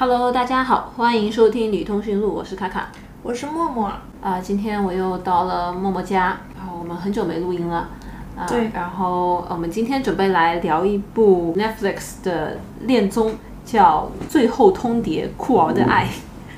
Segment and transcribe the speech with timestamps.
[0.00, 2.88] Hello，大家好，欢迎收听《女通讯录》，我是卡卡。
[3.20, 3.90] 我是默默，
[4.22, 7.88] 啊、今天我又到了默默家，然后我们很久没录音了。
[8.36, 13.34] 啊、对然后我们今天准备来聊一部 Netflix 的恋综，
[13.64, 16.04] 叫《最后通牒：酷儿的爱》。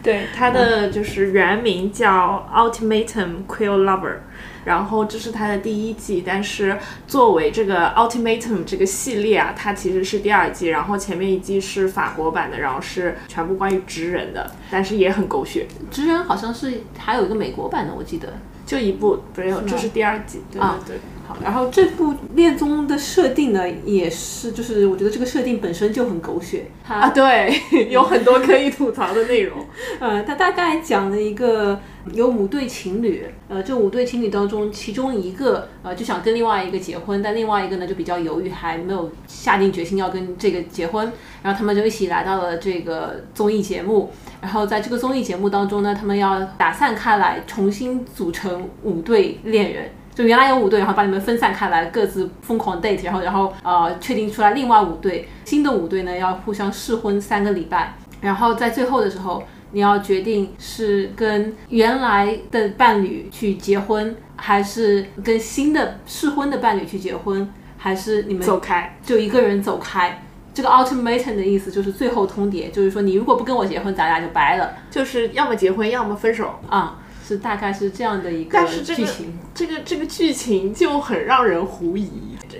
[0.03, 4.01] 对，它的就是原名叫《Ultimatum Quill Lover》，
[4.65, 18.33] 然后这是它的第一季，但是作为这个 Ultimatum 这个系列啊，它其实是第二季，然后前面一季是法国版的，然后是全部关于直人的，但是也很狗血，职人好像是还有一个美国版的，我记得。
[18.67, 21.01] 就一部没有，这是第二季，对啊对对。
[21.31, 26.67] 好，然后这部恋综的设定呢，也是就是我觉得这个设定本身就很狗血。
[26.85, 29.65] 它啊，对， 有很多可以吐槽的内容。
[30.01, 31.79] 呃，它大概讲了一个
[32.13, 49.91] 有五对情侣，呃，这五对情侣当中，其中一个呃就想跟另外一个结婚，但另外一个呢就比较犹豫，还没有下定决心要跟这个结婚，然后他们就一起来到了这个综艺节目，然后在这个综艺节目当中呢，他们要打散开来，重新组成五对恋人。
[50.15, 70.23] 就原来有五对，然后把你们分散开来，各自疯狂 date，然后然后呃确定出来另外五对，新的五对呢要互相试婚三个礼拜，然后在最后的时候，你要决定是跟原来的伴侣去结婚，还是跟新的试婚的伴侣去结婚，还是你们走开，就一个人走开。
[70.53, 76.59] 这个 ultimatum 的意思就是最后通牒，就是说你如果不跟我结婚，咱俩就掰了就是要么结婚，要么分手。
[76.69, 76.99] 啊、
[77.31, 79.39] 是大概是这样的一个但是这个剧情。
[79.55, 82.11] 这个这个剧情就很让人狐疑。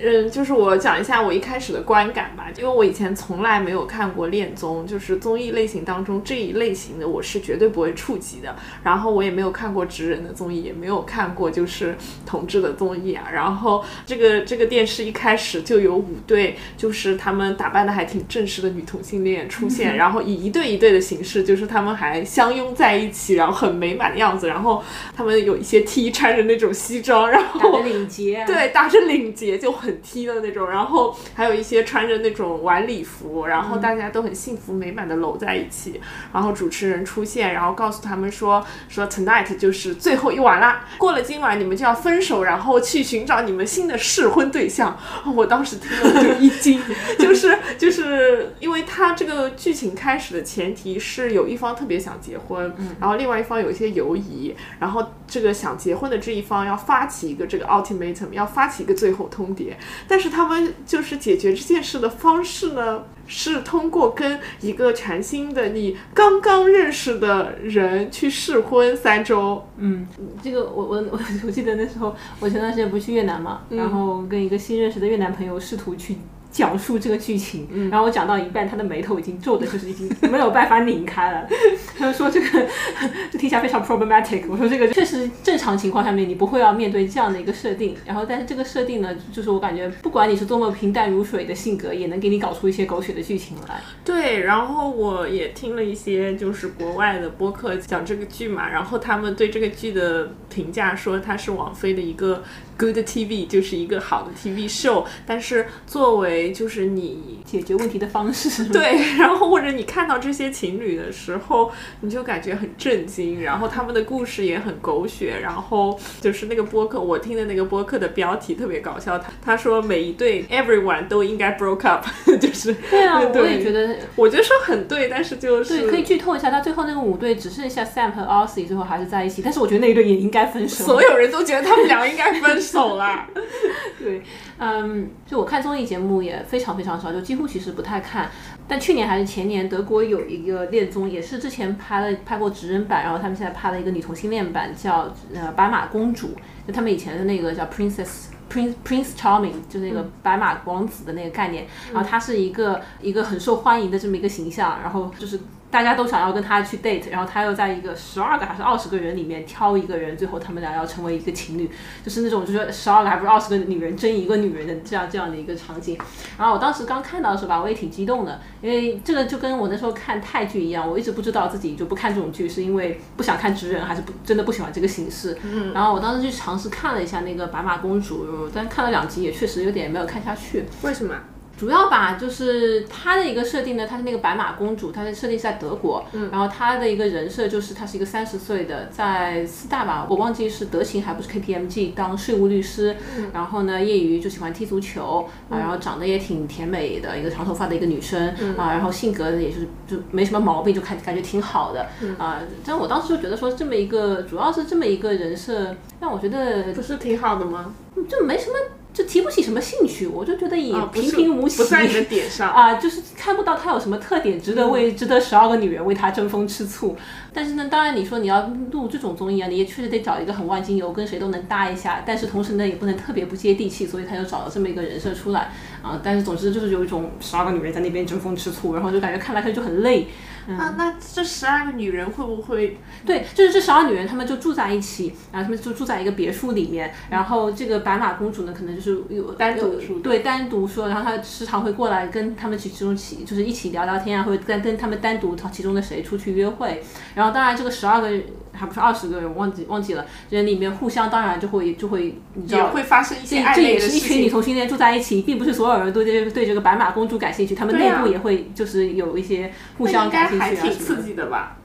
[0.03, 8.55] 嗯，就是我讲一下我一开始的观感吧，因为我以前从来没有看过恋综，就是综艺类型当中这一类型的我是绝对不会触及的。
[8.83, 13.27] 然后我也没有看过直人的综艺，也没有看过就是同志的综艺啊。
[13.31, 24.47] 然后这个这个电视一开始就有五对，就是他们打扮的还挺正式的女同性恋出现， 然后以一对一对的形式，就是他们还相拥在一起，然后很美满的样子。
[24.47, 24.83] 然后
[25.15, 35.99] 他们有一些 T 穿着那种西装，然后打着领结、啊，对，打着领结就很 T 的那种，然后还有一些穿着那种晚礼服，然后大家都很幸福美满的搂在一起。
[36.33, 44.97] 然后主持人出现，然后告诉他们说说 tonight 就是最后一晚啦，过了今晚你们就要分手，然后去寻找你们新的试婚对象。
[45.35, 46.81] 我当时听了就一惊，
[47.19, 59.73] 就是就是因为他这个剧情开始的前提是有一方特别想结婚，然后另外一方有一些犹疑，然后这个想结婚的这一方要发起一个这个 ultimatum，要发起一个最后通牒，
[60.07, 70.07] 但是他们就是解决这件事的方式呢，是通过跟一个全新的你刚刚认识的人去试婚三周，嗯，
[70.41, 73.77] 这个我我我 我记得那时候我前段时间不是去越南嘛，嗯。
[73.77, 76.17] 然后跟一个新认识的越南朋友试图去
[76.51, 81.47] 讲述这个剧情，嗯然后我讲到一半，他的眉头已经皱的，就是已经没有办法拧开了。
[81.97, 82.67] 他就说这个
[83.31, 84.43] 这听起来非常 problematic。
[84.49, 93.79] 我说这个确实正常情况下面你不会要面对这样的一个设定，然后但是这个设定呢，就是我感觉不管你是多么平淡如水的性格，也能给你搞出一些狗血的剧情来。
[94.03, 102.43] 对，然后我也听了一些就是国外的播客讲这个剧嘛，然后他们对这个剧的评价说它是网飞的一个
[102.77, 122.05] good TV，就是一个好的 TV show，但是作为就是你解决问题的方式， 对，然后或者你看到这些情侣的时候，你就感觉很震惊，然后他们的故事也很狗血，然后就是那个播客，我听的那个播客的标题特别搞笑，他他说每一对 everyone 都应该 broke up，
[122.39, 123.41] 就是对啊，对。
[123.41, 123.95] 我也觉得。
[124.15, 130.85] 我觉得说很对，但是就是对，可以剧透一下，他最后那个五对只剩下 Sam 和 Aussie 最后还是在一起，但是我觉得那一对也应该分手。
[130.85, 133.27] 所有人都觉得他们俩应该分手了。
[133.99, 134.21] 对，
[134.57, 138.29] 嗯，就我看综艺节目也非常非常少，就几乎其实不太看。
[138.67, 146.29] 但去年还是前年，德国有一个恋综，也是之前拍了拍过职人版，然后他们现在拍了一个女同性恋版，叫呃白马公主，
[146.67, 148.27] 就他们以前的那个叫 Princess。
[148.51, 155.39] Prince Prince Charming 就是那个白马王子的那个概念，然后他是一个一个很受欢迎的这么一个形象，然后就是
[155.71, 161.71] 大家都想要跟他去 date，然后他又在一个十二个还是二十个人里面挑一个人，最后他们俩要成为一个情侣，
[162.03, 165.97] 就是那种就是十二个还不是二十个女人争一个女人的这样这样的一个场景。
[166.37, 175.37] 然后我当时刚看到的时候吧，我也挺激动的，因为这个就跟我那时候看泰剧一样，我一直不知道自己就不看这种剧，是因为不想看直人，还是不真的不喜欢这个形式。
[175.43, 175.71] 嗯。
[175.73, 180.65] 然后我当时去尝试看了一下那个白马公主，但看了两集也确实有点没有看下去。
[180.81, 181.15] 为什么？
[181.61, 192.97] 主要吧，就是她的一个设定呢，她是那个白马公主，她的设定是在德国，嗯，然后她的一个人设就是她是一个三十岁的，在四大吧，我忘记是德勤还不是 KPMG 当税务律师，
[193.31, 201.87] 然后呢，业余就喜欢踢足球啊，然后长得也挺甜美的一个长头发的一个女生啊，然后性格也就是就没什么毛病，就看感觉挺好的
[202.17, 202.41] 啊。
[202.65, 207.71] 但我当时就觉得说这么一个，主要是这么一个人设，让我觉得不是挺好的吗？
[208.09, 208.55] 就没什么。
[208.93, 216.95] 就提不起什么兴趣，我就觉得也平平无奇，不在你的点上 啊，就是看不到他有什么特点，值得为值得十二个女人为他争风吃醋。
[217.33, 222.03] 但是呢，当然你说你要录这种综艺啊，你也确实得找一个很万金油，跟谁都能搭一下。
[222.05, 225.51] 但是同时呢，也不能特别不接地气，所以他就找了这么一个人设出来
[225.81, 226.01] 啊。
[226.03, 230.07] 但是总之就是有一种十二个女人在那边争风吃醋，然后就感觉看来看去就很累。
[230.47, 232.77] 啊，那这十二个女人会不会？
[233.05, 236.93] 对，就是这十二女人，她们就住在一起，然后她们就住在一个别墅里面。
[237.09, 240.87] 然后这个白马公主呢，可能就是有单独住，对，单独说。
[240.87, 246.83] 然后她时常会过来跟她们其中起，就是一起聊聊天啊，或者跟跟她们单独其中的谁出去约会。
[247.15, 248.09] 然后当然这个十二个
[248.53, 260.75] 还不是二十个人，忘记忘记了，人里面互相当然就会就会，你知道会发生一些这也是一群女同性恋住在一起，并不是所有人都对对这个白马公主感兴趣，他们内部也会就是有一些互相感兴趣啊什么的。
[260.75, 261.57] 刺激的吧。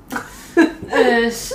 [0.88, 1.54] 呃，是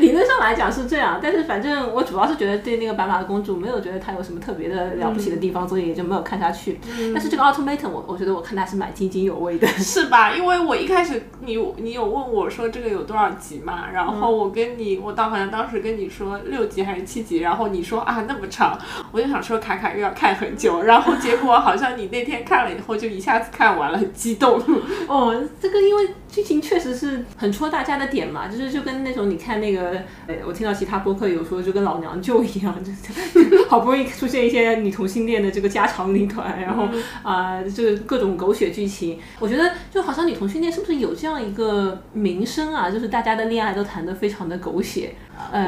[0.00, 6.78] 理论上来讲是这样，但是反正我主要是觉得对那个白马的公主没有觉得她有什么特别的了不起的地方，所以也就没有看下去。
[7.14, 10.34] 但是这个奥特曼，我我觉得我看它是蛮津津有味的， 是吧？
[10.34, 18.78] 因为我一开始你你有问我说这个有多少集嘛，然后我跟你我当好像当时跟你说六集还是七集，然后你说啊那么长，
[19.12, 24.60] 我就想说卡卡又要看很久，然后结果好像你那天看了以后就一下子看完了，很激动。
[25.06, 28.48] 哦，这个因为剧情确实是很戳大家的点嘛。
[28.48, 29.92] 就是就跟那种你看那个，
[30.26, 36.88] 呃，我听到其他播客有说，就跟老娘舅一样， 就好不容易出现一些女同性恋的这个家长里短，然后
[37.22, 42.90] 啊，就是各种狗血剧情，我觉得就好像女同性恋是不是有这样一个名声啊？
[42.90, 45.14] 就是大家的恋爱都谈得非常的狗血。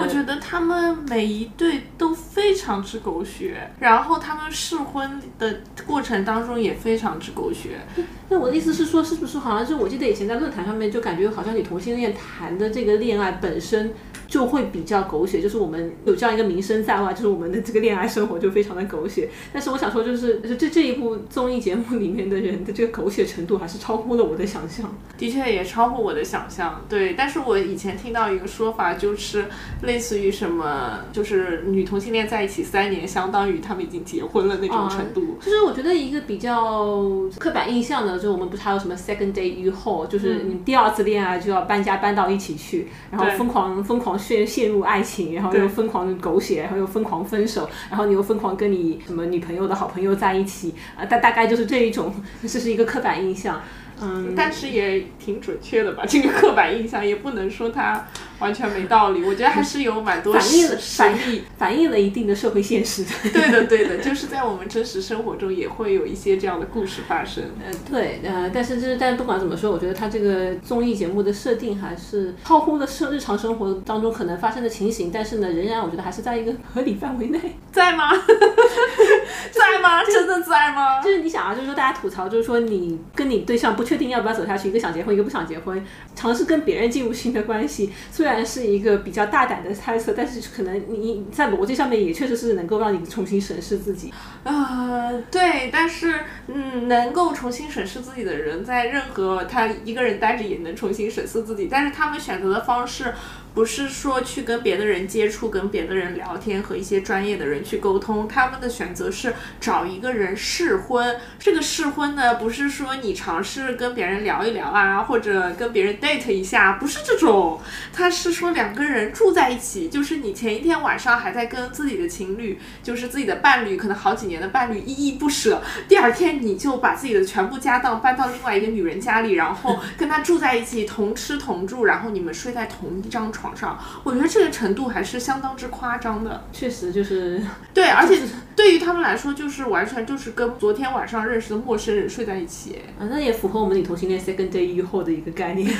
[0.00, 7.80] 我觉得他们每一对都非常之狗血，然后他们试婚的过程当中也非常之狗血。
[8.28, 13.92] 那我的意思是说，是不是好像是我记得以前在论坛上面就感觉好像你同性恋谈的这个恋爱本身。
[14.34, 19.30] 就会比较狗血，就是我们有这样一个名声在外，就是我们的这个恋爱生活就非常的狗血。
[19.52, 24.92] 但是我想说，就是这这一部综艺节目里面的人的这个狗血程度，还是超乎了我的想象。
[25.16, 27.14] 的确也超乎我的想象，对。
[27.14, 29.44] 但是我以前听到一个说法，就是
[29.82, 35.38] 类似于什么，就是女同性恋在一起三年，相当于他们已经结婚了那种程度。
[35.40, 37.08] 就是我觉得一个比较
[37.38, 44.18] 刻板印象的，就是我们不是还有什么 second day 以后，就是你第二次恋爱就要搬家搬到一起去，然后疯狂疯狂。
[44.24, 53.60] 陷陷入爱情，然后又疯狂的狗血，然后又疯狂分手，然后你又疯狂跟你什么女朋友的好朋友在一起，啊，大大概就是这一种，这是一个刻板印象。
[54.00, 56.04] 嗯，但是也挺准确的吧？
[56.04, 58.04] 这个刻板印象也不能说它
[58.44, 59.24] 完全没道理。
[59.24, 63.02] 我觉得还是有蛮多反映了反映反映了一定的社会现实。
[63.32, 67.44] 对的，对的，就是在我们真实生活中也会有一些这样的故事发生。
[67.64, 77.40] 呃，对，呃，但是就是但不管怎么说，我觉得它这个综艺节目的设定还是超乎了生日常生活当中可能发生的情形，但是呢，仍然我觉得还是在一个合理范围内。
[77.72, 78.10] 在吗？
[79.50, 80.04] 在吗？
[80.04, 81.00] 真的在吗？
[81.00, 83.84] 就是你想啊，就是说大家吐槽，就是说你跟你对象不。
[83.84, 84.70] 确定要不要走下去？
[84.70, 85.84] 一个想结婚，一个不想结婚，
[86.16, 94.10] 尝试跟别人进入新的关系，虽然是一个比较大胆的猜测，但是可能你在逻辑上面也确实是能够让你重新审视自己。
[94.44, 103.12] 呃，对，但是嗯，能够重新审视自己的人，在任何他一个人待着也能重新审视自己，但是他们选择的方式。
[103.54, 108.26] 不是说去跟别的人接触，跟别的人聊天，和一些专业的人去沟通。
[108.26, 111.16] 他们的选择是找一个人试婚。
[111.38, 117.60] 这个试婚呢，不是说你尝试跟别人聊一聊啊，或者跟别人 date 一下，不是这种。
[117.92, 125.62] 他是说两个人住在一起，就是你前一天晚上还在跟自己的情侣，就是自己的伴侣，可能好几年的伴侣依依不舍。
[125.86, 133.43] 第二天你就把自己的全部家当搬到另外一个女人家里，然后跟他住在一起，同吃同住，然后你们睡在同一张床。
[133.44, 136.44] 床上，我觉得这个程度还是相当之夸张的。
[136.50, 137.42] 确实就是
[137.74, 138.18] 对，而且
[138.56, 142.78] 对于他们来说，就是完全就是跟昨天晚上认识的陌生人睡在一起。
[142.98, 145.70] 啊，那也符合我们女同性恋 second day 以后的一个概念。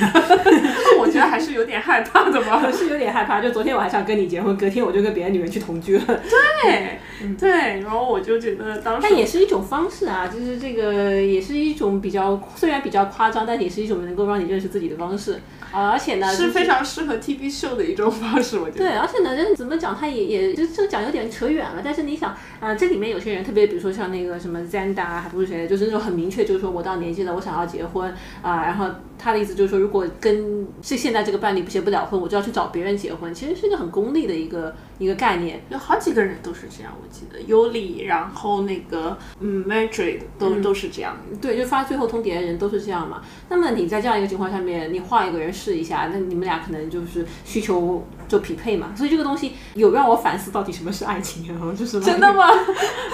[0.99, 2.61] 我觉觉得还是有点害怕的吧。
[2.71, 3.39] 是有点害怕。
[3.39, 6.05] 就昨天我还想跟你结婚，隔天我就跟别的女人去同居了。
[6.61, 6.99] 对，
[7.39, 15.39] 对，然后我就觉得当时，但也是一种方式啊，就是这个也是一种比较虽然比较夸张，但也是一种能够让你认识自己的方式。
[15.71, 18.79] 啊，而且呢，是非常适合 TV 秀的一种方式，我觉得。
[18.79, 21.81] 对，而且呢，人怎么讲，他也也就就讲有点扯远了。
[21.83, 28.63] 但是你想，啊，这里面有些人，特别比如说像那个什么 Zanda，还不是谁，就是那种很明确，就是说我到年纪了，我想要结婚啊。
[28.63, 33.33] 然后他的意思就是说，如果跟这现在这个伴侣结不了婚，我就要去找别人结婚。
[33.33, 35.61] 其实是一个很功利的一个一个概念。
[35.67, 41.17] 有好几个人都是这样，我记得尤里，然后那个嗯 Madrid 都都是这样。
[41.41, 43.21] 对，就发最后通牒的人都是这样嘛。
[43.49, 46.45] 那么你在这样一个情况下面，你换一个人试一下，那你们。
[46.45, 52.45] 俩可能就是需求就匹配嘛，所以这个东西有让我反思到底什么是爱情，然后就是真的吗？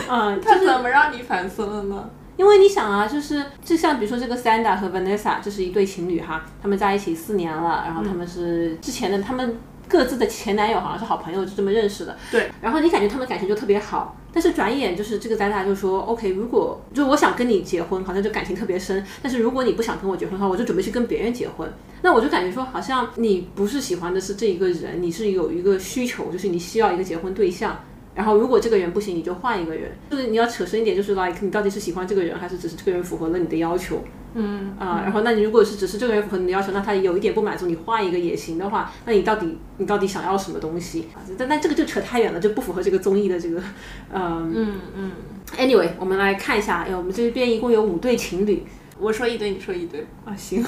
[0.10, 2.10] 嗯，他怎么让你反思了呢？
[2.42, 9.58] 因为你想啊，就是就像比如说这个 Sanda 和 Vanessa，这是一对情侣哈，他们在一起四年了，然后他们是之前的他们。
[9.88, 12.16] 各自的前男友好像是好朋友，就这么认识的。
[12.32, 19.06] 对，然后你感觉他们感情就特别好，但是转眼就是这个咱俩就说，OK，如果就我想跟你结婚，好像就感情特别深。
[19.22, 21.70] 但是如果你不想跟我结婚的话，我就准备去跟别人结婚。
[22.04, 27.78] 那我就感觉说，好像你不是喜欢的是这一个人，你是有一个需求，就是你需要一个结婚对象。
[28.14, 29.92] 然后如果这个人不行，你就换一个人。
[30.10, 34.04] 就是你要扯深一点，就是 like 你到底是喜欢这个人，还是只是这个人符合了你的要求？
[34.34, 41.08] 嗯啊，然后那你如果是只是这个人符合你的要求，那他有一点不满足，你换一个也行的话，那你到底你到底想要什么东西？
[41.38, 43.62] 但但这个就扯太远了，就不符合这个综艺的这个，
[44.14, 45.12] 嗯嗯嗯。
[45.58, 48.64] Anyway，我们来看一下，哎，我们这边一共有五对情侣。
[49.02, 50.64] 我说一堆，你说一堆啊，行。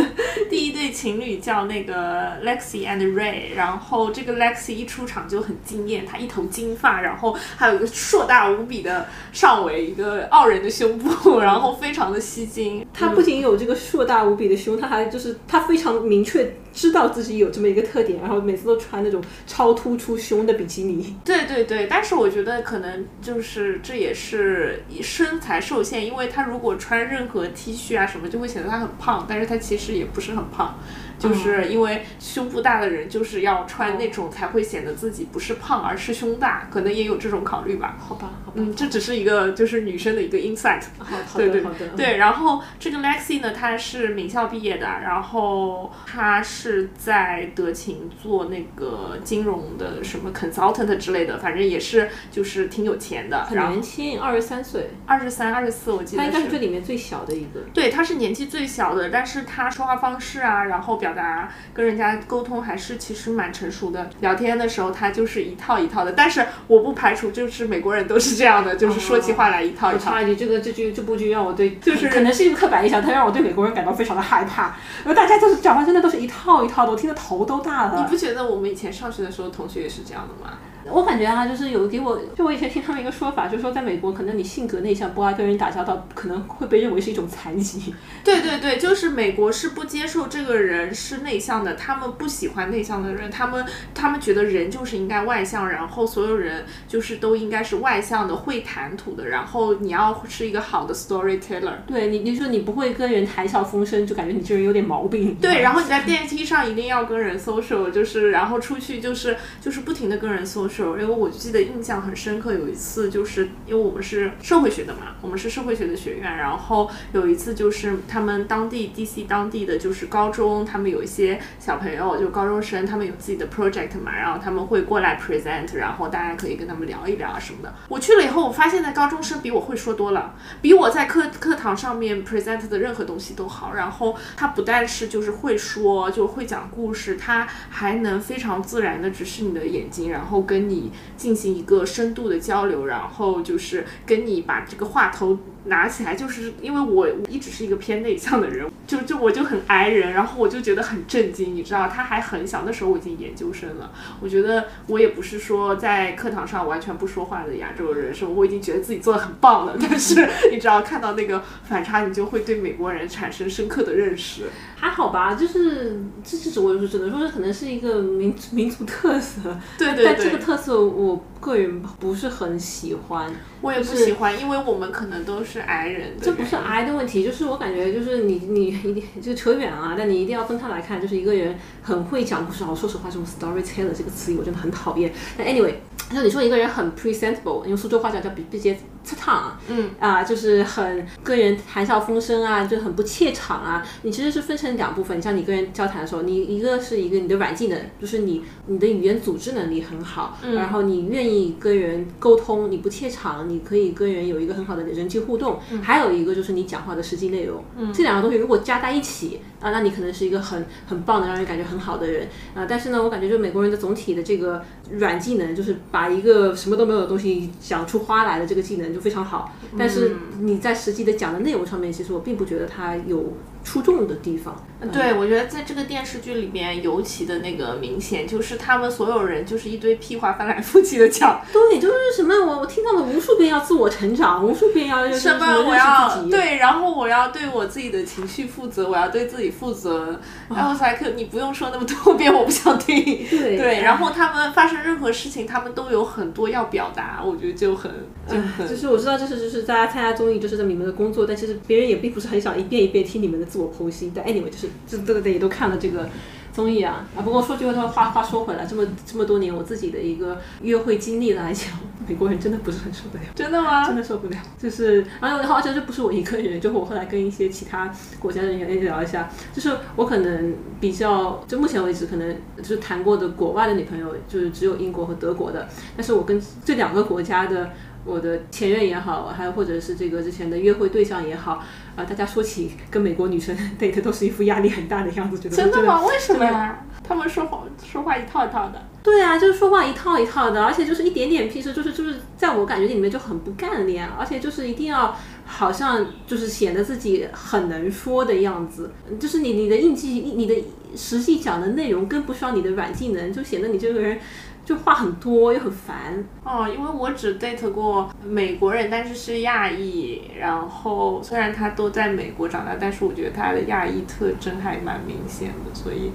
[0.50, 12.86] 第一对情侣叫那个 Lexi and Ray，然后这个 Lexi 一出场就很惊艳，她一头金发，然后还有一个硕大无比的上围，一个傲人的胸部， 然后非常的吸睛。
[12.92, 21.16] 她不仅有这个硕大无比的胸，她还就是她非常明确知道自己有这么一个特点，然后每次都穿那种超突出胸的比基尼。
[21.24, 27.78] 对对对，但是我觉得可能就是这也是身材受限，因为他如果穿任何 T。
[27.78, 30.78] 恤啊什么就会显得他很胖，但是他其实也不是很胖，
[31.18, 37.96] 就是因为胸部大的人就是要穿那种才会显得自己不是胖而是胸大，可能也有这种考虑吧。
[37.98, 40.82] 好吧，好吧，嗯，这只是一个就是女生的一个 insight。
[40.98, 41.88] 好，好的，好的。
[41.96, 56.22] 对，然后这个 Lexi 呢，她是名校毕业的，然后她是在德勤做那个金融的什么 consultant 之类的，反正也是就是挺有钱的，很年轻，二十三岁，二十三、二十四，我记得。
[56.22, 57.60] 他应该是这里面最小的一个。
[57.72, 64.10] 对，她是年纪最小的，但是她说话方式啊，然后表达跟人家沟通还是其实蛮成熟的。
[64.20, 70.10] 聊天的时候他就是一套一套的，但是我不排除就是美国人都是这样的，就是说起话来一套一套。
[70.10, 74.76] 插一句，这个这句这部剧让我对，就是可能是一个刻板印象，它让我对美国人感到非常的害怕。
[75.04, 77.98] 因为大家就是讲话真的都是一套一套的，我听得头都大了。
[77.98, 80.58] 你不觉得我们以前上学的时候同学也是这样的吗？
[80.90, 87.94] 我感觉啊，就是有给我，就我以前听他们一个说法，就是说在美国，可能你性格内向，不爱跟人打交道，可能会被认为是一种残疾。
[88.24, 93.64] 对对对，就是美国是不接受这个人是内向的，他们不喜欢内向的人，他们
[93.94, 101.74] 他们觉得人就是应该外向，然后所有人就是都应该是外向的，会谈吐的，然后你要是一个好的 storyteller。
[101.86, 105.34] 对你，你说你不会跟人谈笑风生，就感觉你这人有点毛病。
[105.36, 110.77] 对，然后你在电梯上一定要跟人 social，就是然后出去就是就是不停的跟人 social。
[110.84, 127.74] 因为我记得印象很深刻，有一次就是因为我们是社会学的嘛，我们是社会学的学院，然后有一次就是他们当地 DC 当地的就是高中，他们有一些小朋友就高中生，他们有自己的 project 嘛，然后他们会过来 present，然后大家可以跟他们聊一聊啊什么的。
[127.88, 133.74] 我去了以后，我发现那高中生比我会说多了，比我在课课堂上面 present 的任何东西都好。
[133.74, 164.44] 然后他不但是就是会说，就会讲故事，他还能非常自然的直视你的眼睛，然后跟你进行一个深度的交流，然后就是跟你把这个话头拿起来，就是因为我一直是一个偏内向的人，就就我就很挨人，然后我就觉得很震惊，你知道，他还很小，那时候我已经研究生了，我觉得我也不是说在课堂上完全不说话的亚洲人，是我已经觉得自己做的很棒了， 但是你知道看到那个反差，你就会对美国人产生深刻的认识。
[164.80, 173.28] 还好吧，就是这就是我只能说是可能是一个民民族特色，对对对，但这个特色我个人不是很喜欢，
[173.60, 181.56] 我也不喜欢，因为我们可能都是矮人的，这不是矮的问题，就是我感觉就是你你一定就扯远了，但你一定要分开来看，就是一个人
[181.88, 185.10] 很会讲故事，我说实话，这种 storyteller 这个词语我真的很讨厌。
[185.38, 185.72] 但 anyway，
[186.12, 188.78] 像你说一个人很 presentable，用苏州话讲叫比比接。
[189.16, 193.82] 场，嗯啊，就是很跟人谈笑风生啊，就很不怯场啊。
[194.02, 205.58] 你其实是分成两部分，你像你跟人交谈的时候，你一个是一个你的软技能，就是你你的语言组织能力很好，然后你愿意跟人沟通，你不怯场，你可以跟人有一个很好的人际互动。
[205.82, 207.64] 还有一个就是你讲话的实际内容，
[207.94, 212.66] 这两个东西如果加在一起啊，那你可能是一个很很棒的，让人感觉很好的人啊。
[212.68, 219.52] 但是呢，我感觉就美国人的总体的这个软技能，就是把一个什么都没有的东西讲出花来的这个技能就非常好。
[219.78, 223.32] 但是你在实际的讲的内容上面，其实我并不觉得他有
[223.68, 224.64] 出众的地方。
[224.92, 240.18] 对，我觉得在这个电视剧里面尤其的那个明显，就是他们所有人就是一堆屁话翻来覆去的讲，对，就是什么我我听到了无数遍要自我成长，无数遍要什么我要对，然后我要对我自己的情绪负责，我要对自己负责。
[240.48, 243.04] 然后才可，你不用说那么多遍，我不想听。
[243.28, 247.90] 对对，然后他们发生任何事情，他们都有很多要表达，我觉得就很
[248.26, 248.66] 就很。
[248.66, 254.12] 就是我知道，就是就是大家参加综艺，就是在你们的工作，但其实别人也并不是很想一遍一遍听你们的自我剖析。
[254.14, 256.08] 但 anyway，就是这这个也都看了这个。
[256.50, 257.22] 综艺啊啊！
[257.22, 261.68] 不过说句话话话说回来，这么这么多年我自己的一个约会经历来讲，
[262.08, 263.26] 美国人真的不是很受得了。
[263.32, 263.86] 真的吗？
[263.86, 264.36] 真的受不了。
[264.60, 275.68] 就是，然后而且这不是我一个人，就我后来跟一些其他国家的人也聊一下，就是我可能比较，就目前为止可能就是谈过的国外的女朋友，就是只有英国和德国的。
[275.96, 277.70] 但是我跟这两个国家的
[278.08, 281.62] 我的前任也好，还有或者是这个之前的约会对象也好。
[281.94, 286.00] 啊，大家说起跟美国女生 date 都是一副压力很大的样子，觉得真的吗？
[286.06, 286.84] 为什么呀？
[287.02, 288.80] 他们说话说话一套一套的。
[289.02, 300.54] 对啊，就是说话一套一套的，而且就是一点点屁事，就是就是在我感觉里面就很不干练，而且就是一定要好像就是显得自己很能说的样子，就是你你的应激你的
[300.94, 304.20] 实际讲的内容跟不上你的软技能，就显得你这个人。
[304.68, 310.20] 就话很多又很烦哦，因为我只 date 过美国人，但是是亚裔。
[310.38, 316.12] 然后虽然他都在美国长大，但是我觉得他的亚裔特征还蛮明显的，所以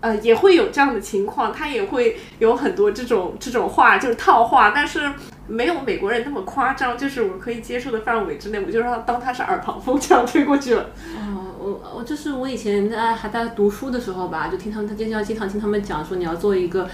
[0.00, 5.10] 呃也会有这样的情况，他也会有很多这种 这种话，就是套话，但是
[5.46, 10.90] 没有美国人那么夸张，就是我可以接受的范围之内，我就让当他是耳旁风这样吹过去了。
[11.16, 16.86] 哦，我我就是我以前在还在读书的时候吧，就听他们他经常经常听他们讲说你要做一个。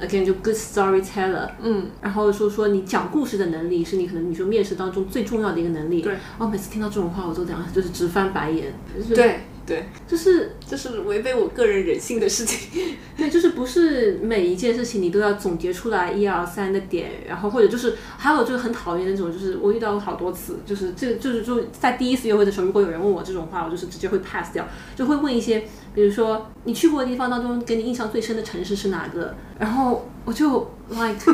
[0.00, 6.02] Again 就 good storyteller，嗯，然后说说你讲故事的能力是你可能你说面试当中最重要的一个能力。
[6.02, 8.72] 对，我每次听到这种话，我都样，就是直翻白眼。
[9.14, 12.96] 对对，就是就是违背我个人人性的事情。
[13.16, 25.64] 对，就是不是每一件事情你都要总结出来一二三的点，然后或者就是还有就是很讨厌那种，就是我遇到过好多次，就是这个就是就在第一次约会的时候，如果有人问我这种话，我就是直接会 pass 掉，就会问一些。
[25.94, 29.34] 比如说，你去过的地方当中，给你印象最深的城市是哪个？
[29.58, 31.16] 然后我就 like，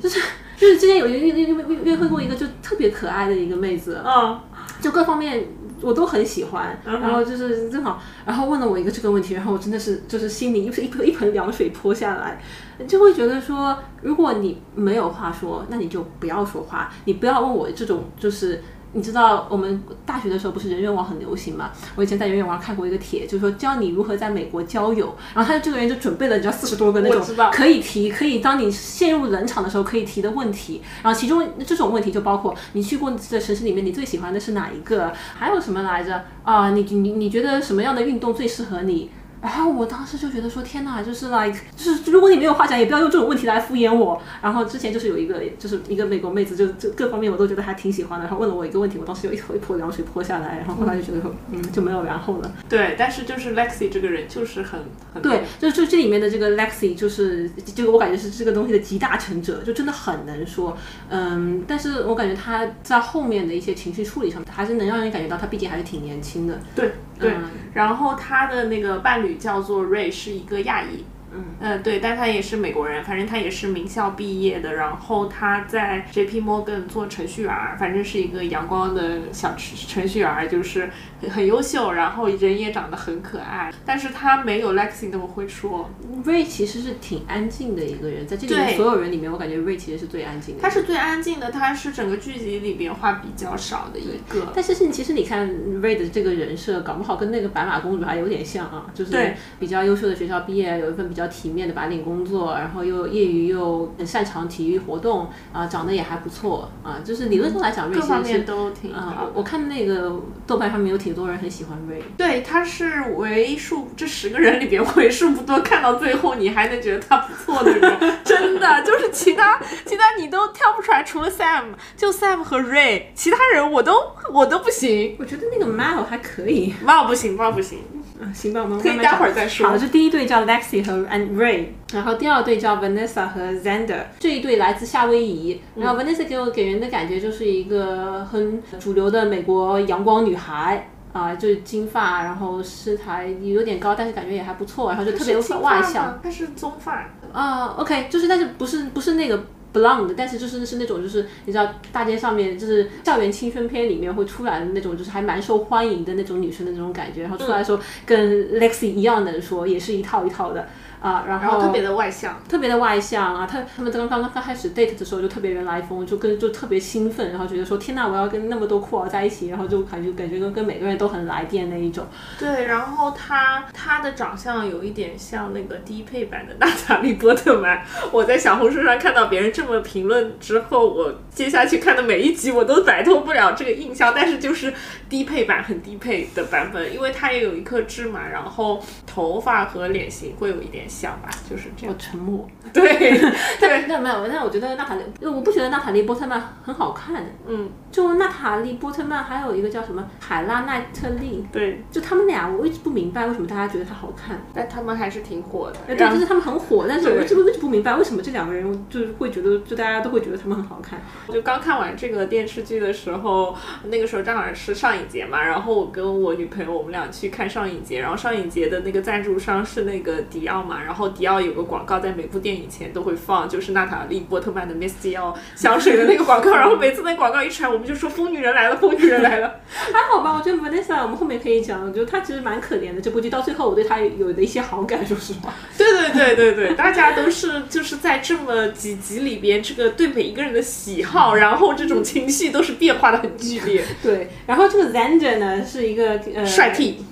[0.00, 0.20] 就是
[0.56, 4.38] 就是之前有约约约约约会过一个就特别可爱的一个妹子，嗯，
[4.80, 5.44] 就各方面
[5.82, 12.40] 我都很喜欢，然后就是正好，然后问了我一个这个问题，然后我真的是就是心里一一盆一盆凉水泼下来，
[12.86, 18.62] 就会觉得说，如果你没有话说，那你就不要说话，你不要问我这种就是。
[18.94, 21.70] 你知道我们大学的时候不是人人网很流行嘛？
[21.96, 25.16] 我以前在人人网看过一个帖，就是说教你如何在美国交友。
[25.34, 30.82] 然后他这个人就准备了，你知道四十多个那种可以提，可以当你陷入冷场的时候可以提的问题。
[31.02, 35.12] 然后其中这种问题就包括你去过的城市里面，你最喜欢的是哪一个？
[35.38, 36.24] 还有什么来着？
[36.42, 39.10] 啊，你你你觉得什么样的运动最适合你？
[39.42, 44.22] 然后我当时就觉得说天哪，就是 like，就是如果你没有话讲，也不要用这种问题来敷衍我。
[44.40, 48.24] 然后之前就是有一个，就是一个美国妹子，就就各方面我都觉得还挺喜欢的。
[48.24, 50.58] 然后问了我一个问题，我当时就一头一泼凉水泼下来。
[50.58, 52.52] 然后后来就觉得说，嗯，就没有然后了。
[52.68, 54.78] 对，但是就是 Lexi 这个人就是很
[55.12, 60.78] 很对，就就这里面的这个 Lexi，就是这个我感觉是这个东西的集大成者，就真的很能说。
[61.08, 66.60] 嗯，但是我感觉他在后面的一些情绪处理上，还是能让人感觉到他毕竟还是挺年轻的。
[66.76, 67.34] 对对，
[67.74, 69.31] 然后他的那个伴侣。
[69.36, 76.40] 叫做瑞是一个亚裔，嗯嗯对，但他也是美国人，反正他也是名校毕业的，然后他在 J.P.
[76.40, 80.90] Morgan 做程序员，反正是一个阳光的小程程序员，就是
[81.30, 85.88] 很优秀，然后人也长得很可爱，但是他没有 Lexi 那么会说。
[86.24, 90.62] Ray 其实是挺安静的一个人，在这里面所有人里面，我感觉 Ray 其实是最安静的。
[90.62, 94.52] 他是最安静的，他是整个剧集里边话比较少的一个。
[94.54, 95.48] 但是是其实你看
[95.80, 101.21] Ray 的这个人设，搞不好跟那个白马公主还有点像啊，就是比较优秀的学校毕业，有一份比较。
[101.22, 112.02] 较体面的白领工作，然后又业余又很擅长体育活动啊，长得也还不错啊，就是理论上来讲，瑞各方其实是面都挺啊、好我我看那个豆瓣上面有挺多人很喜欢瑞。
[112.16, 123.94] 对，他是为数这十个人里边为数不多看到最后你还能觉得他不错的人，真的就是其他其他你都挑不出来，除了 Sam，就 Sam 和 Ray，其他人我都
[124.32, 127.78] 我都不行，我觉得那个 Mal 还可以，哇不行哇不行，
[128.22, 135.60] 啊，行吧，我们可以待会儿再说好，这第一对叫 Lexi 和 and Ray，然后第二对叫 Vanessa 和 Zander，这一对来自夏威夷。
[135.74, 140.88] 然后 Vanessa 给我给人的感觉就是一个很主流的美国阳光女孩。
[141.12, 146.18] 啊，就是金发，然后身材有点高，但是感觉也还不错，然后就特别外向。
[146.22, 160.68] 她是棕发，啊、o k 就是但是不是不是那个 blonde，但是就是是那种就是你知道大街上面就是校园青春片里面会出来的那种，就是还蛮受欢迎的那种女生的那种感觉，然后出来的时候跟 Lexi 一样的说，也是一套一套的。
[161.02, 162.40] 啊、然后特别的外向。
[162.48, 172.06] 特别的外向啊，他他们刚刚刚开始 date 的时候就特别人来疯，就跟就特别兴奋，然后觉得说天呐，我要跟那么多酷儿在一起，然后就感觉感觉跟跟每个人都很来电那一种。
[172.38, 177.84] 对，然后他他的长相有一点像那个低配版的娜塔莉波特曼。
[178.12, 184.72] 我在小红书上看到别人这么评论之后，我接下去看的每一集我都摆脱不了这个印象，但是就是
[185.08, 191.94] 低配版很低配的版本，因为他也有一颗痣嘛，然后头发和脸型会有一点像吧，就是这样。
[191.94, 192.46] 我沉默。
[192.72, 192.82] 对
[193.60, 197.22] 对，那没有，但我觉得娜塔莉，我不觉得娜塔莉波特曼很好看。
[197.46, 204.40] 嗯，就娜塔莉波特曼，还有一个叫什么海拉奈特利，对，就他们俩，我一直不明白为什么大家觉得她好看。
[204.54, 205.94] 但他们还是挺火的。
[205.94, 211.00] 对，就是他们很火，但是我对一直我一直不明白为什么这两个人就是会觉得，就大家都会觉得他们很好看。
[211.28, 229.60] 就刚看完这个电视剧的时候，那个时候正好是上影节嘛，然后我跟我女朋友我们俩去看上影节，然后上影节的那个赞助商是那个迪奥嘛，然后迪奥有个广告在每部电影前都会放，就是娜塔莉波特曼的 Miss 迪奥 香水的那个广告，然后每次那广告一出来，我们就说疯女人来了，疯女人来了。
[229.92, 233.00] 还好吧，我觉得 Vanessa 我们后面可以讲，我觉得她其实蛮可怜的。
[233.00, 235.52] 这部剧到最后，我对她有的一些好感，说实话。
[235.76, 243.84] 对对对对对，大家都是就是在这么几集里边，这个对每一个人的喜好，然后这种情绪都是变化的很剧烈。
[244.02, 247.04] 对，然后这个 Zander 呢是一个呃帅 T，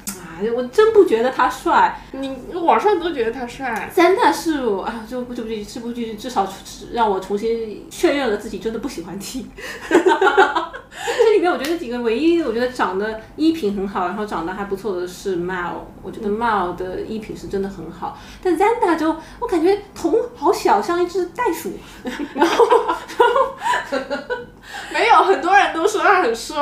[0.49, 2.01] 啊，我真不觉得他帅。
[2.13, 3.91] 你网上都觉得他帅。
[3.95, 6.47] Xander 是我啊，这部这部剧这部剧至少
[6.93, 9.47] 让我重新确认了自己真的不喜欢 T。
[11.23, 15.73] 这里面我觉得几个唯一我觉得长得衣品很好，然后长得还不错的是 Mal，
[16.03, 21.73] 我觉得 Mal 的衣品是真的很好，但 Xander 就我感觉头好小，像一只袋鼠。
[22.35, 22.65] 然后
[24.93, 26.57] 没有，很多人都说他很帅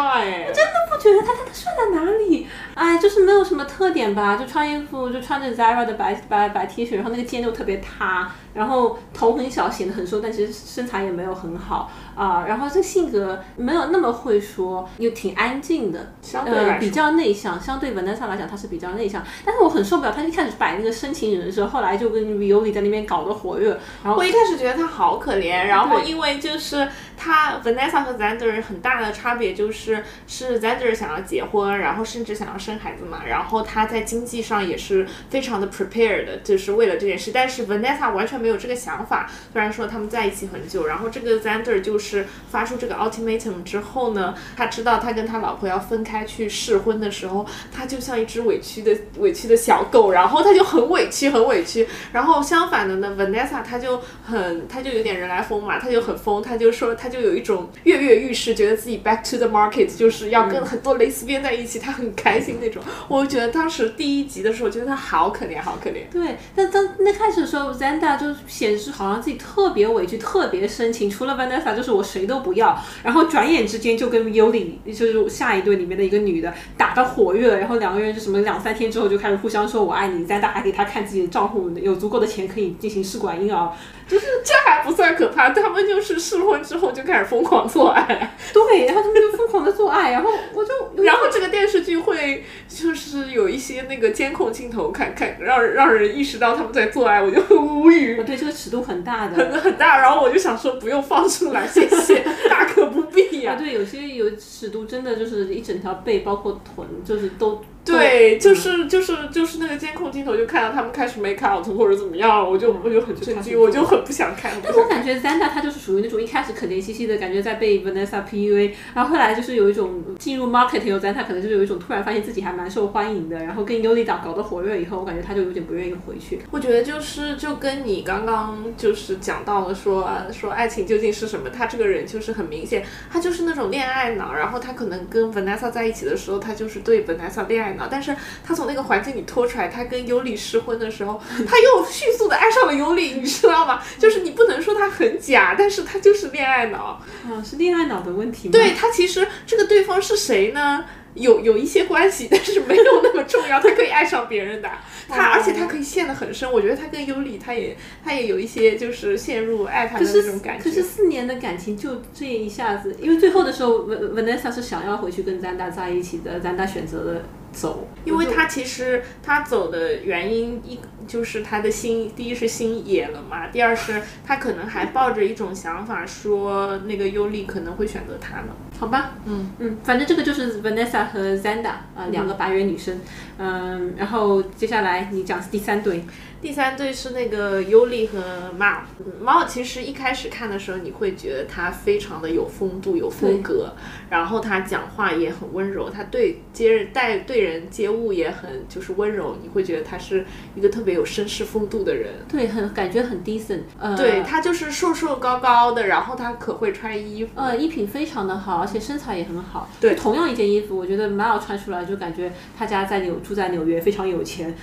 [0.49, 0.53] 我。
[0.53, 2.47] 真的不觉得他他他帅在哪里？
[2.75, 37.69] 哎，就是没有什么特点吧，就穿衣服就穿着 Zara 的白白白 T 恤，然后那个肩就特别塌，然后头很小，显得很瘦，但其实身材也没有很好啊、然后这性格没有那么会说，又挺安静的，呃，相对比较内向，相对 Vanessa 来讲，他是比较内向，但是我很受不了他一开始摆那个深情人设，后来就跟 Violi 在那边搞得火热，然后我一开始觉得他好可怜，然后因为就是他 Vanessa 和 Zander 很大的差别就是是 Zander 想要结婚，然后甚至想要生孩子嘛，然后他在经济上也是非常的 prepared，就是为了这件事，但是
[37.69, 39.31] Vanessa 完全没有这个想法。
[39.53, 51.87] 虽然说他们在一起很久，然后这个 Zander 就是发出这个 ultimatum 之后呢，他知道他跟他老婆要分开去试婚的时候，他就像一只委屈的委屈的小狗，然后他就很委屈很委屈。
[52.13, 62.83] 然后相反的呢，Vanessa 他就很他就有点人来疯嘛，他就很疯，他就说他就有一种跃跃欲试，觉得自己 back to the market，就是要跟很多蕾丝边在一起，他很开心那种。
[63.09, 66.09] 我觉得当时第一集的时候，我觉得他好可怜，好可怜。
[66.11, 72.79] 对，但当那开始的时候，Zanda 就显示好像自己特别委屈、特别深情，除了 Vanessa 就是我谁都不要。
[73.03, 83.73] 然后转眼之间就跟 Yoli，就是下一对里面的一个女的打得火热，然后两个人就什么两三天之后就开始互相说我爱你再打给他看自己的账户，有足够的钱可以进行试管婴儿。
[84.09, 90.73] 就是这还不算可怕，他们就是试婚之后就开始疯狂做爱，对，然后他们就疯狂的做爱，然后我就
[91.05, 98.23] 然后这个电视剧会就是有一些那个监控镜头，看看让让人意识到他们在做爱，我就很无语。
[98.25, 99.37] 对这个尺度很大的。
[99.37, 107.61] 很很大，然后我就想说不用放出来，谢谢， 大可不必呀、啊，对，有些有尺度真的就是一整条背，包括臀，就是都
[107.93, 114.53] 对，就是就是就是那个监控镜头，就看到他们开始 make out 或者怎么样，我就我就很震惊，我就很不想看。
[114.63, 126.41] 但我感觉 Zanda 他就是属于那种一开始可怜兮兮的感觉，在被 Vanessa PUA，然后后来就是有一种进入 market 以后，Zanda 可能就是有一种突然发现自己还蛮受欢迎的，然后跟 Yuli 搞搞得火热以后，我感觉他就有点不愿意回去。
[126.51, 138.15] 我觉得就是就跟你刚刚就是讲到了说说爱情究竟是什么，他这个人就是很明显，他就是那种恋爱脑，然后他可能跟 Vanessa 在一起的时候，他就是对 Vanessa 恋爱脑，但是
[138.45, 143.81] 他从那个环境里拖出来，他跟尤里失婚的时候，他又迅速的爱上了尤里，你知道吗？
[143.99, 148.53] 就是你不能说他很假，但是他就是恋爱脑，啊，是恋爱脑的问题吗？
[148.53, 150.85] 对他其实这个对方是谁呢？
[151.15, 153.59] 有有一些关系，但是没有那么重要。
[153.59, 154.71] 他可以爱上别人的，
[155.09, 156.49] 他而且他可以陷得很深。
[156.53, 160.63] 我觉得他跟尤里，他也他也有一些就是陷入爱他的那种感觉。
[160.63, 178.49] 可是四年的感情就这一下子，因为最后的时候，Van Vanessa 是想要回去跟 Zanda 在一起的，Zanda 选择了走，因为他其实他走的原因一就是他的心，第一是心野了嘛，第二是他可能还抱着一种想法，说那个尤利可能会选择他呢。
[178.79, 183.01] 好吧，嗯嗯，反正这个就是 Vanessa 和 Zanda 啊，两个白人女生，
[183.39, 186.05] 嗯，然后接下来你讲第三对。
[186.41, 188.83] 第三对是那个尤利和猫。
[189.21, 193.73] 猫其实一开始看的时候，你会觉得他非常的有风度、有风格，
[194.09, 202.15] 然后他讲话也很温柔，他对接人待对人接物也很就是温柔，你会觉得他是一个特别有绅士风度的人。
[202.31, 203.63] 对，很感觉很 decent。
[203.77, 209.69] 呃，对他就是瘦瘦高高的，然后他可会穿衣服，呃，衣品非常的好，而且身材也很好。
[209.81, 214.55] 对，同样一件衣服，我觉得猫穿出来就感觉他家在纽住在纽约，非常有钱。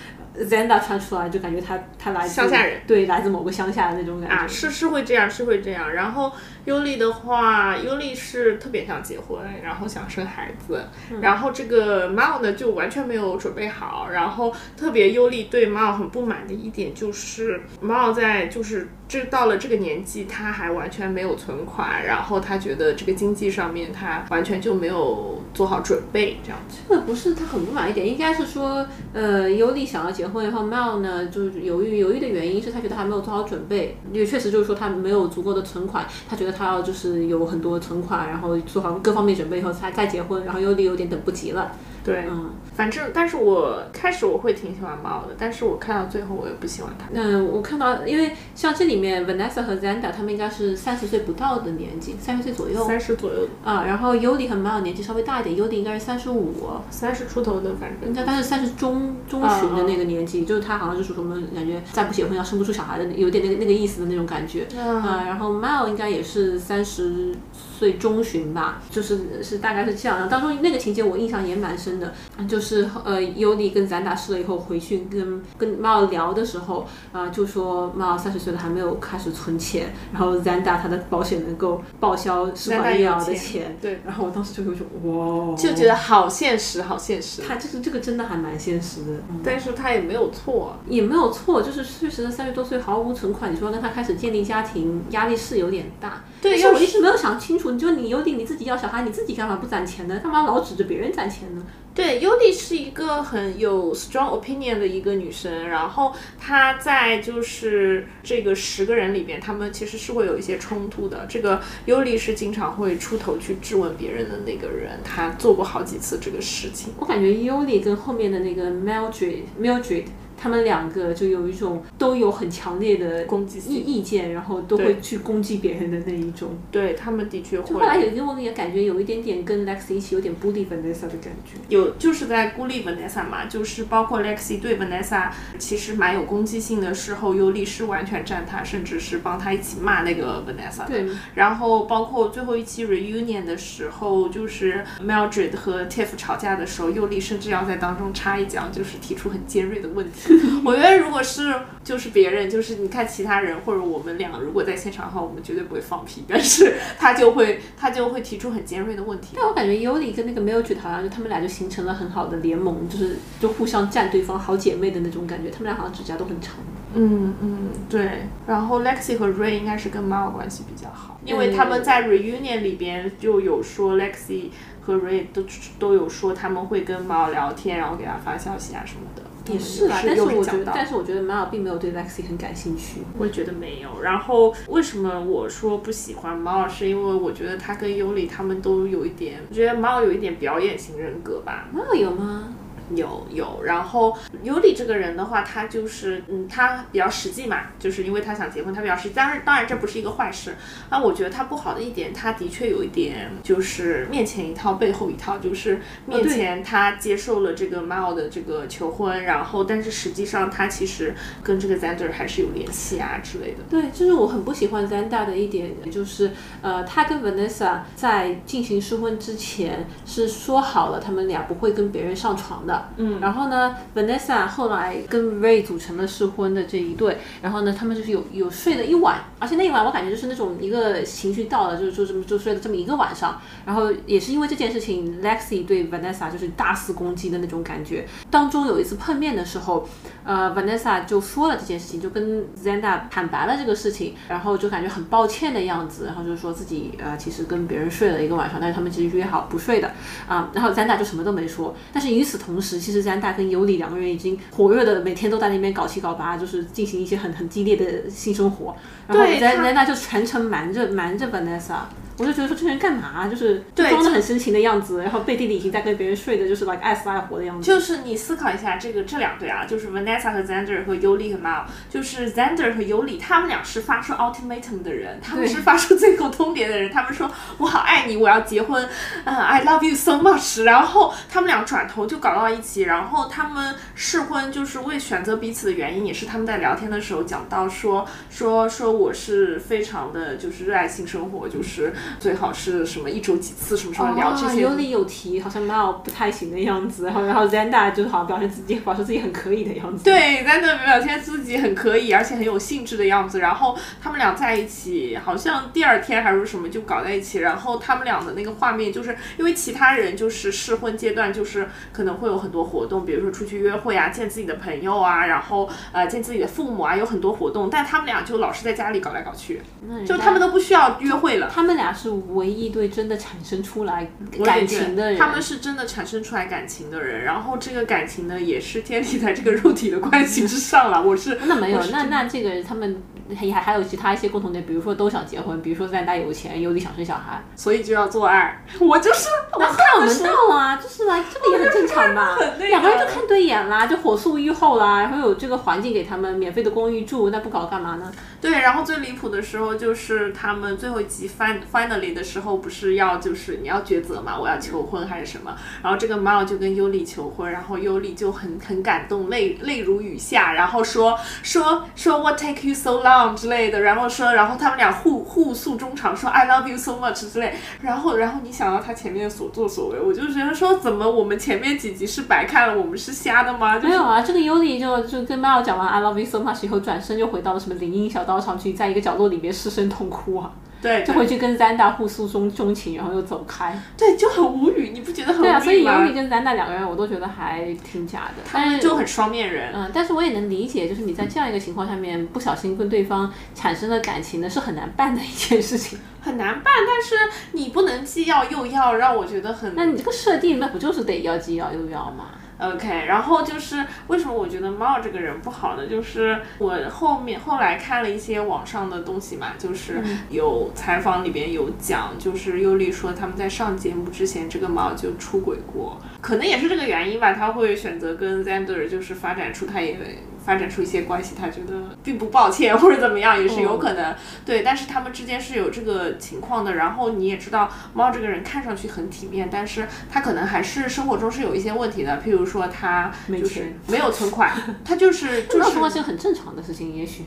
[0.42, 5.94] Zanda 穿出来就感觉他他来自乡下人，对，来自某个乡下的那种感觉啊，是是会这样，是会这样。
[5.94, 6.32] 然后
[6.66, 10.84] 尤里的话，尤里是特别想结婚，然后想生孩子。
[11.22, 14.10] 然后这个 Mao 呢就完全没有准备好。
[14.12, 26.80] 然后特别尤里对 Mao 很不满的一点就是 Mao 在就是这到了这个年纪，他还完全没有存款，然后他觉得这个经济上面他完全就没有做好准备，这样子。
[26.90, 41.74] 这个不是他很不满一点，应该是说，呃，尤里想要结结婚以后，Mel 呢就是犹豫犹豫的原因是他觉得还没有做好准备，因为确实就是说他没有足够的存款，他觉得他要就是有很多存款，然后做好各方面准备以后才再结婚，然后尤里有点等不及了。
[42.06, 47.08] 对，嗯，反正，但是我开始我会挺喜欢猫的，但是我看到最后我也不喜欢它。
[47.12, 53.86] 嗯，我看到，因为像这里面 Vanessa 和 Zanda 他们应该是三十岁不到的年纪，三十岁左右，三十左右啊。
[53.86, 56.54] 然后 Yuli 和 Mao 年纪稍微大一点，Yuli 应该是三十五，
[56.92, 65.24] 三十出头的，反正应该他是三十中中旬的那个年纪，就是他好像就是什么感觉再不结婚要生不出小孩的，有点那个那个意思的那种感觉啊。
[65.26, 67.34] 然后 Mao 应该也是三十
[67.78, 70.18] 岁中旬吧，就是是大概是这样。
[70.18, 72.14] 然后当中那个情节我印象也蛮深的，
[72.48, 84.00] 就是呃尤里跟 Zanda 试了以后回去跟跟 Mao 聊的时候啊，就说 Mao 三十岁了还没有开始存钱，然后 Zanda 他的保险能够报销试管婴儿的钱，对。
[84.06, 87.42] 然后我当时就有种哇，就觉得好现实，好现实。
[87.42, 96.24] 他就是这个真的还蛮现实的，但是他也没有错，也没有错，就是确实三十多岁毫无存款，你说跟他开始建立家庭压力是有点大。
[96.42, 100.20] 对，但是我一直没有想清楚，你就你尤里你自己要小孩，你自己干嘛不攒钱呢？
[100.22, 101.64] 干嘛老指着别人攒钱呢？
[101.94, 111.26] 对，尤里是一个很有 strong opinion 的一个女生，然后她在就是这个十个人里边，他们其实是会有一些冲突的。
[111.30, 116.94] 这个尤里是经常会出头去质问别人的那个人，她做过好几次这个事情。
[117.00, 120.06] 我感觉尤里跟后面的那个 Mildred Mildred。
[120.38, 126.58] 他们两个就有一种都有很强烈的攻击意意见，然后都会去攻击别人的那一种。
[126.72, 127.74] 对他们的确会。
[127.74, 131.58] 后来有一个我也感觉有一点点跟 Lexi 一起有点孤立 Vanessa 的感觉。
[131.70, 140.88] 有就是在孤立 Vanessa 嘛，就是包括 Lexi 对 Vanessa 其实蛮有攻击性的时候，尤里是完全站他，甚至是帮他一起骂那个 Vanessa。
[140.88, 141.06] 对。
[141.36, 150.25] 然后包括最后一期 reunion 的时候，就是 Mildred 和 Tiff 吵架的时候，尤里甚至要在当中插一脚，就是提出很尖锐的问题。
[150.66, 159.36] 我觉得如果是就是别人，就是你看其他人或者我们俩如果在现场的话，我们绝对不会放屁，但是他就会 他就会提出很尖锐的问题。
[159.36, 165.50] 但我感觉尤里跟那个 Mildred 好像就他们俩就形成了很好的联盟，就是就互相站对方好姐妹的那种感觉。
[165.50, 166.56] 他们俩好像指甲都很长。
[166.98, 168.24] 嗯嗯，对。
[168.48, 174.50] 然后 Lexi 和 Ray 应该是跟 Mao 关系比较好，因为他们在 reunion 里边就有说 Lexi
[174.82, 175.44] 和 Ray 都
[175.78, 179.22] 都有说他们会跟 Mao 聊天，然后给他发消息啊什么的。
[179.48, 183.02] 也是啦，但是我觉得，但是我觉得 Mao 并没有对 Lexi 很感兴趣。
[183.18, 184.02] 我也觉得没有。
[184.02, 191.70] 然后为什么我说不喜欢马尔是因为我觉得他跟尤里他们都有一点，我觉得 Mao 有一点表演型人格吧。
[191.76, 192.54] Mao 有吗？
[192.94, 199.16] 有有，然后尤里这个人的话，他就是嗯，他比较实际嘛，就是因为他想结婚，他比较实际。
[199.16, 200.56] 当然，当然这不是一个坏事。
[200.90, 213.64] 啊，我觉得他不好的一点，他的确有一点就是面前一套背后一套，就是面前他接受了这个 Mal 的这个求婚，然后但是实际上他其实跟这个 Zander 还是有联系啊之类的。
[213.70, 222.75] 对，就是我很不喜欢 Zander 的一点，就是呃，他跟 Vanessa 在进行试婚之前是说好了，他们俩不会跟别人上床的。
[222.98, 233.40] 嗯，然后呢，Vanessa 后来跟 Ray 组成了试婚的这一对，然后呢，他们就是有有睡了一晚，而且那一晚我感觉就是那种一个情绪到了，就是就这么就睡了这么一个晚上。
[233.64, 238.08] 然后也是因为这件事情，Lexi 对 Vanessa 就是大肆攻击的那种感觉。
[238.32, 239.88] 当中有一次碰面的时候，
[240.24, 249.92] 呃，Vanessa 就说了这件事情，就跟 Zanda 坦白了这个事情，然后就感觉很抱歉的样子，然后就说自己呃其实跟别人睡了一个晚上，但是他们其实约好不睡的
[250.28, 250.50] 啊。
[250.54, 251.76] 然后 Zanda 就什么都没说。
[251.94, 258.76] 但是与此同时，其实 Zanda 跟尤里两个人已经活跃的每天都在那边搞七搞八，就是进行一些很很激烈的性生活。
[259.08, 261.80] 然后咱咱那就全程瞒着瞒着吧 nasa
[262.18, 267.66] 我就觉得说这人干嘛，就是装的很深情的样子，然后背地里已经在跟别人睡的，就是 like 爱死爱活的样子。
[267.66, 278.88] 就是你思考一下，这个这两对啊，就是 Vanessa 和 Zander 和尤里和 Mal，就是 Zander 和尤里，他们俩是发出 ultimatum 的人，他们是发出最后通牒的人，他们说我好爱你，我要结婚，
[279.26, 280.64] 嗯，I love you so much。
[280.64, 291.94] 然后他们俩转头就搞到一起，然后他们试婚就是为选择彼此的原因，也是他们在聊天的时候讲到说说说我是非常的就是热爱性生活，就是。
[292.20, 300.04] 最好是什么一周几次什么什么聊这些，有理有题，好像 Mal 不太行的样子，然后然后 Zanda 就好像表现自己，表示自己很可以的样子。
[300.04, 303.40] 对，Zanda 表现自己很可以，而且很有兴致的样子。
[303.40, 307.40] 然后他们俩在一起，好像第二天还是什么就搞在一起。
[307.40, 317.70] 然后他们俩的那个画面，就是因为其他人就是试婚阶段，就是可能会有很多活动，比如说出去约会啊，见自己的朋友啊，然后呃见自己的父母啊，有很多活动。
[317.70, 319.62] 但他们俩就老是在家里搞来搞去，
[320.06, 321.50] 就他们都不需要约会了。
[321.54, 321.95] 他们俩。
[321.96, 324.12] 是唯一对真的产生出来
[324.44, 331.02] 感情的人，他们是真的产生出来感情的人，然后这个感情呢，也是建立在这个肉体的关系之上了。
[331.02, 333.02] 我是那没有，那那这个他们
[333.36, 338.64] 还还有其他一些共同点，比如说都想结婚，比如说在大有钱，有理想生小孩，所以就要做爱。
[338.80, 342.38] 我就是那看我们到啊，就是来这个也很正常吧。
[342.60, 348.12] 两个人就看对眼啦，就火速愈后啦，然后有这个环境给他们免费的公寓住，那不搞干嘛呢？
[348.42, 355.56] 对，然后最离谱的时候就是他们最后一集 finally 的时候，不是要就是你要抉择嘛，我要求婚还是什么？
[355.82, 367.56] 然后这个 Mal 就跟尤里求婚，然后尤里就很很感动，泪泪如雨下，然后说说说 What take you so long 之类的，然后说然后他们俩互互诉衷肠，说 I love you so much 之类。
[367.82, 373.80] 然后然后你想到他前面所作所为，我就觉得说怎么我们前面几集是白看了，我们是瞎的吗？
[373.82, 378.36] 没有啊，这个 Uni 就就跟 Mal 讲完 I love you so much 以后，转身就回到了什么林荫小道。
[378.36, 380.52] 上去，在一个角落里面失声痛哭啊！
[380.82, 383.78] 对，就回去跟 Zanda 互诉衷衷情，然后又走开。
[383.98, 385.52] 对，就很无语，你不觉得很无语吗？
[385.52, 388.44] 对啊，所以尤里跟 Zanda 两个人，我都觉得还挺假的。
[388.46, 389.72] 他们就很双面人。
[389.74, 395.98] 嗯，但是我也能理解，就是你在这样一个情况下面，不小心跟对方产生了感情呢，是很难办的一件事情。
[396.22, 397.16] 很难办，但是
[397.52, 399.74] 你不能既要又要，让我觉得很……
[399.76, 405.88] 那你这个设定，那不就是得要既要又要吗？OK，然后就是为什么我觉得猫这个人不好呢？
[405.88, 419.98] 就是我后面后来看了一些网上的东西嘛，就是有采访里边有讲，就是尤里说他们在上节目之前，这个猫就出轨过，可能也是这个原因吧，他会选择跟 Zander 就是发展出他也。
[420.46, 424.16] 发展出一些关系，他觉得并不抱歉或者怎么样，也是有可能。
[424.46, 426.76] 对，但是他们之间是有这个情况的。
[426.76, 432.22] 然后你也知道，猫这个人看上去很体面，但是他可能还是生活中是有一些问题的。
[432.24, 434.52] 譬如说，他就是没有存款，
[434.86, 435.72] 他就是 就是。
[435.72, 437.24] 存是很正常的事情，也许。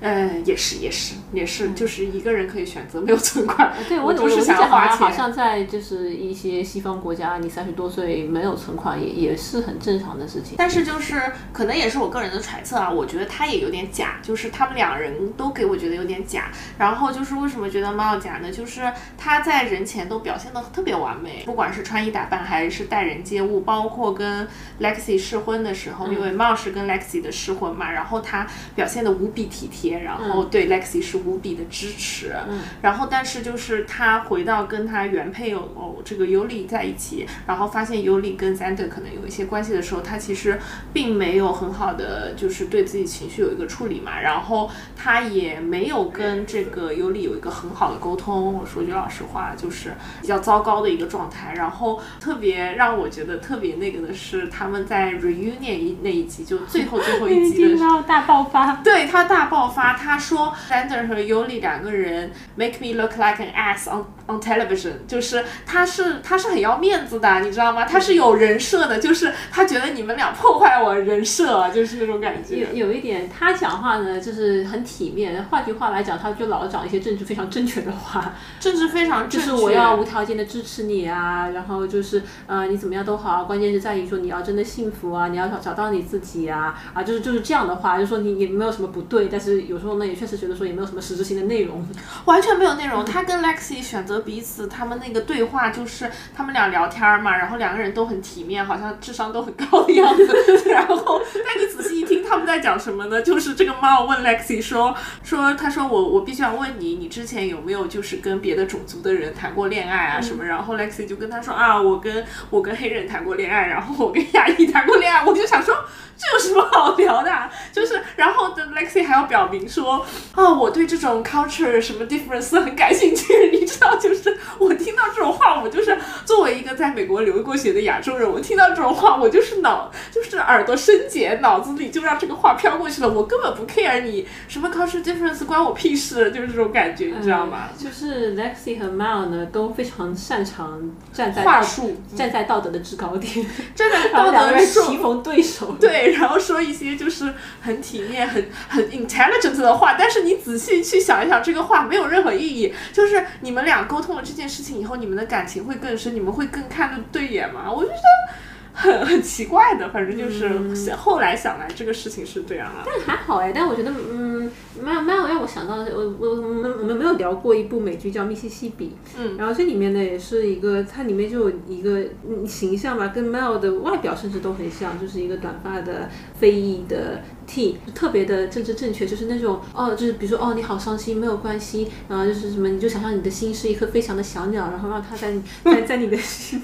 [0.00, 3.72] 呃，也是，也是，也是，就是一个人可以选择没有存款。
[3.88, 4.96] 对我，我是想要花钱。
[4.98, 10.54] 好像在就是一些西方国家，你三十多岁没有存款也也是很正常的事情。
[10.58, 11.20] 但是就是
[11.52, 12.40] 可能也是我个人的。
[12.52, 16.50] 揣测啊，我觉得他也有点假，就是他们两人都给我觉得有点假。
[16.76, 18.52] 然后就是为什么觉得猫假呢？
[18.52, 24.46] 就是他在人前都表现的特别完美，不管是穿衣打扮还是待人接物，包括跟
[24.82, 32.34] Lexi 试婚的时候，因为猫是跟 Lexi 的试婚嘛，然后他表现的无比体贴，然后对 Lexi 是无比的支持。
[32.82, 40.60] 然后但是就是他回到跟他原配偶这个尤里在一起，然后发现尤里跟 Zander 可能有一些关系的时候，他其实
[40.92, 42.34] 并没有很好的。
[42.42, 48.52] 就是对自己情绪有一个处理嘛，然后他也没有跟这个尤里有一个很好的沟通。
[48.54, 51.54] 我说句老实话，就是比较糟糕的一个状态。
[51.54, 58.02] 然后特别让我觉得特别那个的是，他们在 reunion 一那一集，就最后最后一集的时候。
[58.02, 67.84] 大爆发，对他大爆发，他说 Sander 和 Yuli 两个人 make me look like an ass on on television，就是他是他是很要面子的，你知道吗？
[67.84, 72.56] 他是有人设的，就是他觉得你们俩破坏我人设，就是那种感觉。
[72.58, 79.46] 有有一点，他讲话呢就是很体面，换句话来讲，他就老讲一些政治非常正确的话，政治非常正确。
[79.46, 91.84] 就是我要无条件的支持你啊，然后就是呃你怎么样都好，关键是在于说你要真的幸福啊，你要找找到你自己啊啊，就是就是这样的话，就说你也没有什么不对，但是有时候呢也确实觉得说也没有什么实质性的内容，
[92.26, 93.04] 完全没有内容。
[93.04, 100.26] 他跟 Lexi 选择彼此，他们那个对话就是他们俩聊天嘛，然后两个人都很体面，好像智商都很高的样子。
[100.70, 103.20] 然后但你仔细一听他们在讲什么呢？
[103.22, 110.44] 就是这个猫问 Lexi 说说，他说我我必须要问你，你之前有没有就是跟别的种族的人谈过恋爱啊什么？
[110.44, 115.24] 然后 Lexi 就跟他说啊，我跟我跟黑人谈过恋爱，然后我跟亚裔谈过恋爱。
[115.24, 115.74] 我就想说。
[116.22, 117.30] 这有什么好聊的？
[117.72, 123.50] 就是，然后的 Lexi 还要表明说，啊，我对这种 culture 什么 difference 很感兴趣。
[123.50, 133.08] 你知道，就是我听到这种话，我就是作为一个在美国留过学的亚洲人，我听到这种话，我就是脑就是耳朵生茧，脑子里就让这个话飘过去了。
[133.08, 137.70] 我根本不 care 你什么 culture difference，关我屁事，就是这种感觉，你知道吗？
[137.76, 140.80] 就是 Lexi 和 Mal 呢都非常擅长
[141.12, 143.44] 站在话术，站在道德的制高点，
[143.74, 146.11] 站在 道德棋逢对手，对。
[146.12, 152.72] 然后说一些就是很体面、很很 intelligent 的话，但是你仔细去想一想，这个话没有任何意义。
[152.92, 157.72] 就是你们俩沟通了这件事情以后，你们的感情会更深，你们会更看得对眼吗？
[157.72, 158.34] 我就觉得。
[158.74, 162.82] 很很奇怪的，反正就是想后来想来，这个事情是这样啊。
[162.86, 164.41] 但还好哎，但我觉得，嗯，
[164.82, 168.86] 蛮蛮有让我想到，我我我们我们没有聊过一部美剧叫《密西西比》，
[169.18, 172.02] 嗯，然后这里面呢也是一个，它里面就有一个
[172.46, 177.20] 形象吧，跟 Mel 的外表甚至都很像，就是一个短发的非裔的。
[177.44, 185.34] T 特别的政治正确，就是那种哦，就是比如说哦，你好伤心，没有关系，然后就是什么，你就想象你的心是一颗飞翔的小鸟，然后让它在
[185.64, 186.62] 在在你的 心，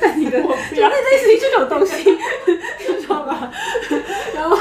[0.00, 2.10] 在你的，就类似于这种东西，
[2.88, 3.52] 你知道吧？
[4.34, 4.56] 然后。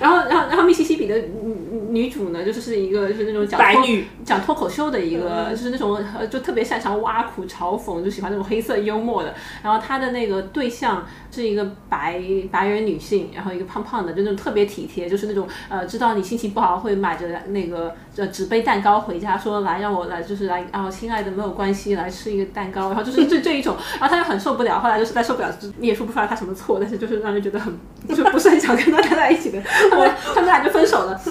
[0.00, 1.56] 然后，然后，然后，密西西比的女
[1.90, 3.86] 女主呢，就是一个就是那种讲脱
[4.24, 5.98] 讲脱口秀的一个，就是那种
[6.30, 9.34] 就特别擅长挖苦嘲讽，就喜欢那种黑色幽默的。
[9.62, 22.88] 然后她的那个对象是一个白白人女性，然后一个胖胖的，就那种特别体贴，就是那种呃，知道你心情不好会买着那个呃纸杯蛋糕回家，说来让我来就是来啊，亲爱的没有关系，来吃一个蛋糕。
[22.88, 27.72] 然后就是这这一种，然后她就很受不了，后来就是在受不了，你也说不出来她什么错，但是就是让人觉得很
[28.08, 29.62] 就不是很想跟她待在一起的。
[30.34, 31.20] 他们俩就分手了。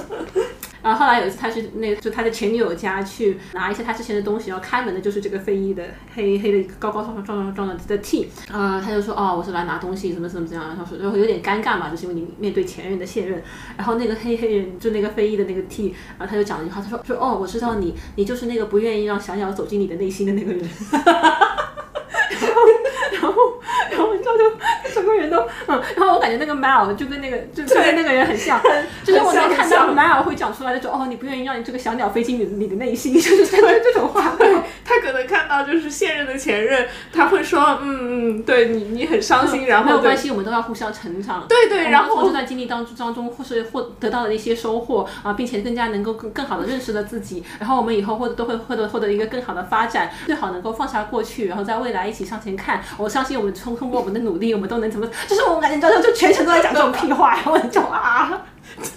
[0.84, 5.84] 然后后来有一次，他去那就他的前女友家去拿一些他之前的东西，然后开门的就是这个非裔的
[6.16, 13.44] 黑黑的一个高高壮壮壮壮的的 T，呃，他就说哦，我是来拿东西，怎么怎么怎样，然后说然后有点尴尬嘛，就是因为你面对前任的现任。
[13.76, 20.62] 然后那个黑黑人就那个非裔的那个 T，然后他就讲了一句话，他说说哦，我知道你，你就是那个不愿意让小鸟走进你的内心的那个人。
[22.40, 22.62] 然后，
[23.12, 23.34] 然后，
[23.92, 24.44] 然后，你知道就
[24.94, 28.62] 整个人都，嗯，然后我感觉那个 Mal 就跟那个，就跟那个人很像，
[29.04, 34.36] 就是我能看到 Mal 会讲出来那种，哦，你不愿意让你这个小鸟飞进你你的内心， 就是这这种话。
[34.38, 34.54] 对，
[34.84, 41.46] 他可能看到就是现任的前任，他会说，嗯嗯，对你你很伤心，然后没有关系，我们都要互相成长。
[41.48, 52.82] 对对，然后从这段经历当当中，或是获得到了一些收获啊，并且更加能够更更好的认识了自己，然后我们以后或者都会获得获得一个更好的发展，最好能够放下过去，然后在未来一起向前看。
[52.98, 55.08] 我相信我们通通过我们的努力，我们都能怎么？
[55.28, 58.46] 就是我们感觉，就就全程都在讲这种屁话，然后就啊，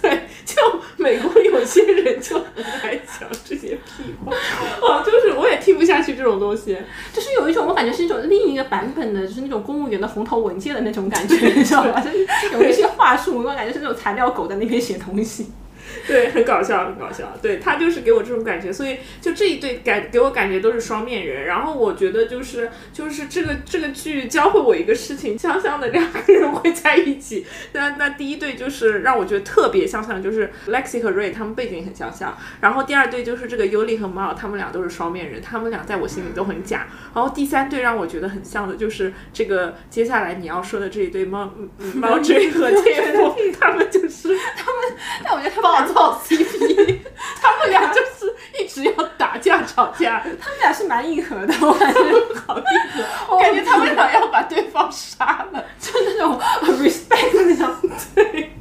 [0.01, 0.55] 对，就
[0.97, 4.33] 美国有些人就很爱讲这些屁话，
[4.81, 6.77] 哦，就是我也听不下去这种东西，
[7.13, 11.99] 就是有一种我感觉是一种另一个版本的，就是那种公务员的红头文件的那种感觉，你知道吧？
[12.01, 15.51] 就是有一些话术，我感觉是那种材料狗在那边写东西。
[16.07, 17.31] 对，很搞笑，很搞笑。
[17.41, 21.45] 对他就是给我这种感觉，所以就这一对感给我感觉都是双面人。
[21.45, 27.45] 然后我觉得就是就是这个这个剧教会我一个事情，香香的两个人会在一起。
[27.73, 32.37] 那那第一对就是让我觉得特别相像，就是 Lexi 和 Ray 他们背景很相像。
[32.61, 36.87] 然后第二对就是这个 Yuli 和 Mao 他们俩都是双面人，他们俩在我心里都很假。
[37.13, 41.51] 然后第三对让我觉得很像的就是这个接下来你要说的这一对猫
[41.95, 45.80] 猫追和 天赋，他们就是他们，但我觉得他们。
[45.83, 46.99] 造 CP，
[47.41, 51.99] 他们俩就是一直要打架吵架，他们俩是蛮硬核的，我感觉
[52.45, 53.03] 好硬核，
[53.35, 56.39] 我感觉他们俩要把对方杀了，就那种
[56.79, 57.75] respect 那种。
[58.15, 58.51] 对，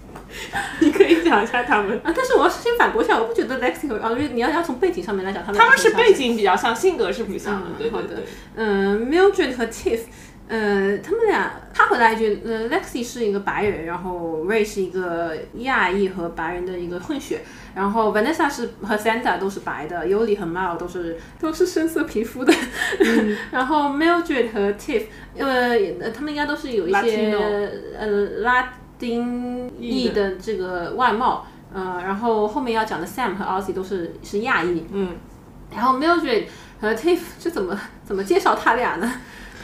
[0.81, 8.25] 你可以讲一下他们啊，但是我要先反驳一下，我不觉得 Lexi 啊，因为你要要从背景上面来讲，他们他们是背景比较像，性格是不像的，对对对。
[8.57, 10.01] 嗯，Mildred 和 Tiff。
[10.51, 17.43] 呃，他们俩他回来一句，呃，Lexi 是一个白人，然后 Ray 是一个亚裔和白人的一个混血，
[17.73, 22.53] 然后 Vanessa 是和 Santa 都是白的，Yuli 和 Mal 都是都是深色皮肤的，
[23.53, 25.05] 然后 Mildred 和 Tiff，
[25.39, 25.79] 呃，
[26.13, 27.33] 他们应该都是有一些
[27.97, 28.09] 呃
[28.41, 35.15] 拉丁裔的这个外貌，呃，然后后面要讲的 Sam 和 Ozzy 都是是亚裔，嗯，
[35.73, 36.47] 然后 Mildred
[36.81, 39.13] 和 Tiff 这怎么怎么介绍他俩呢？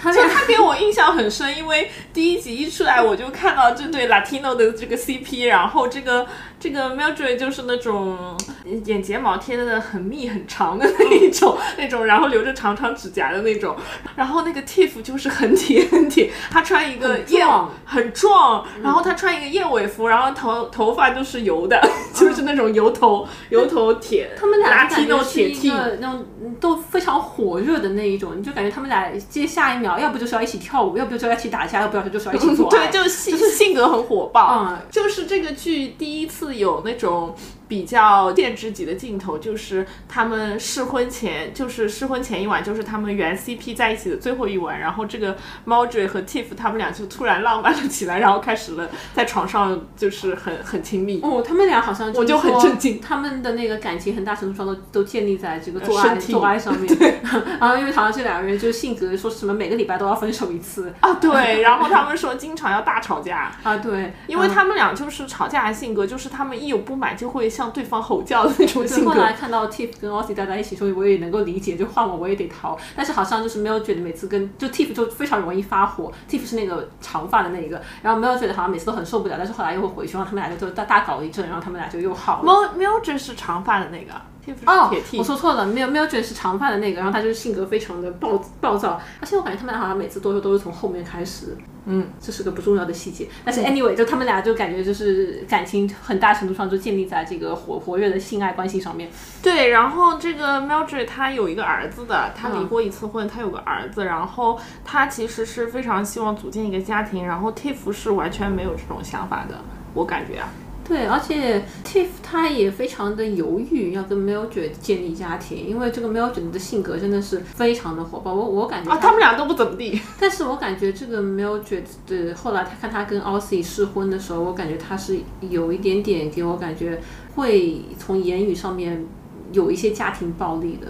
[0.04, 6.26] 就他给我印象很深，因为第一集一出来我就看到这对 Latino 的这个 CP，然后这个
[6.58, 8.36] 这个 Mildred 就是那种
[8.84, 13.76] 眼睫毛贴的很密很长的那一种，那种然后留着长长指甲的那种，
[14.16, 21.80] 然后那个 Tiff 就是很铁很铁，他穿一个很燕壮很壮，然后他穿一个燕尾服，然后头头发都是油的，
[22.14, 25.70] 就是那种油头油头铁，他们俩就感觉是一。
[25.70, 32.86] 个那种嗯都非常火热的那一种，你就感觉他们俩接下一秒，要不就是要一起跳舞，要不就是要一起打架，要不然就是要一起做爱。
[32.88, 34.64] 对，就是性性格很火爆。
[34.70, 37.34] 嗯就是这个剧第一次有那种
[37.68, 45.36] 比较限制级的镜头，就是他们试婚前，就是试婚前一晚，就是他们原 CP 在一起的最后一晚，然后这个
[45.66, 51.20] Mildred 和 Tiff 他们俩就突然浪漫了起来，然后开始了在床上就是很很亲密。
[51.22, 53.00] 哦，他们俩好像我就很震惊。
[53.00, 56.96] 他们的那个感情很大程度上都都建立在这个做爱做爱上面。
[57.60, 60.92] 然后因为好像这两个人就性格说什么每个礼拜都要分手一次。
[61.00, 64.50] 啊，对，然后他们说经常要大吵架， 啊，对，因为嗯。
[64.56, 69.12] 他们俩就是吵架的性格，就是他们一有不满就会向对方吼叫的那种对性格。
[69.12, 72.76] 后来看到 Tiff 跟 Ozzy 待在一起，所以我也能够理解，就换我我也得逃。
[72.94, 82.52] 但是好像就是没有觉得每次跟就 Tiff 就非常容易发火，Tiff 是那个长发的那一个，然后没有觉得好像每次都很受不了，但是后来又会回去，然后他们俩就就大大搞一阵，然后他们俩就又好了。
[82.76, 84.12] Mil Mildred 是长发的那个
[84.44, 91.56] ，Tiff 哦是铁 T，我说错了，没有没有觉得是长发的那个，然后他就是性格非常的暴暴躁，而且我感觉他们俩好像每次都是都是从后面开始，
[91.86, 93.28] 嗯，这是个不重要的细节。
[93.44, 99.08] 但是 anyway，就他们俩就感觉就是感情很大程度上就建立在这个活活跃的性爱关系上面。
[99.42, 109.60] 对，然后这个 Mildred 她有一个儿子的，他离嗯过一次婚，他有个儿子，然后他其实是非常希望组建一个家庭，然后 Tiff 是完全没有这种想法的，
[109.94, 110.48] 我感觉啊，
[110.86, 127.00] 对，而且 Tiff 他也非常的犹豫要跟 Mildred 建立家庭，因为这个 Mildred 的性格真的是非常的火爆，我我感觉啊，他们俩都不怎么地， 但是我感觉这个 Mildred 的后来他看他跟 Ossie 试婚的时候，我感觉他是有一点点给我感觉
[127.34, 129.04] 会从言语上面
[129.52, 130.86] 有一些家庭暴力的。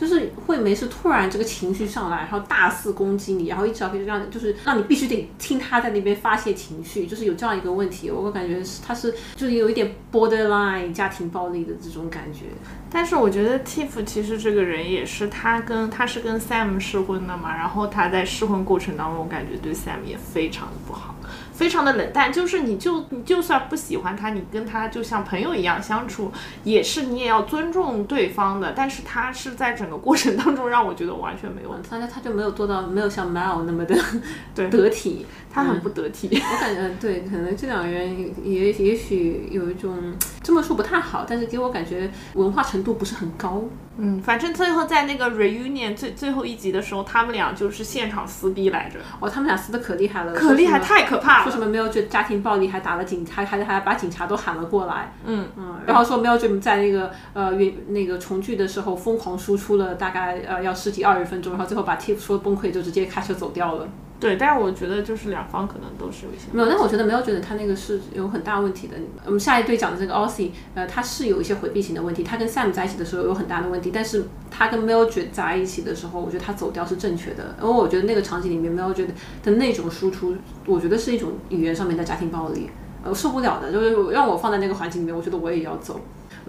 [0.00, 12.46] 就是会没事突然这个情绪上来，然后大肆攻击你，然后一直要让就是让你必须得听他在那边发泄情绪，就是有这样一个问题，我感觉是他是就是有一点 borderline 家庭暴力的这种感觉。
[12.90, 21.14] 但是我觉得 Tiff 其实这个人也是，他跟他是跟 Sam 试婚的嘛，然后他在试婚过程当中，我感觉对 Sam 也非常的不好，
[21.60, 22.32] 非常的冷淡。
[22.32, 26.32] 就是你就你就算不喜欢他，你跟他就像朋友一样相处，
[26.64, 28.72] 也是你也要尊重对方的。
[28.74, 33.94] 但是他是在整个过程当中让我觉得完全没有，他他就没有做到没有像 Mal 那么的
[34.54, 35.26] 对得体。
[35.52, 36.28] 他很不得体。
[36.32, 43.64] 我感觉对，可能这两个人也也许有一种这么说不太好，但是给我感觉文化程度不是很高。
[43.98, 51.49] 嗯，反正最后在那个 reunion 最最后一集的时候，他们俩就是现场撕逼来着，哦，他们俩撕的可厉害了，可厉害，太可怕了。
[51.50, 55.12] 说什么没有就家庭暴力，还打了警，察还还把警察都喊了过来。
[55.24, 63.88] 嗯嗯，然后说 e d r e 在那个呃原那个重聚的时候疯狂输出了大概呃要十几二十分钟，然后最后把 Tiff 说崩溃就直接开车走掉了。
[64.20, 68.94] 对，但是我觉得就是两方可能都是有一些没有，但我觉得没有觉得他那个是有很大问题的。
[69.24, 72.22] 我们下一对讲的这个 Aussie，呃，他是有一些回避型的问题。
[72.22, 77.56] 他跟 Sam 在一起的时候有很大的问题，但是他跟 Mildred 在一起的时候，我觉得他走掉是正确的。
[77.62, 79.08] 因为我觉得那个场景里面 Mildred
[79.42, 82.68] 的那种输出，我觉得是一种语言上面的家庭暴力，
[83.02, 83.72] 呃，受不了的。
[83.72, 85.98] 就是让我放在那个环境里面，我觉得我也要走。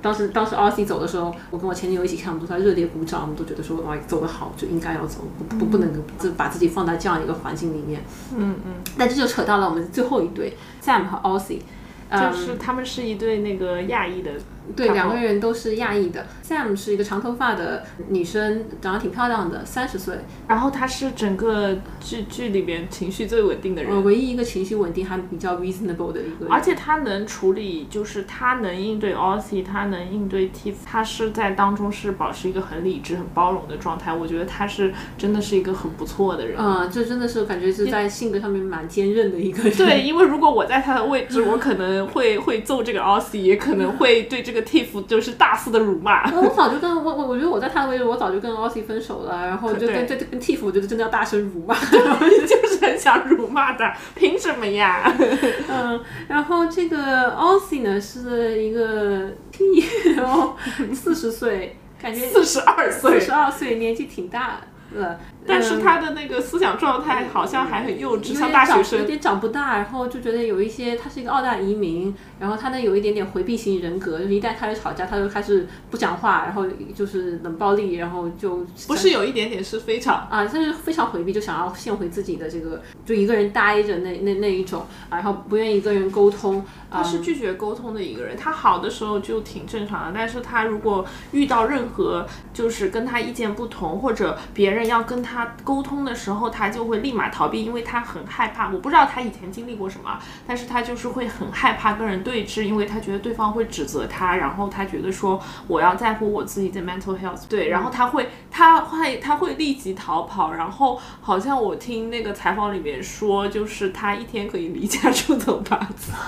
[0.01, 8.01] 当时当时 Aussie 走的时候，我跟我前女友一起看，我们都在热烈鼓掌，我们都觉得说哇走得好，就应该要走，不不不能就把自己放在这样一个环境里面。
[8.35, 11.63] 嗯嗯，但这就扯到了我们最后一对 Sam 和 Aussie，嗯
[12.11, 14.31] 就是他们是一对那个亚裔的，
[14.75, 16.25] 对，两个人都是亚裔的。
[16.45, 23.89] Sam 是一个长头发的女生，长得挺漂亮的，三十岁，然后她是整个剧剧里边情绪最稳定的人。
[23.89, 26.49] 呃，唯一一个情绪稳定还比较 reasonable 的一个人。
[26.49, 34.13] 而且她能处理，就是她能应对 Aussie，她能应对 Tiff，她是在当中是保持一个很理智、很包容的状态。
[34.13, 36.57] 我觉得她是真的是一个很不错的人。
[36.59, 39.77] 嗯，这真的是感觉是在性格上面蛮坚韧的一个人。
[39.77, 46.29] 对，因为如果我在她的位置，我可能能会会揍这个 Aussie，也可能会对这个 Tiff 就是大肆的辱骂。
[46.31, 51.75] 我早就跟我我我觉得我在他的位置，我早就跟 Aussie 分手了，然后就对跟跟跟 Tiff，我觉得真的要大声辱骂。
[51.75, 55.13] 就是很想辱骂他，凭什么呀？
[55.69, 59.83] 嗯，然后这个 Aussie 呢是一个 T，
[60.17, 60.55] 然后
[60.93, 64.59] 四十岁，感觉四十二岁四，十二岁，年纪挺大
[64.93, 68.99] 了，但是嗯他的那个思想状态好像还很幼稚，有像大学生。
[68.99, 76.65] 有点长不大，然后就觉得有一些他是一个澳大移民，然后他呢有一点点回避型人格，就是一旦开始吵架，他就开始不讲话，然后
[76.95, 95.30] 就是冷暴力，然后就不是有一点点是非常啊，他是非常回避，就想要陷回自己的这个，就一个人待着那那那一种啊，然后不愿意跟人沟通啊他，是拒绝沟通的一个人，他好的时候就挺正常的，但是他如果遇到任何就是跟他意见不同，或者别人要跟他
[95.63, 98.69] 沟通的时候，他就会立马逃避，因为他很害怕。
[98.69, 116.11] 我不知道他以前经历过什么，但是他就是会很害怕跟人对峙，因为他觉得对方会指责他，然后他觉得说我要在乎我自己的 mental health，对，然后他会他会他会立即逃跑，然后好像我听那个采访里面说，就是他一天可以离家出走八次。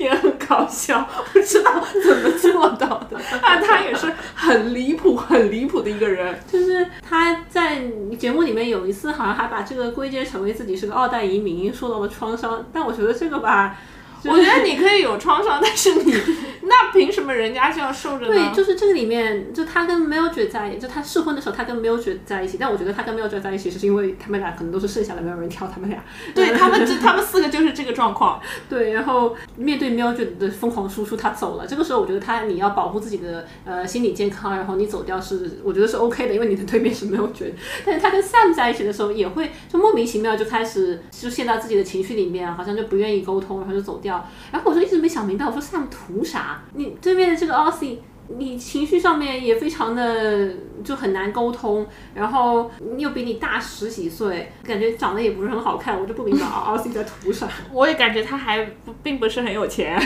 [0.00, 1.72] 也很搞笑，不知道
[2.04, 3.16] 怎么做到的。
[3.40, 4.13] 啊他也是
[4.44, 6.38] 很离谱、很离谱的一个人。
[6.50, 7.82] 就是他在
[8.18, 13.76] 节目里面有一次好像还把这个归结成为自己是个二代移民受到了创伤，但我觉得这个吧。
[14.26, 16.14] 我觉得你可以有创伤，但是你
[16.74, 18.32] 那凭什么人家就要受着呢？
[18.32, 26.02] 对，就是这个里面，就他跟 Mildred 在，就他试婚的时候，他跟 Mildred 在一起，但我觉得他跟 Mildred 在一起，是因为他们俩可能都是剩下的，没有人挑他们俩。
[26.34, 28.40] 对 他们，这他们四个就是这个状况。
[28.68, 31.64] 对，然后面对 Mildred 的疯狂输出，他走了。
[31.64, 37.52] 这个时候，我觉得他你要保护自己的呃心理健康，然后你走掉是我觉得是 OK 的，因为你的对面是 Mildred。
[37.86, 44.28] 但是他跟 Sam 在一起的时候，也会就莫名其妙就开始就陷到自己的情绪里面，好像就不愿意沟通，然后就走掉。
[44.50, 46.62] 然后我就一直没想明白，我说 Sam 图啥？
[46.74, 47.98] 你对面的这个 Aussie。
[48.28, 50.50] 你情绪上面也非常的
[50.82, 57.46] 就很难沟通，然后又比你大十几岁，感觉长得也不是很好看，我就不明白 Aussie 在图啥。
[57.70, 60.00] 我也感觉他还不并不是很有钱，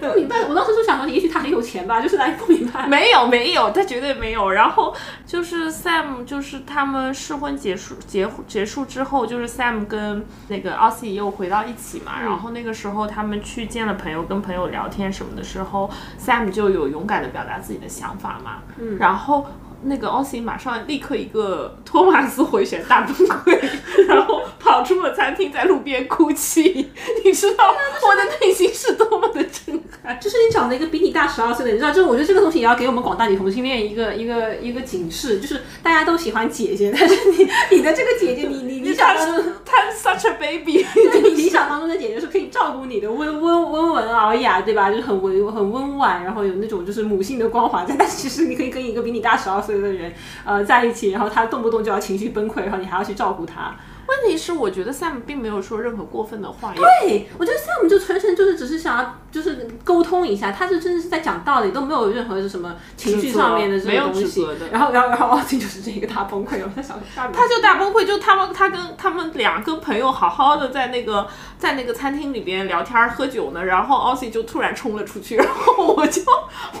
[0.00, 2.86] 不明白，我当时就想说，也许他很有钱吧，就是来不明白。
[2.86, 4.50] 没有没有，他绝对没有。
[4.50, 4.94] 然后
[5.26, 12.20] 就是 Sam，就是他们试婚结束结结束之后，就是 Sam 跟那个 Aussie 又回到一起嘛。
[12.22, 18.62] 然后那个时候他们去见了朋友，跟朋友聊天什么的时候，Sam 就有勇敢的表达自己的想法嘛。
[18.78, 19.44] 嗯，然后。
[19.84, 23.58] 那个 Aussie 马上立刻一个托马斯回旋大崩溃，
[24.08, 26.90] 然后跑出了餐厅，在路边哭泣。
[27.24, 30.18] 你知道我的内心是多么的震撼。
[30.20, 44.90] 就是你找了一个比你大十二岁的，你知道，就是我觉得这个东西也要给我们广大女同性恋一个一个一个警示，就是大家都喜欢姐姐，但是你你的这个姐姐，你你你想他当中，他 such a baby，对你理想当中的姐姐是可以照顾你的，温温温文尔雅，对吧？
[44.90, 47.94] 就是很温很温婉，然后有那种就是母性的光环在。
[47.98, 50.12] 但其实你可以跟一个比你大十二岁的人，
[50.44, 53.74] 呃，在一起，然后他动不动就要情绪崩溃，然后你还要去照顾他。
[54.22, 56.72] 问题是，我觉得 Sam 并没有说任何过分的话。
[56.74, 64.46] 对，我觉得 Sam 就纯纯就是只是想要就是沟通一下，他是真的是在讲道理，都没有任何是什么情绪上面的这种东西。
[64.70, 66.60] 然后，然后，然后，这就是这个大崩溃。
[66.62, 71.26] 我在想，他他就大崩溃，就他们他跟他们俩跟朋友好好的在那个
[71.58, 76.22] 在那个餐厅里边聊天喝酒呢，然后 Aussie 就突然冲了出去，然后我就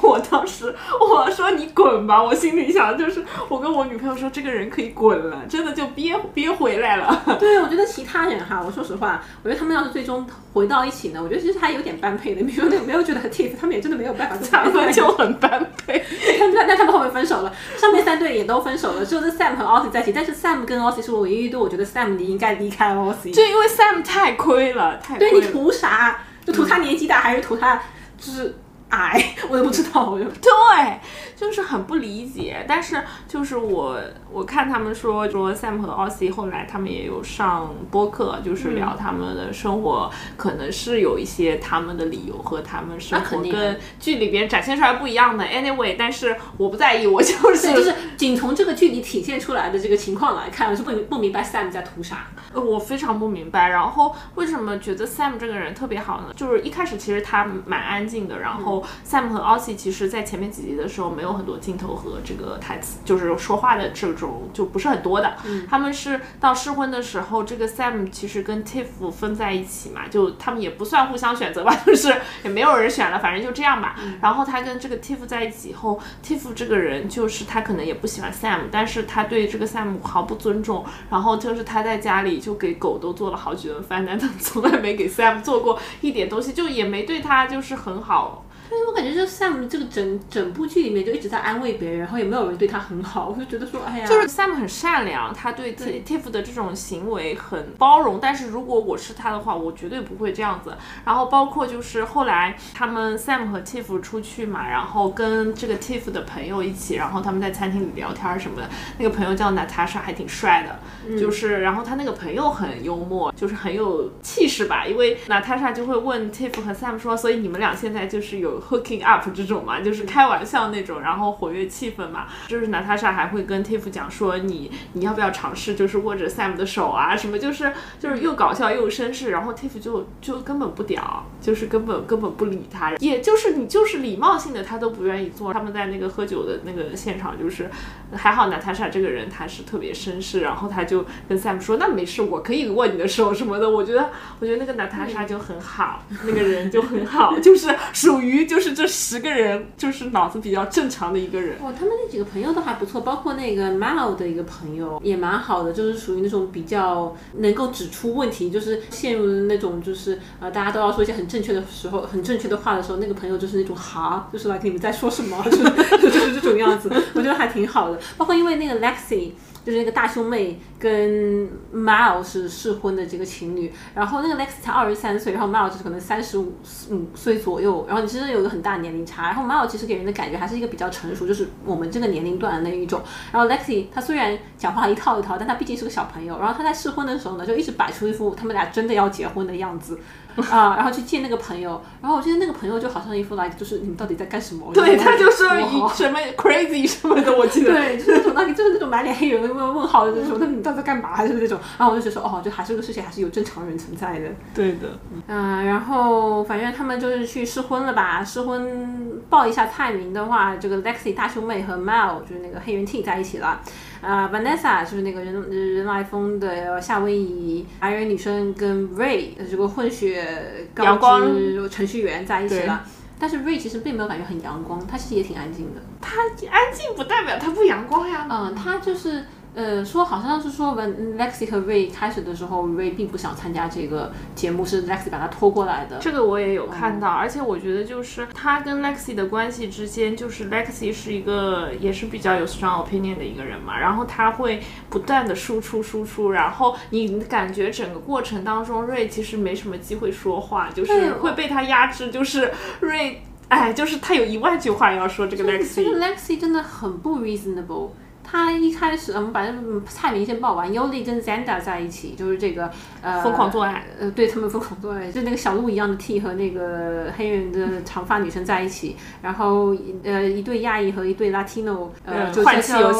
[0.02, 7.23] 我当时我说你滚吧，我心里想就是我跟我女朋友说这个人可以滚了，真的就憋憋回来了。
[7.38, 12.42] 对，我觉得其他人哈，我说实话，我觉得他们要是最终回到一起呢，我觉得其实还有点般配的。
[12.42, 16.04] 没有那没有觉得 Tiff， 他们也真的没有办法他们就很般配。
[16.38, 20.12] 但但但他们后面分手了，上面三对也都分手了，只有这 Sam 和 Aussie 在一起。
[20.12, 23.32] 但是 Sam 跟 Aussie 是我唯一一对我觉得 Sam 你应该离开 Aussie。
[23.32, 25.46] 就因为 Sam 太亏了，太亏对你。
[25.48, 26.18] 图啥？
[26.44, 27.80] 就图他年纪大，还是图他
[28.18, 28.54] 就是
[28.90, 29.34] 矮？
[29.48, 31.00] 我都不知道，我就对，
[31.36, 32.64] 就是很不理解。
[32.68, 33.98] 但是就是我
[34.30, 45.44] 我看他们说说 Sam 和 Aussie 后来他们也有上播客，就是嗯聊他们的生活，可能是有一些他们的理由和他们生那肯定活跟剧里边展现出来不一样的。
[45.44, 52.26] Anyway，但是我不在意，我就是，就是仅从这个剧里体现出来的这个情况来看，我是不不明白 Sam 在图啥。
[52.52, 56.32] 呃我非常不明白，然后为什么觉得 Sam 这个人特别好呢？
[56.36, 65.36] 就是一开始其实他蛮安静的，然后后 Sam 和 Aussie 其实在前面几集的时候没有很多镜头和这个台词，就是说话的这种就不是很多的。
[65.68, 73.96] 他们是到试婚的时候，这个 Sam 其实跟 Tiff 分在一起嘛，就他们也不算互相选择吧，就是也没有人选了，反正就这样吧。
[74.20, 80.84] 然后他跟这个 Tiff 在一起以后，Tiff 这个人就是他可能也不喜欢 Sam，但是他对这个 Sam 毫不尊重。
[81.10, 88.44] 然后就是他在家里就给狗都做了好几顿饭，但他从来没给 Sam 做过一点东西，就也没对他就是很好。
[88.74, 98.18] 对，我感觉就 Sam 这个整整部剧里面就一直在安慰别人，然后也没有人对他很好，我就觉得说，哎呀，就是 Sam 很善良，他对 T Tiff 的这种行为很包容。
[98.20, 100.76] 但是如果我是他的话，我绝对不会这样子。
[101.04, 108.68] 然后包括就是后来他们 Sam 和 Tiff 出去嘛，然后跟这个 Tiff 的朋友一起，然后他们在餐厅里聊天什么的。
[108.98, 114.84] 那个朋友叫 Natasha，还挺帅的，就是然后他那个朋友很幽默，就是很有气势吧。
[114.84, 118.63] 因为 Natasha 就会问 Tiff 和 Sam 说，所以你们俩现在就是有。
[118.68, 122.26] Hooking up 这种嘛，就是开玩笑那种，然后活跃气氛嘛。
[122.48, 129.30] 就是娜塔莎还会跟 Tiff 讲说，你你要不要尝试，就是握着 Sam 的手啊，什么就是就是又搞笑又绅士。
[129.30, 135.52] 然后 Tiff 就就根本不屌，就是根本根本不理他，也就是你就是礼貌性的他都不愿意做。
[135.52, 137.68] 他们在那个喝酒的那个现场，就是
[138.14, 143.68] 还好娜塔莎这个人他是特别绅士，然后他就跟 Sam 说，那没事，我可以握你的手什么的。
[143.68, 148.43] 我觉得我觉得那个娜塔莎就很好，那个人就很好，就是属于。
[148.46, 151.56] 就是这十个人，就是脑子比较正常的一个人。
[151.62, 167.98] 哦，他们那几个朋友都还不错，包括那个 Mal 的一个朋友也蛮好的，就是属于那种比较能够指出问题，就是陷入那种就是呃大家都要说一些很正确的时候， 很正确的话的时候，那个朋友就是那种哈，就是来你们在说什么，就是就是这种样子， 我觉得还挺好的。
[168.16, 169.30] 包括因为那个 Lexi。
[169.64, 176.52] 就是那个大胸妹跟 Mal 是试婚的这个情侣，然后那个 Lex 才二十三岁，然后 Mal 就是可能三十五
[176.90, 183.00] 五岁左右，然后其实有一个很大年龄差，然后 Mal 其实给人的感觉还是一个比较成熟，就是我们这个年龄段的那一种，
[183.32, 189.98] 然后 Lexi 他虽然讲话一套一套，但他毕竟是个小朋友，然后他在试婚的时候呢，就一直摆出一副他们俩真的要结婚的样子。
[190.50, 194.70] 啊，然后去见那个朋友，然后我记得那个朋友就好像一副来，就是你们到底在干什么？
[194.74, 195.48] 对他就说
[195.94, 197.72] 什么 crazy 什么的，我记得。
[197.72, 201.26] 对，就是那种那里就是那种满脸黑人问问号的那种，那你到底在干嘛？
[201.26, 204.28] 就是那种，然后我就觉得说，哦，就还是这个事情还是有正常人存在的。
[204.54, 204.98] 对的。
[205.28, 208.24] 嗯，然后反正他们就是去试婚了吧？
[208.24, 213.60] 试婚报一下菜名的话，这个 Lexi 大胸妹和 Mal 就是那个黑人 T 在一起了。
[214.04, 222.84] 啊，Vanessa 就是那个人人来疯的夏威夷白人女生，跟 Ray 这个混血高知程序员在一起了。
[223.18, 225.80] 但是 Ray 其实并没有感觉很阳光，他其实也挺安静的。
[226.00, 228.26] 他安静不代表他不阳光呀。
[228.30, 229.24] 嗯，他就是。
[229.54, 235.98] 呃，说好像是说文 Lexi 和 Ray 开始的时候，Ray 并不想参加这个节目，是 Lexi 把他拖过来的。
[236.00, 252.50] 这个我也有看到，而且我觉得就是他跟 Lexi 的关系之间，就是 Lexi 是一个也是比较有 strong opinion 的一个人嘛，然后他会不断的输出输出，然后你感觉整个过程当中，Ray 其实没什么机会说话，就是会被他压制，就是
[252.80, 255.76] Ray，哎，就是他有一万句话要说这个 Lexi。
[255.76, 257.90] 这个 Lexi 真的很不 reasonable。
[258.34, 259.46] 他一开始，我们把
[259.86, 260.68] 蔡明先报完。
[260.68, 262.68] Yoli 跟 Zanda 在一起，就是这个
[263.00, 272.92] 呃疯狂做爱，呃对他们疯狂做爱，就那个小鹿一样的 T 和那个黑人的长发女生在一起，然后呃一对亚裔和一对 Latino 呃就换交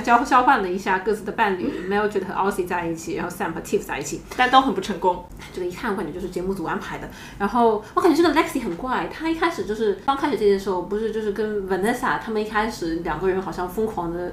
[0.00, 5.22] 交交换了一下各自的伴侣，Mildred 和 Aussie 在一起，然后 Sam 和 Tiff 在一起，但都很不成功。
[5.52, 7.10] 这个一看我感觉就是节目组安排的。
[7.38, 14.32] 然后我感觉这个 Lexi 很怪，他一开始就是刚开始这些时候，不是就是跟 Vanessa 他们一开始两个人好像疯狂的。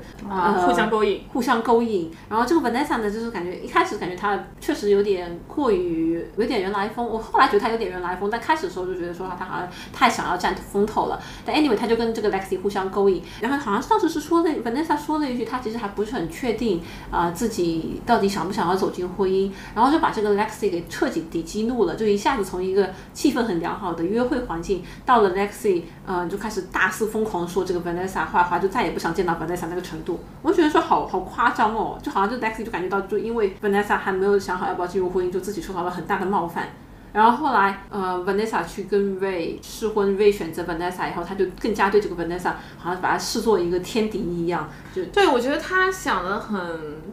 [0.54, 2.12] 互相勾引，互相勾引。
[2.30, 7.06] 然后这个 Vanessa 呢，就是感觉一开始感觉她确实有点过于有点人来疯。
[7.06, 11.20] 我后来觉得她有点人来疯，但开始的时候就觉得说她好像太想要占风头了。
[11.46, 13.22] 但 anyway，她就跟这个 Lexi 互相勾引。
[13.42, 16.82] 然后好像当时是说的 Vanessa 说了一句，她其实还不是很确定
[17.12, 19.52] 啊自己到底想不想要走进婚姻。
[19.74, 30.20] 然后就把这个 Lexi 给彻底地激怒了，就一下子从一个气氛很良好的约会环境，到了 Lexi，嗯，就开始大肆疯狂说这个 Vanessa 坏话，就再也不想见到 Vanessa 那个程度。
[30.42, 30.66] 我觉得。
[30.76, 36.68] 说好好夸张哦，就好像就 Lexi 就感觉到，就因为 Vanessa 还没有想好要不要进入婚姻，就自己受到了很大的冒犯。
[37.16, 44.70] 然后后来，呃，Vanessa 去跟 Ray 试婚，Ray 选择 Vanessa 以后，他就更加对这个 Vanessa 好像把他视作一个天敌一样。
[44.94, 46.60] 就对我觉得他想的很，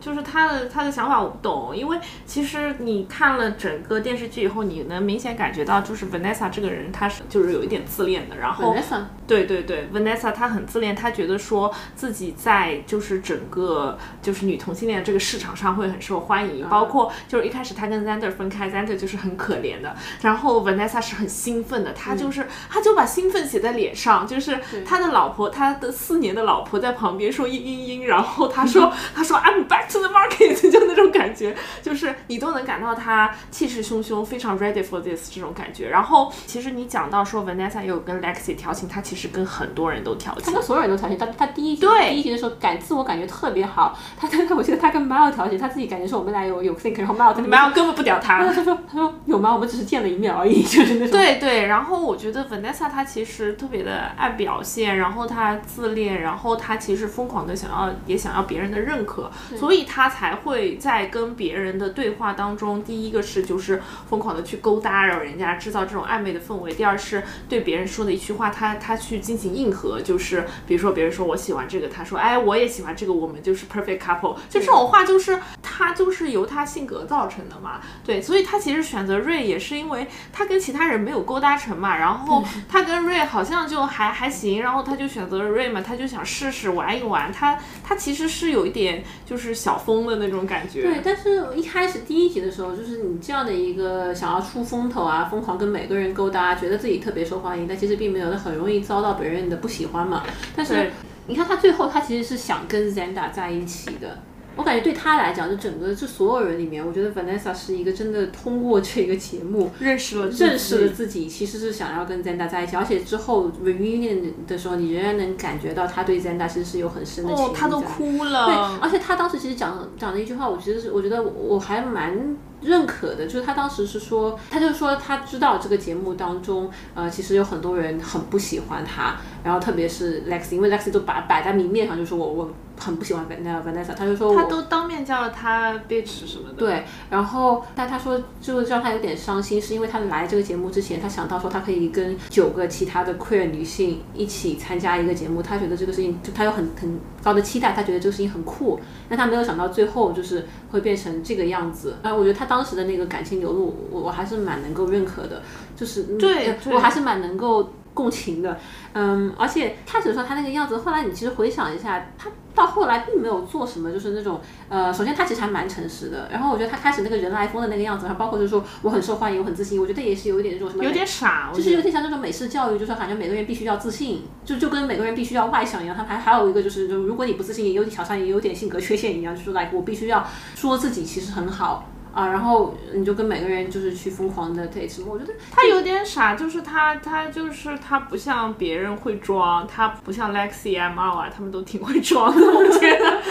[0.01, 8.37] 就是他的他的想法我不懂，因为其实你看了整个电视剧以后，你能明显感觉到，就是 Vanessa 这个人他是就是有一点自恋的。
[8.37, 19.92] 然后 Vanessa 对对对，Vanessa 她很自恋，她觉得说自己在就是整个就是女同性恋这个市场上会很受欢迎，包括就是一开始她跟 Zander 分开，Zander 就是很可怜的。
[19.93, 20.01] 的。
[20.23, 35.89] 然后 Vanessa 是很兴奋的，他就是他就把兴奋写在脸上，就是他的老婆，他的四年的老婆在旁边说嘤嘤嘤，然后他说 他说 I'm back to the market， 就那种感觉，就是你都能感到他气势汹汹，非常 ready for this 这种感觉。
[35.89, 40.53] 然后其实你讲到说 Vanessa 有跟 Lexi 调情，他其实跟很多人都调情他。
[40.53, 48.45] 跟所有人都调情，他他第一集对第一集的时候感自我感觉特别好，他他他我记得他跟 Mile 调情，他自己感觉说我们俩有有 think，然后没有，根本不屌他。
[48.45, 49.53] 他说他说有吗？
[49.53, 51.11] 我们只是见了一面而已， 就是那种。
[51.11, 100.23] 对对，然后我觉得 Vanessa 她其实特别的爱表现，然后她自恋，然后她其实疯狂的想要也想要别人的认可，所以她才会在跟别人的对话当中，第一个是就是疯狂的去勾搭，然后人家制造这种暧昧的氛围；第二是对别人说的一句话，她她去进行硬核，就是比如说别人说我喜欢这个，她说哎我也喜欢这个，我们就是 perfect couple，就这种话就是她就是由她性格造成的嘛，对，所以她其实选择瑞也是因为他跟其他人没有勾搭成嘛，然后他跟瑞好像就还还行，然后他就选择了瑞嘛，他就想试试玩一玩，他他其实是有一点就是小疯的那种感觉，对，但是一开始第一集的时候，就是你这样的一个想要出风头啊，疯狂跟每个人勾搭，觉得自己特别受欢迎，但其实并没有，那很容易遭到别人的不喜欢嘛。
[100.55, 100.91] 但是
[101.27, 104.19] 你看他最后，他其实是想跟 Zenda 在一起的。
[104.57, 118.47] 我感觉对他来讲，就整个这所有人里面，我觉得 Vanessa 是一个真的通过这个节目认识了认识了自己，其实是想要跟 Zenda 在一起，而且之后 reunion 的时候，你仍然能感觉到他对 Zenda 其实是有很深的情谊，哦他都哭了。
[118.47, 132.51] 对，而且他当时其实讲讲了一句话，我其实是我觉得我还蛮认可的，就是他当时是说，他就说他知道这个节目当中，呃，其实有很多人很不喜欢他，然后特别是 Lex，因为 Lex 都摆摆在明面上，就说我我
[132.83, 151.95] 很不喜欢 Van Vanessa，他就说他都当面叫了她 bitch 什么的，对，然后但他说就让他有点伤心，是因为他来这个节目之前，他想到说他可以跟九个其他的 queer 女性一起参加一个节目，他觉得这个事情就他有很很高的期待，他觉得这个事情很酷，但他没有想到最后就是会变成这个样子。
[152.03, 155.43] 啊，我觉得他当时的那个感情流露，我我还是蛮能够认可的，
[155.77, 157.71] 就是对我还是蛮能够。
[157.95, 158.59] 共情的，
[158.95, 175.97] 嗯，而且开始的时候他那个样子，后来你其实回想一下，他到后来并没有做什么，就是那种，呃，首先他其实还蛮诚实的，然后我觉得他开始那个人来疯的那个样子，还包括就是说我很受欢迎，我很自信，我觉得也是有一点那种什么，有点傻，就是有点像那种美式教育，就是好像每个人必须要自信，就就跟每个人必须要外向一样。
[175.97, 193.23] 他还还有一个就是，就如果你不自信，也有点好像也有点性格缺陷一样，就是 like 我必须要说自己其实很好啊，然后你就跟每个人就是去疯狂的 date 什么，我觉得他有点傻，就是他他就是他不像别人会装，他不像 Lexi M 二啊，他们都挺会装的，我觉得。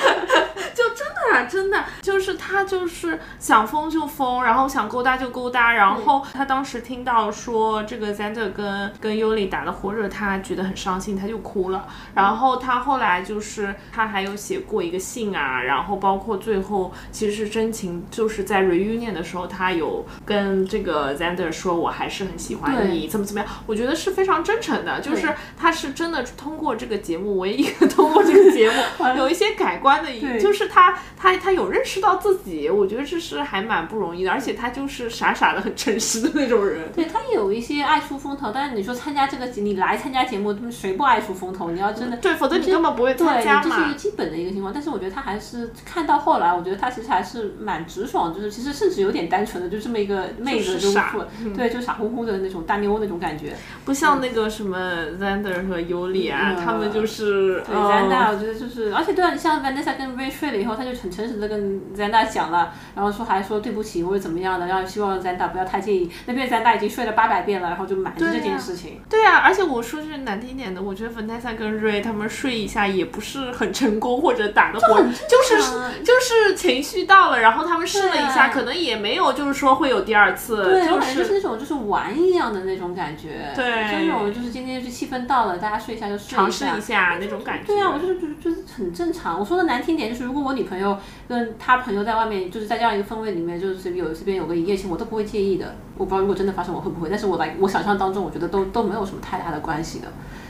[1.29, 11.87] 的啊，真的就是他就是想疯就疯，然后想勾搭就勾搭，然后他当时听到说这个 Zander 跟跟 Yuli 打的火热，他觉得很伤心，他就哭了。
[12.13, 28.75] 然后他后来就是他还有写过一个信啊，然后包括最后其实真情，就是在 reunion 的时候，他有跟这个 Zander 说我还是很喜欢你，怎么怎么样，我觉得是非常真诚的，就是他是真的通过这个节目，唯一一个通过这个节目
[29.17, 36.91] 有一些改观的就是他他他有认识到自己，我觉得这是还蛮不容易的，而且他就是傻傻的很诚实的那种人。
[36.93, 41.69] 对他有一些爱出风头，但是你说参加这个节，你来参加节目，谁不爱出风头？
[41.69, 44.01] 你要真的对，否则你根本不会参，加嘛这是一个。
[44.01, 44.73] 基本的一个情况。
[44.73, 51.15] 但是我觉得他还是看到后来，我觉得他其实还是蛮直爽，就是其实甚至有点单纯的，就这么一个妹子就是傻
[51.55, 53.55] 对，就傻乎乎的那种大妞那种感觉。
[53.85, 54.77] 不像那个什么
[55.19, 66.09] Zander 和 Yuli 啊，嗯他们就是对嗯 Zanda，我觉得就是，而且对啊，你像 Vanessa 跟 Ray 睡了以后，他就很诚实的跟 Zanda 讲了，然后说还说对不起或者怎么样的，然后希望 Zanda 不要太介意。
[66.25, 69.01] 那边 Zanda 已经睡了八百遍了，然后就瞒着这件事情。
[69.09, 87.67] 对啊，而且我说句难听点的，我觉得 Vanessa 跟 Ray 他们睡一下也不是很成功，或者打的火，就是就是情绪到了，然后他们试了一下，可能也没有就是说会有第二次，对，就是那种就是玩一样的那种感觉，对就那种就是今天就气氛到了，大家睡一下就睡尝试一下那种感觉。
[87.67, 89.39] 对啊，我就是就是就是很正常。
[89.39, 90.97] 我说的难听点，就是如果我女朋友
[91.27, 95.75] 跟他朋友在外面，就是在这样一个氛围里面，就是有这边有个一夜情，我都不会介意的。
[95.97, 100.07] 我不知道如果真的发生我会不会，但是我来我想象当中，我觉得都都没有什么太大的关系的。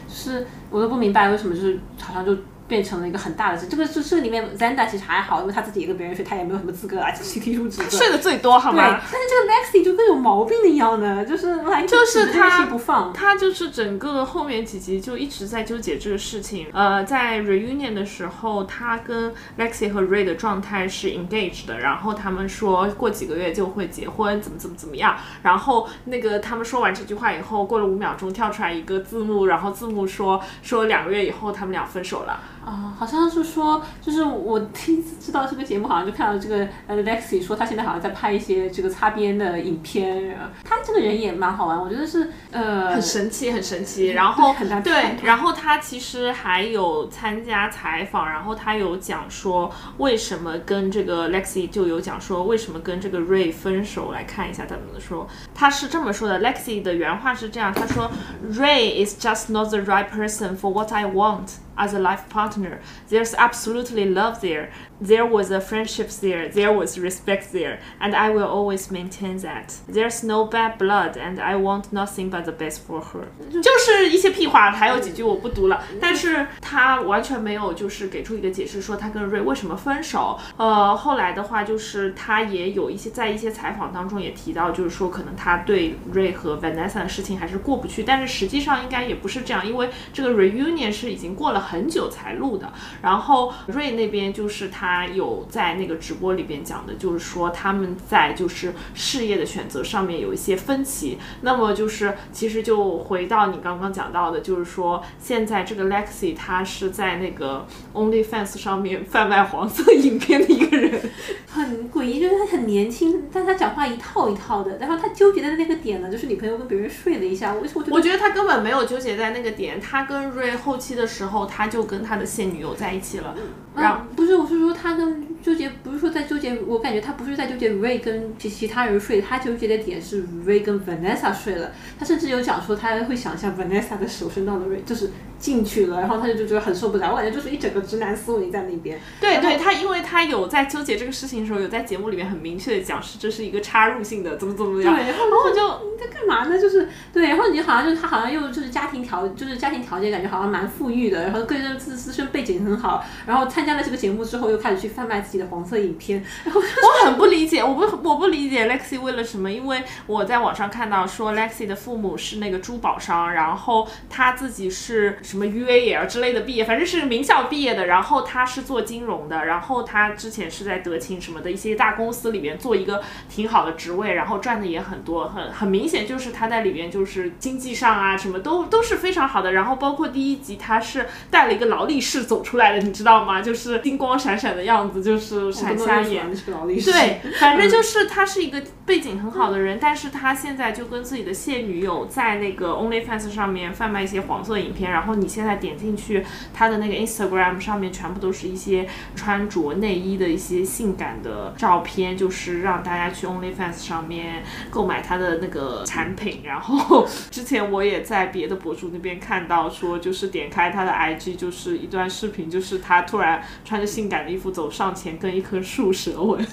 [0.08, 2.36] 就是我都不明白为什么就是好像就
[2.72, 3.68] 变成了一个很大的事。
[3.68, 7.90] 这个这这里面 Zanda 其实还好，因为他自己也跟别人睡，他也没有什么资格来提提出指责。
[8.00, 9.02] 睡的最多好对，吗？
[9.12, 13.12] 但是这个 Lexi 就跟有毛病的一样的，就是就是他不放。
[13.12, 16.68] 他就是整个后面几集就一直在纠结这个事情。
[16.72, 25.18] 呃，在 reunion 的时候，他跟 Lexi 和 Ray 的状态是 engaged 的，然后他们说过几个月就会结婚，怎么怎么怎么样。
[25.44, 32.40] 然后那个他们说完这句话以后，过了五秒钟跳出来一个字幕，然后字幕说说两个月以后他们俩分手了。
[32.66, 44.10] 啊，好像是说，就是我第一次知道这个节目，好像就看到这个呃 Lexi 说他现在好像在拍一些这个擦边的影片，呃他这个人也蛮好玩，我觉得是呃很神奇，很神奇。
[44.10, 54.12] 然后很难对，然后他其实还有参加采访，然后他有讲说为什么跟这个 Lexi 就有讲说为什么跟这个 Ray 分手。
[54.12, 58.12] 来看一下他怎么说，他是这么说的：Lexi 的原话是这样，他说
[58.52, 63.34] ：“Ray is just not the right person for what I want。” As a life partner, there's
[63.34, 64.72] absolutely love there.
[65.04, 66.48] There was a friendship there.
[66.48, 69.74] There was respect there, and I will always maintain that.
[69.92, 73.26] There's no bad blood, and I want nothing but the best for her.
[73.62, 75.84] 就是一些屁话，还有几句我不读了。
[76.00, 80.38] 但是他完全没有就是给出一个解释，说他跟瑞为什么分手。
[80.58, 92.72] 呃，后来的话就是他也有一些在一些采访当中也提到，就是说可能他对瑞和 Vanessa 的事情还是过不去，但是实际上应该也不是这样，因为这个 reunion 是已经过了很久才录的。
[93.02, 101.18] 然后瑞那边就是他他有在那个直播里边讲的，就是说他们在就是事业的选择上面有一些分歧。
[101.42, 111.10] 那么就是其实就回到你刚刚讲到的，就是说现在这个 Lexi 他是在那个 OnlyFans 上面 贩卖黄色影片的一个人。
[111.48, 123.34] 很诡异，就是他很年轻，但他讲话一套一套的，然后他纠结的那个点呢，就是女朋友跟别人睡了一下，我我觉得我觉得他根本没有纠结在那个点，他跟 Ray 后期的时候，他就跟他的现女友在一起了。
[123.76, 139.00] 然后啊，不是，我是说他跟纠结，不是说在纠结，我感觉他不是在纠结 Ray 跟其其他人睡，他纠结的点是 Ray 跟 Vanessa 睡了，他甚至有讲说他会想象 Vanessa 的手伸到了 Ray，就是进去了，然后他就就觉得很受不了，我感觉就是一整个直男思维在那边。
[139.20, 144.94] 对对，他因为他有在纠结这个事情的时候，有在节目里面很明确的讲是这是一个插入性的，怎么怎么样。
[144.94, 146.60] 对，然后我就你在干嘛呢？
[146.60, 159.52] 就是对，然后你好像就是他好像又就是家庭条，就是家庭条件感觉好像蛮富裕的，然后个人自自身背景很好，然后参加了这个节目之后又开始去贩卖自己的黄色影片，然 后我很不理解，我不我不理解 Lexi 为了什么？
[159.52, 183.40] 因为我在网上看到说 Lexi 的父母是那个珠宝商，然后他自己是什么 UAL 之类的毕业，反正是名校毕业的，然后他是做金融的，然后他之前是在德勤什么的一些大公司里面做一个挺好的职位，然后赚的也很多，很很明显就是他在里面就是经济上啊什么都都是非常好的，然后包括第一集他是带了一个劳力士走出来的，你知道吗？
[183.40, 186.26] 就是金光闪闪的样子，就是闪瞎眼。
[186.32, 206.42] 对， 反正就是他是一个背景很好的人，但是他现在就跟自己的现女友在那个 OnlyFans 上面贩卖一些黄色影片，然后你现在点进去他的那个 Instagram 上面，全部都是一些穿着内衣的一些性感的照片，就是让大家去 OnlyFans 上面购买他的那个产品。
[206.44, 216.46] 然后之前我也在别的博主那边看到说，就是点开他的 IG，就是一段视频，就是他突然穿着性感的衣服走上前跟一棵树舌吻。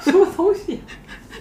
[0.00, 0.80] 什么东西？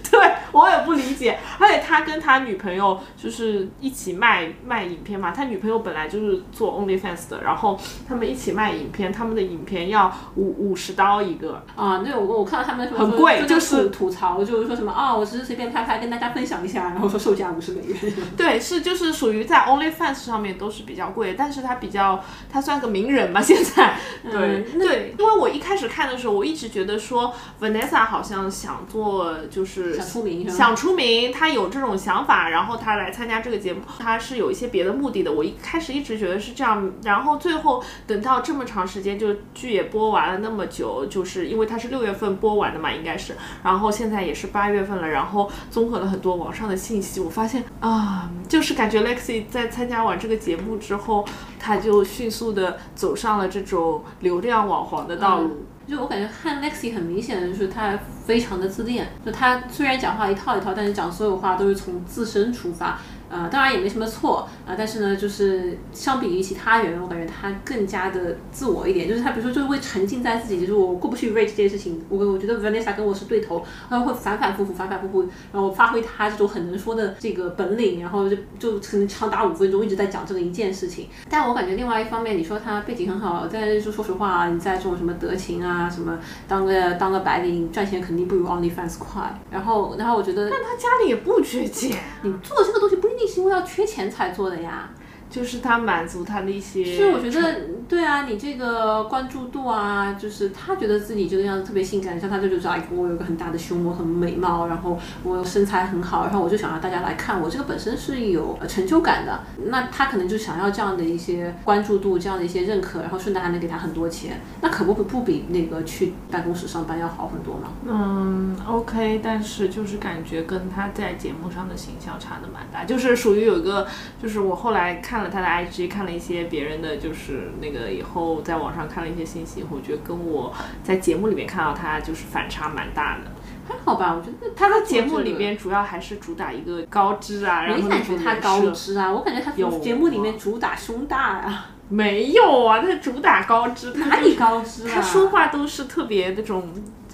[0.10, 17.97] 对我也不理解，而且他跟他女朋友就是一起卖卖影片嘛，他女朋友本来就是做 OnlyFans 的，然后他们一起卖影片，他们的影片要五五十刀一个，啊，对我我看到他们说很贵就就是吐吐槽，就是说什么啊，我只是随便拍拍跟大家分享一下，然后说售价五十美元。
[18.36, 35.32] 对，是就是属于在 OnlyFans 上面都是比较贵，但是他比较他算个名人嘛，现在对、嗯对，因为我一开始看的时候，我一直觉得说 Vanessa 好像想做就是想出名想出名，他有这种想法，然后他来参加这个节目，他是有一些别的目的的。
[35.32, 51.26] 我一开始一直觉得是这样，然后最后等到这么长时间，就剧也播完了那么久，就是因为他是六月份播完的嘛，应该是，然后现在也是八月份了，然后综合了很多网上的信息，我发现啊，就是感觉 Lexi 在参加完这个节目之后，
[51.60, 55.66] 他就迅速的走上了这种流量网红的道路。
[55.92, 63.02] 就我感觉看 Lexi 很明显的就是他非常的自恋，就他虽然讲话一套一套，但是讲所有话都是从自身出发。
[63.32, 81.08] 呃，当然也没什么错啊、但是呢，就是相比于其他人，我感觉他更加的自我一点，就是他比如说就是会沉浸在自己，就是我过不去 Ray 这件事情，我我觉得 Vanessa 跟我是对头，然后会反反复复反反复复，然后发挥他这种很能说的这个本领，然后就就可能长达五分钟一直在讲这个一件事情。
[81.30, 86.18] 但我感觉另外一方面，你说他背景很好，但是说说实话，你在这种什么德勤啊，什么
[86.48, 89.40] 当个当个白领赚钱肯定不如 OnlyFans 快。
[89.50, 94.89] 然后然后我觉得但他家里也不缺钱，你做这个东西不一定是因为要缺钱才做的呀。
[95.32, 96.84] 就是他满足他的一些。
[96.84, 109.40] 是我觉得，对啊，你这个关注度啊，就是他觉得自己这个样子特别性感，像他这就是哎，我有个很大的胸，我很美貌，然后我身材很好，然后我就想让大家来看我，这个本身是有呃成就感的。
[109.66, 117.72] 那他可能就想要这样的一些关注度，这样的一些认可，然后顺带还能给他很多钱，那可不不比那个去办公室上班要好很多吗？
[117.88, 123.88] 嗯，OK，但是就是感觉跟他在节目上的形象差的蛮大，就是属于有一个，
[124.22, 130.53] 就是我后来看了他的 IG，看了一些别人的，就是那个以后在网上看了一些信息以后，我觉得跟我
[130.84, 133.32] 在节目里面看到他就是反差蛮大的。
[133.67, 144.91] 还好吧，我觉得他在节目里面主要还是主打一个高知啊，然后没感觉他高知，啊，我感觉他有节目里面主打胸大呀、没有啊，他主打高知，他哪里高知啊？
[144.95, 146.69] 他说话都是特别那种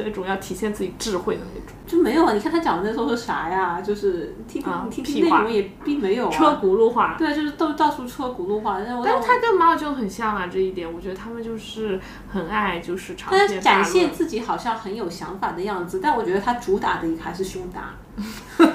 [0.05, 1.75] 这种要体现自己智慧的那种。
[1.87, 2.33] 就没有啊？
[2.33, 3.81] 你看他讲的那时候是啥呀？
[3.81, 6.31] 就是听听、啊听屁话听内容也并没有啊。
[6.31, 8.79] 车轱辘话，对，就是到到处车轱辘话。
[9.03, 11.99] 但是他跟马尔就很像啊，这一点，我觉得他们就是
[12.31, 14.11] 很爱就是长但是篇大展现。
[14.11, 17.93] 自己好像很有想法的样子，但我觉得他主打的还是胸大，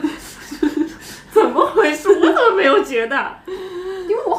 [1.30, 2.08] 怎么回事？
[2.08, 3.32] 我怎么没有觉得？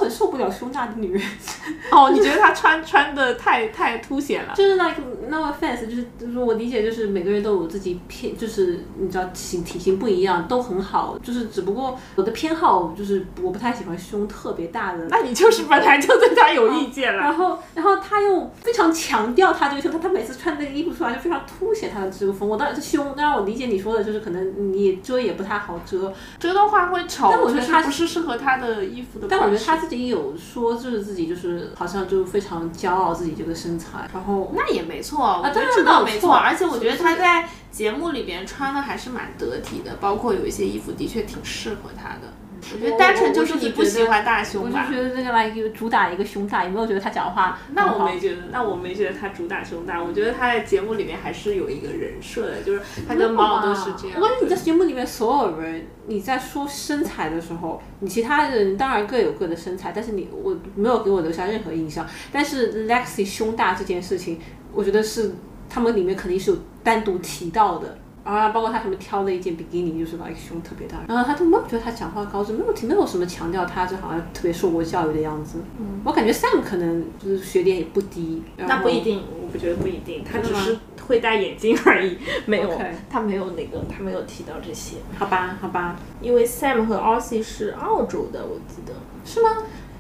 [0.04, 1.22] 很受不了胸大的女人。
[1.92, 4.54] 哦，你觉得她穿穿的太太凸显了？
[4.56, 4.96] 就是 like
[5.30, 15.08] no offense，就是就是我理解，就是每个人都有自己偏，就是你知道体体型不一样都很好，就是只不过我的偏好就是我不太喜欢胸特别大的。
[15.10, 17.22] 那你就是本来就对她有意见了。
[17.22, 22.48] 然后，然后他又非常强调他这个胸，他他每次穿那个衣服出来就非常凸显他的这个风。
[22.50, 29.28] 我当然是胸，当然我理解你说的就是可能你遮也不太好遮，遮的话会丑，但我觉得他就是不是适合他的衣服的。
[29.30, 42.34] 但我觉得他自己有说，就是自己就是好像就非常骄傲自己这个身材，然后那也没错，我觉当然得这倒没没错错，而且我觉得他在节目里边穿的还是蛮得体的，包括有一些衣服的确挺适合他的。
[42.74, 44.76] 我觉得单纯就是你不喜欢大胸我就？
[44.90, 47.94] 觉得这个来主打一个胸大，有没有觉得他讲话那？
[47.94, 54.64] 我没觉得，那我没觉得他主打胸大，我觉得他在节目里面还是有一个人设的，就是他跟猫都是这样我觉得你在。
[54.64, 62.08] 节目里面所有人，你在说身材的时候，你其他人当然各有各的身材，但是你我没有给我留下任何印象。
[62.32, 64.40] 但是 Lexi 胸大这件事情，
[64.72, 65.34] 我觉得是
[65.70, 67.98] 他们里面肯定是有单独提到的。
[68.24, 75.60] 啊，包括他什么挑了一件比基尼，就是把胸特别大，然后他都没有觉得他讲话高知，没有没有什么强调他就好像特别受过教育的样子。
[75.80, 82.18] 嗯，我感觉 Sam 可能就是学历也不低，那不一定，我不觉得不一定，他只是会戴眼镜而已，
[82.48, 82.72] 没有
[83.10, 84.98] 他没有那个，他没有提到这些。
[85.18, 88.94] 好吧，好吧，因为 Sam 和 Aussie 是澳洲的，我记得。
[89.26, 89.50] 是吗？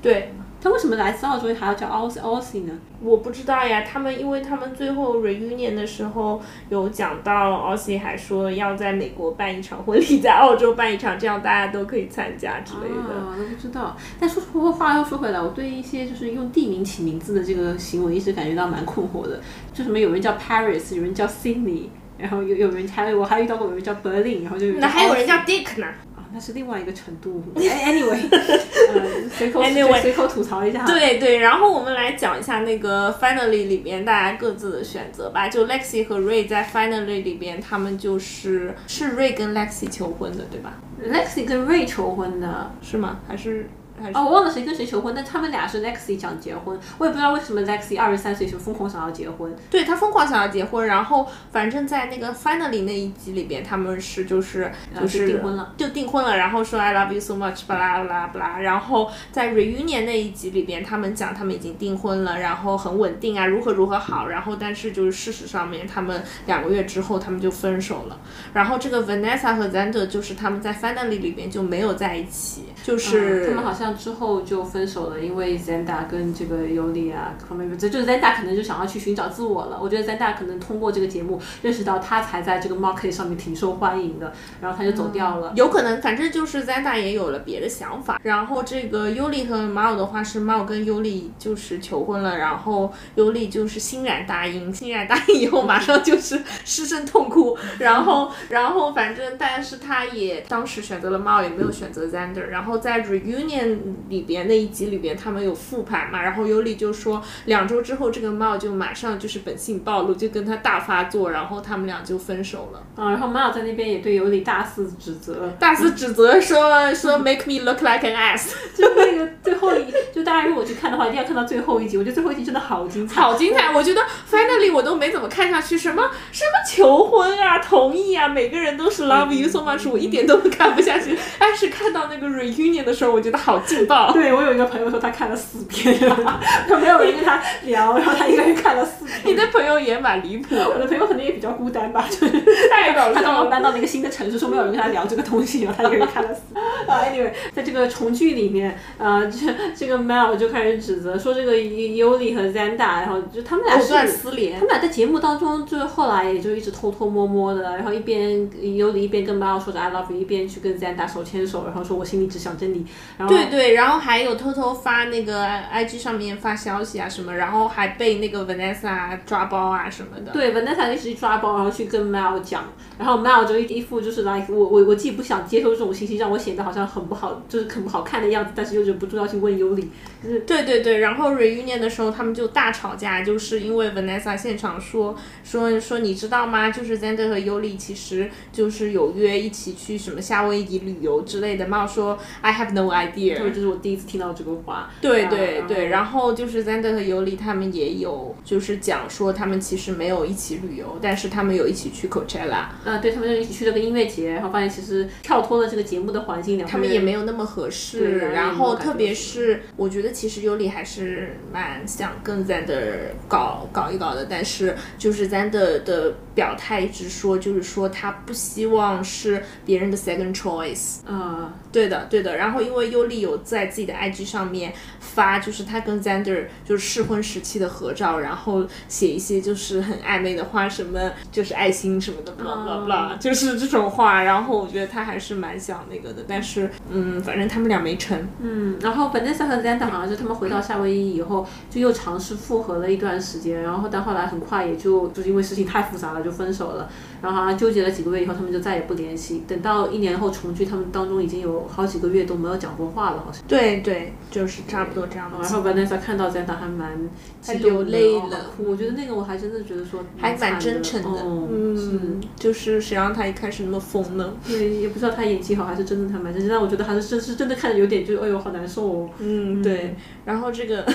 [0.01, 0.33] 对，
[0.63, 2.71] 他为什么来自澳洲还要叫 Aussie Aussie 呢？
[3.01, 13.13] 我不知道呀，他们因为他们最后 reunion 的时候有讲到，Aussie 还说要在美国办一场婚礼，在澳洲办一场，这样大家都可以参加之类的。
[13.13, 13.97] 啊，都不知道。
[14.17, 19.41] 但说说话又说回来，我对一些就是用地名起名字的这个行为，一直感觉到蛮困惑的。
[19.73, 21.87] 就什么有人叫 Paris，有人叫 Sydney，
[22.17, 25.87] 然后有有人还有我还遇到过有人叫 Berlin，然后就那还有人叫 Dick 呢？
[26.33, 27.43] 啊，那是另外一个程度。
[27.55, 30.85] Anyway，呃，随口 Anyway 随口吐槽一下。
[30.85, 35.47] 对对，然后我们来讲一下那个 Finally 里边大家各自的选择吧。
[35.47, 40.73] 就 Lexi 和 Ray 在 Finally 里边，他们就是是 Ray 跟 Lexi 求婚的，对吧
[41.05, 42.71] ？Lexi 跟 Ray 求婚的。
[42.81, 43.19] 是吗？
[43.27, 43.69] 还是
[44.01, 44.17] 还是？
[44.17, 49.53] 哦，我忘了谁跟谁求婚，但他们俩是 Lexi 想结婚，我也不知道为什么 Lexi 二十三岁就疯狂想要结婚。
[49.69, 58.59] 对他疯狂想要结婚，然后反正在那个 Finally 那一集里边，他们是就是就是订婚了，就订婚了，然后说 I love you so much，巴拉巴拉巴拉。
[58.59, 64.27] 然后在 Reunion 那一集里边，他们讲他们已经订婚了，然后很稳定啊，如何如何好。
[64.27, 68.19] 然后但是就是事实上面，他们两个月之后他们就分手了。
[68.53, 79.77] 然后这个 Vanessa 和 Zander 就是他们在 Finally 里边就没有在一起，就是、嗯他们好像像之后就分手了，因为 Zenda 跟这个尤里啊各方面，这就是 Zenda 可能就想要去寻找自我了。
[79.81, 84.31] 我觉得 Zenda 可能通过这个节目认识到他才在这个 market 上面挺受欢迎的，
[84.61, 85.51] 然后他就走掉了。
[85.55, 88.19] 有可能，反正就是 Zenda 也有了别的想法。
[88.23, 97.57] 然后这个尤里和 Mao 的话是 Mao 跟尤里就是求婚了，然后尤里就是欣然答应，欣然答应以后马上就是失声痛哭。
[97.79, 102.47] 然后，然后反正但是他也当时选择了 Mao，也没有选择 Zander。
[102.47, 103.72] 然后在 Reunion
[104.09, 112.79] 里边那一集里边，他们有复盘嘛，然后尤里就说两周之后这个 Mao 就马上就是本性暴露，就跟他大发作，然后他们俩就分手了。
[112.95, 118.53] 啊，然后 Mao 在那边也对尤里大肆指责，大肆指责说说 Make me look like an ass。
[118.75, 121.97] 就那个最后一，就大家如果去看的话，一定要看到最后一集。
[121.97, 123.71] 我觉得最后一集真的好精彩，好精彩！
[123.73, 131.17] 我觉得 Finally 我都没怎么看下去，什么什么求婚啊、同意啊，每个人都是 Love you so much，我一点都看不下去。
[131.39, 134.11] 但是看到那个 Reunion 的时候，我觉得好劲爆。
[134.13, 135.97] 对我有一个朋友说他看了四遍，
[136.67, 139.19] 他没有人跟他聊，然后他一个人看了四遍。
[139.25, 143.13] 你的朋友也蛮离谱，我的朋友可能也比较孤单吧，就是太搞笑了。
[143.15, 146.63] 他刚刚搬到了一个新的城市，说没有人跟他聊这个东西，然后他一个人看了四遍。
[146.87, 162.85] 啊，anyway，在这个重聚里面，呃，这这个 Mel 就开始指责说这个 Yuli 和 Zanda，然后就他们俩藕断是丝连他们俩在节目当中，就是后来也就一直偷偷摸摸的，然后一边 Yuli 一边跟 Mel 说着 I love you，一边去跟 Zanda 手牵手，然后说我心里只想着你。
[163.17, 170.31] 然后对对，然后还有偷偷发那个 IG 上面发消息啊什么，然后还被那个 Vanessa 抓包啊什么的。
[170.31, 172.63] 对，Vanessa 一直抓包，然后去跟 Mel 讲，
[172.97, 179.89] 然后 Mel 就一一副就是 like 我我我既不想接受这种信息，让我显得好像很不好，就是很不好看的样子，但是又忍不住要去问尤里，
[180.23, 186.71] 就是对对对，然后 reunion 的时候他们就大吵架，就是因为 Vanessa 现场说说说你知道吗？
[186.71, 191.67] 就是 Zander 和尤里其实就是有约一起去什么夏威夷旅游之类的。
[191.67, 193.42] ，Mel 说 I have no idea。
[193.43, 194.89] 对，这是我第一次听到这个话。
[195.01, 208.19] 对啊对对，然后就是 Zander 和尤里他们也有就是讲说他们其实没有一起旅游，但是他们有一起去 Coachella，嗯，对他们就一起去了个音乐节，然后发现其实跳脱了这个节目的环境，两他们也没有那么合适。
[208.33, 221.05] 然后特别是我觉得其实尤里还是蛮想跟 Zander 搞搞一搞的，但是就是 Zander 的表态一直说，就是说他不希望是别人的 second choice。
[221.05, 222.37] 啊，对的，对的。
[222.37, 234.23] 然后因为尤里有在自己的 IG 上面发，就是他跟 Zander 就是试婚时期的合照，然后写一些就是很暧昧的话，什么就是爱心什么的，blah blah blah，、就是这种话。
[234.23, 238.27] 然后我觉得他还是蛮想那个的，但是嗯，反正他们俩没成。
[238.39, 246.89] 嗯，然后 Vanessa 和 Zander 好像是他们回到夏威夷以后，就又尝试复合了一段时间，然后但后来很快也就就是因为事情太复杂了就分手了，
[247.23, 249.45] 然后好像纠结了几个月以后，他们就再也不联系。
[249.47, 253.41] 等到一年后重聚，他们当中已经有好几个月都没有讲过话了，好像。
[253.47, 257.09] 对对，就是差不多这样的然后 Vanessa 看到还蛮
[257.41, 261.21] 还激动的流泪哦了哭我觉得那个我还真的觉得说还蛮真诚的。
[261.21, 264.33] 哦、嗯，就是谁让他一开始那么疯呢？
[264.45, 269.09] 是，对，也不知道他演技好还是真的他蛮真诚，但我觉得还是真是真的看着有点就哎呦好难受哦。
[269.19, 269.95] 嗯，对。
[270.25, 270.85] 然后这个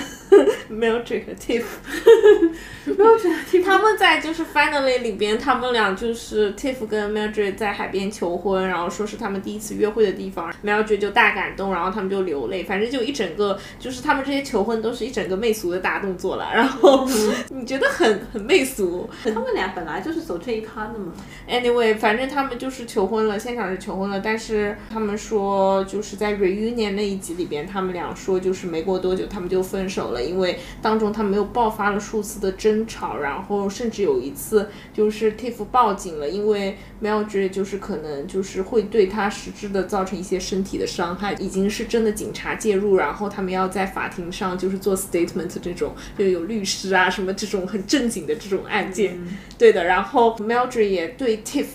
[3.17, 6.18] 觉得挺他们在就是 Finally 里边，他们俩就是
[6.55, 17.07] Tiff 跟 Mildred 在海边求婚，然后说是他们第一次约会的地方，Mildred 就大感动，然后他们就流泪，反正就一整个就是他们这些求婚都是一整个媚俗的大动作了，然后
[17.49, 21.13] 你觉得很很媚俗，他们俩本来就是走这一趴的嘛。
[21.47, 49.19] Anyway，反正他们就是求婚了，现场是求婚了，但是他们说就是在 reunion 那一集里边，他们俩说就是没过多久他们就分手了，因为当中他们又爆发了数次的争吵，然后甚至有一次就是 Tiff 报警醒了，因为 Mildred 就是可能就是会对他实质的造成一些身体的伤害，已经是真的警察介入，然后他们要在法庭上就是做 statement 这种，就有律师啊什么这种很正经的这种案件。
[49.57, 51.65] 对的，然后 Mildred 也对 Tiff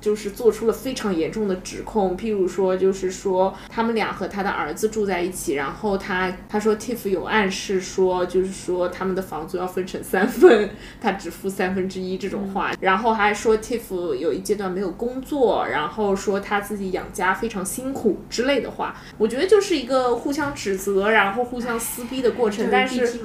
[0.00, 23.20] 就是做出了非常严重的指控，譬如说，就是说他们俩和他的儿子住在一起，然后他他说 Tiff 有暗示说，就是说他们的房租要分成三份，他只付三分之一这种话，然后还说 Tiff 有一阶段没有工作，然后说他自己养家非常辛苦之类的话，我觉得就是一个互相指责，然后互相撕逼的过程，但是。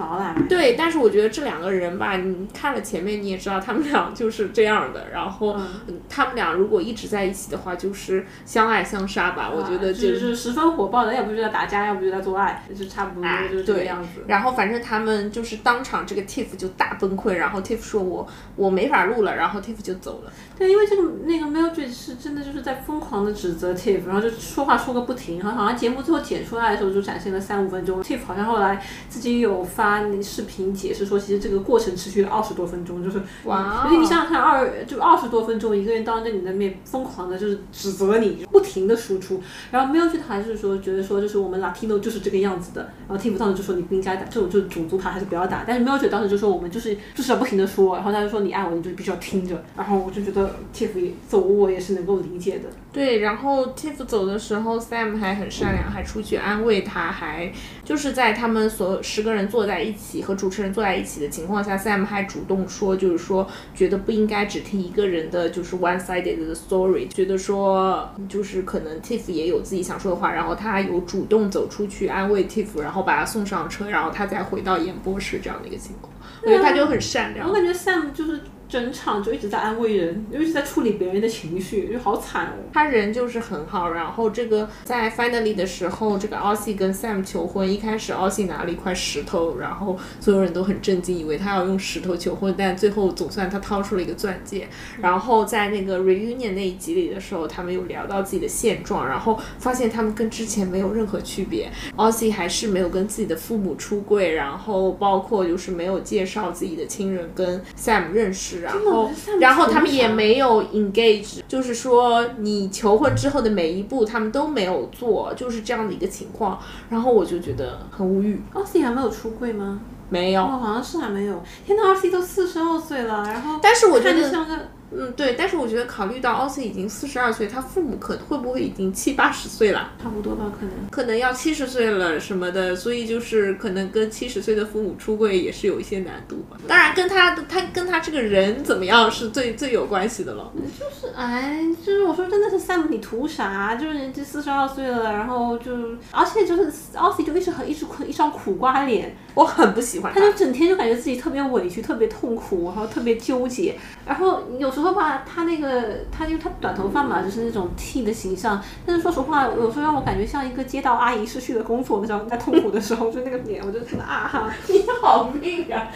[0.50, 5.56] 对，但是我觉得这两个人吧，你看了前面你也知道他们俩就是这样的，然后、
[5.88, 9.50] 嗯他们俩如果一直在一起的话，就是相爱相杀吧。
[9.50, 14.24] 我觉得就就是十分火爆的，要不就在打架，要不就在做爱，就差不多哎就是这个样子。
[14.28, 20.32] 然后反正他们就是当场这个 Tiff 就大崩溃，然后 Tiff 说我我没法录了，然后 Tiff 就走了。
[20.58, 39.40] 对，因为这个那那个 Mildred 是真的就是在疯狂的指责 Tiff，然后就说话说个不停，然后好像节目最后剪出来的时候就展现了三五分钟，Tiff 好像后来自己有发那视频解释说，其实这个过程持续了二十多分钟，就是哇而且你想想看，二就二十多分钟，一个人当着你的面疯狂的就是指责你，不停的输出，
[39.70, 50.90] 然后 Mildred 还是说觉得说就是我们 Latino 就是这个样子的，然后 Tiff 当时就说你不应该打这种就是种族牌还是不要打，但是 Mildred 当时就说我们就是就是要不停的说，然后他就说你爱我你就必须要听着，然后我就觉得 Tiff
[51.28, 52.70] 走我也是能够理解的。
[52.92, 57.52] 对，然后 Tiff 走的时候，Sam 还很善良，还出去安慰他，还
[57.84, 76.12] 就是在他们所有十个人坐在一起和主持人坐在一起的情况下，Sam 还主动说，就是说觉得不应该只听一个人的就是 one sided 的 story，觉得说就是可能 Tiff 也有自己想说的话，然后他有主动走出去安慰 Tiff，然后把他送上车，然后他再回到演播室这样的一个情况，
[76.42, 77.54] 我觉得他就很善良我。
[77.54, 82.54] 感觉 Sam 就是整场就一直在安慰人，就一直在处理别人的情绪，就好惨哦。
[82.74, 94.68] 他人就是很好，然后这个在 finally 的时候，这个 Aussie 跟 Sam 求婚，一开始 Aussie 拿了一块石头，然后所有人都很震惊，以为他要用石头求婚，但最后总算他掏出了一个钻戒。
[95.00, 101.72] 然后在那个 reunion 那一集里的时候，他们有聊到自己的现状，然后发现他们跟之前没有任何区别。
[101.96, 109.10] Aussie 还是没有跟自己的父母出柜，然后包括就是没有介绍自己的亲人跟 Sam 认识，然后
[109.40, 116.60] 然后他们也没有 engage，就是说你求婚之后的每一步他们都没有做，就是这样的一个情况。
[116.90, 119.80] 然后我就觉得很无语，Aussie 还没有出柜吗？
[120.10, 120.42] 没有。
[120.42, 121.44] 哦，好像是还没有。
[121.66, 124.56] 天呐，Aussie 都四十二岁了，然后但是我觉得像个
[124.92, 129.92] 嗯，对，但是我觉得考虑到奥斯已经四十二岁，他父母可会不会已经七八十岁了？
[130.02, 130.74] 差不多吧，可能。
[130.90, 136.58] 可能要七十岁了什么的，所以就是可能跟七十岁的父母出柜也是有一些难度吧。
[136.68, 140.52] 当然，跟他的他跟他这个人怎么样是最最有关系的了。
[140.80, 143.76] 就是哎，就是我说真的是 Sam，你图啥？
[143.76, 145.72] 就是人家四十二岁了，然后就，
[146.12, 153.76] 而且就是 Aussie 就一直很一直苦一张苦瓜脸，我很不喜欢他他就整天就感觉自己特别委屈、特别痛苦，然后特别纠结。
[154.06, 158.62] 然后有时候吧，他那个他因为他短头发嘛，就是那种 T 的形象。
[158.86, 164.54] 但是说实话，有时候让我感觉像一个街道阿姨失去了工作，你知道，在痛苦的时候，就那个脸，我就真的啊哈。
[164.68, 165.88] 你好命啊！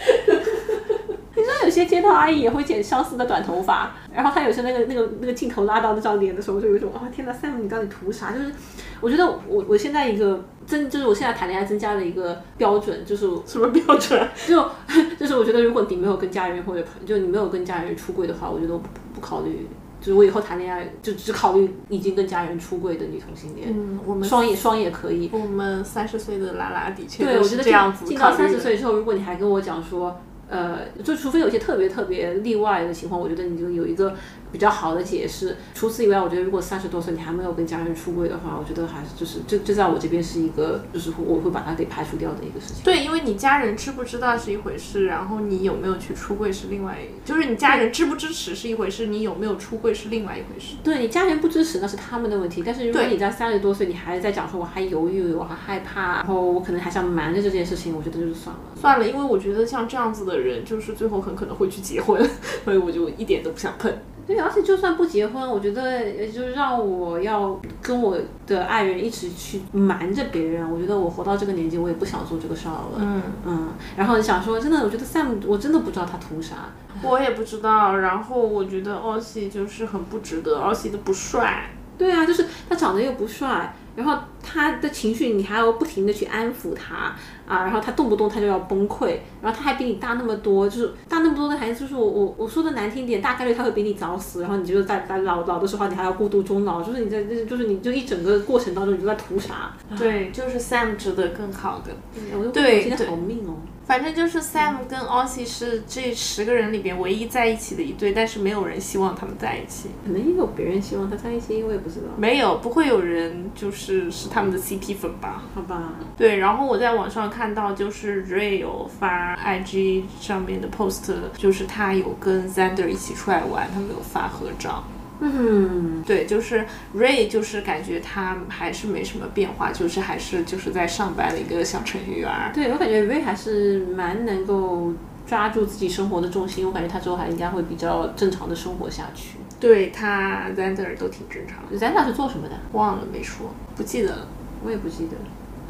[1.34, 8.32] 你知道有些街道阿姨也会剪相似的短头发，然后她有时候那个那个那个镜头拉到那张脸的时候，就有一种啊天呐，Sam 你到底图啥？
[8.32, 8.52] 就是
[9.00, 14.28] 我觉得我我现在一个增就是我现在谈恋爱增加了一个标准，就是 什么标准？
[14.46, 14.70] 就
[15.18, 19.66] 就是我觉得如果你没有跟家人或者朋就你没有跟家人出柜的话，我觉得我不不考虑。
[20.00, 25.30] 就是我以后谈恋爱就只考虑已经跟家人出柜的女同性恋，嗯，我们双也双也可以。
[25.32, 28.50] 我们三十岁的拉拉的确对，都我觉得是这样子进到三。
[28.50, 30.20] 十岁之后，如果你还跟我讲说，
[30.52, 34.14] 呃，就除非有些特别特别例外的情况，我觉得你就有一个
[34.52, 35.56] 比较好的解释。
[35.74, 42.84] 除此以外，我觉得如果三十多岁你还没有跟家人出柜的话，我觉得还是就是这这在我这边是一个就是我会把它给排除掉的一个事情。
[42.84, 50.76] 对，因为你家人知不知道是一回事，然后你有没有去出柜是另外，就是你家人支不支持是一回事，你有没有出柜是另外一回事。
[50.84, 58.60] 对你家人不支持那是他们的问题，但是如果你在三十多岁，你还在讲说我还犹豫，我还害怕，然后我可能还想瞒着这件事情，我觉得就是算了。
[58.80, 62.20] 算了，因为我觉得像这样子的人，就是最后很可能会去结婚，
[62.64, 63.92] 所以我就一点都不想碰。
[64.26, 68.16] 对，而且就算不结婚，我觉得也就是让我要跟我
[68.46, 72.98] 的爱人一直去瞒着别人，我觉得我活到这个年纪，我也不想做这个事儿了。
[72.98, 76.54] 嗯，嗯，然后想说，真的，我觉得 Sam，我真的不知道他图啥。
[77.02, 77.96] 我也不知道。
[77.96, 81.70] 然后我觉得奥西就是很不值得，奥西的不帅。
[81.98, 87.14] 对啊，就是他长得又不帅，然后他的情绪你还要不停的去安抚他
[87.46, 99.74] 啊，然后他动不动他就要崩溃，然后他还比你大那么多，就是大那么多的孩子，就是我我我说的难听点，大概率他会比你早死，然后你就是在在老老的时候你还要孤独终老，就是你在就是你就一整个过程当中你就在图啥？
[99.98, 101.92] 对，就是 Sam 值得更好的。
[102.38, 103.56] 我就对我现在对好命哦。
[103.84, 109.88] 反正就是 Sam 跟 Aussie 是这十个人里边唯一在一起的一对，但是没有人希望他们在一起。
[110.06, 112.06] 可能也有别人希望他在一起，我也不知道。
[112.16, 115.42] 没有，不会有人就是是他们的 CP 粉吧？
[115.52, 124.84] 好吧，对，然后我在网上看到，就是 Ray 有发 IG 上面的 post，就是他有跟 Zander 一起出来玩，他们有发合照。
[125.20, 132.50] 嗯，对，就是 Ray，就是感觉他还是没什么变化，就是还是就是在上班的一个小程序员儿。
[132.52, 134.92] 对我感觉 Ray 还是蛮能够
[135.24, 139.38] 抓住自己生活的重心，我感觉他之后还应该会比较正常的生活下去。
[139.60, 142.56] 对他 Zander 都挺正常的，Zander 是做什么的？
[142.72, 144.26] 忘了没说，不记得了。
[144.64, 145.16] 我也不记得，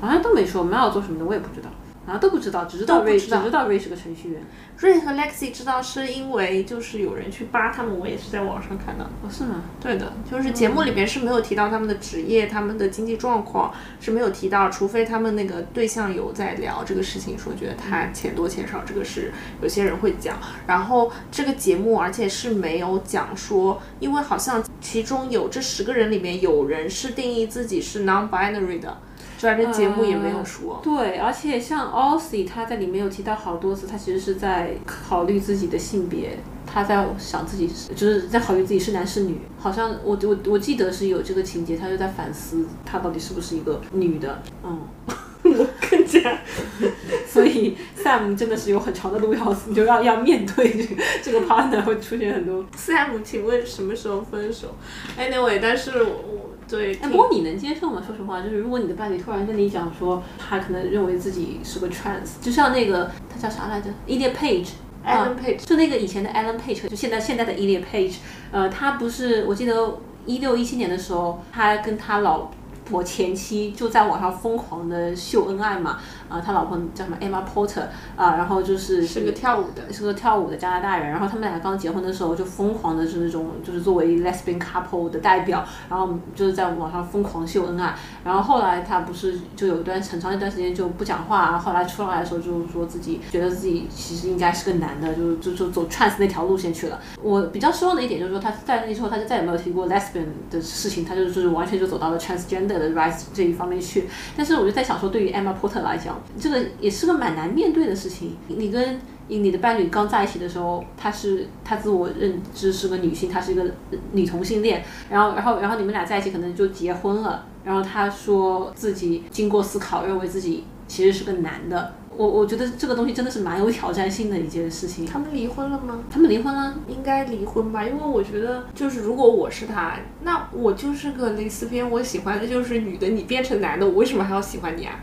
[0.00, 0.64] 好像都没说。
[0.64, 1.68] 马尔做什么的我也不知道。
[2.06, 4.42] 啊，都不知道，只知道都不 Ray，只知道 Ray 是个程序员。
[4.78, 9.10] 瑞和 Lexi 知道是因为就是有人去扒他们，我也是在网上看到的。
[9.22, 9.62] 哦，是吗？
[9.80, 20.36] 对的，就是节目里边是没有提到他们的职业、他们的经济状况是没有提到，除非他们那个对象有在聊这个事情，说觉得他钱多钱少，这个是有些人会讲。
[20.66, 28.98] 然后这个节目，而且是没有讲说，因为好像其中有这十个人里面有人是定义自己是 non-binary 的，
[29.42, 30.80] 虽然这节目也没有说。
[30.84, 39.40] 对，而且像 Aussie，他在里面有提到好多次，他其实是在考虑自己的性别，他在想自己是，就是在考虑自己是男是女。
[39.58, 44.40] 好像我我我记得是有这个情节，他就在反思他到底是不是一个女的。
[44.62, 44.78] 嗯，
[45.42, 46.38] 我更加
[47.26, 52.64] 所以 Sam 真的是有很长的路要你，就要要面对这个这个 partner 会出现很多。
[52.76, 54.76] Sam，请问什么时候分手
[55.18, 58.02] ？Anyway，但是我我对哎，不过你能接受吗？
[58.04, 64.68] 说实话，就是如果你的伴侣突然跟你讲说，他可能认为自己是个 trans，就像那个他叫啥来着，Elliot Page。
[65.04, 68.18] Alan Page 就那个以前的 Alan Page，就现在现在的 Elliot Page，
[68.52, 72.48] 呃，他不是我记得一六一七年的时候，他跟他老
[72.84, 75.98] 婆前妻就在网上疯狂的秀恩爱嘛，
[76.32, 77.82] 啊、他老婆叫什么 Emma Porter
[78.16, 87.94] 啊、然后就是是个跳舞的，是个跳舞的加拿大人，然后他们俩刚结婚的时候就疯狂的是那种就是作为 lesbian couple 的代表，然后就是在网上疯狂秀恩爱，
[88.24, 97.00] 然后后来他不是就有一段很长一段时间就不讲话，啊后后来出来的时候就是说自己觉得自己其实应该是个男的，就就就走 trans 那条路线去了。
[97.22, 104.08] 我比较失望的一点就是说他在那之后他就再也没有提过 lesbian 的事情，他就就是完全就走到了 transgender 的 rights 这一方面去。
[104.36, 108.36] 但是我就在想说，对于 Emma Porter 来讲，这个也是个蛮难面对的事情。
[108.48, 113.64] 你跟你的伴侣刚在一起的时候，他是他自我认知是个女性，她是一个
[114.12, 121.94] 女同性恋，然后然后然后你们俩在一起可能就结婚了，然后他说自己经过思考，认为自己其实是个男的。
[122.14, 125.06] 我我觉得这个东西真的是蛮有挑战性的一件事情。
[125.06, 125.98] 他们离婚了吗？
[126.10, 134.94] 他们离婚了，应该离婚吧，因为我觉得就是如果我是他，那我就是个蕾丝边，我喜欢的就是女的，你变成男的，我为什么还要喜欢你啊？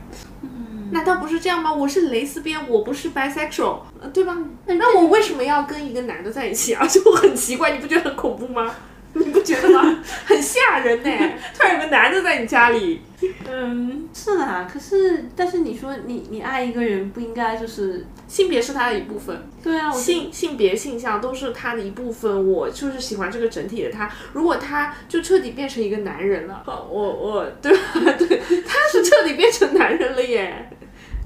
[0.91, 1.73] 难道不是这样吗？
[1.73, 4.37] 我是蕾丝边，我不是 bisexual，呃对吧？
[4.65, 6.85] 那我为什么要跟一个男的在一起啊？
[6.87, 8.73] 就很奇怪，你不觉得很恐怖吗？
[9.13, 9.81] 你不觉得吗？
[10.25, 11.09] 很吓人呢、
[11.57, 13.01] 突然有个男的在你家里，
[13.49, 14.69] 嗯，是啦。
[14.71, 24.07] 可是，但是你说你你爱一个人不应该就是性别是他的一部分，对啊，我性性别性向都是他的一部分，我就是喜欢这个整体的他。
[24.33, 27.79] 如果他就彻底变成一个男人了，呃我我对吧？
[28.15, 30.69] 对，他是彻底变成男人了耶。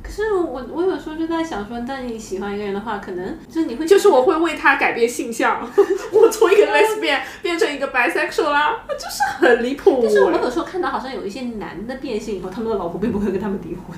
[0.04, 5.62] 可是我我有时候就在想说，但你喜欢一个人的话，可能就是你会就是我会为他改变性向，
[6.12, 10.02] 我从一个 lesbian 变成一个 bisexual 啦，就是很离谱。
[10.04, 13.98] 但是我有时候看到好像有一些男的变性以后，他们的老婆并不会跟他们离婚，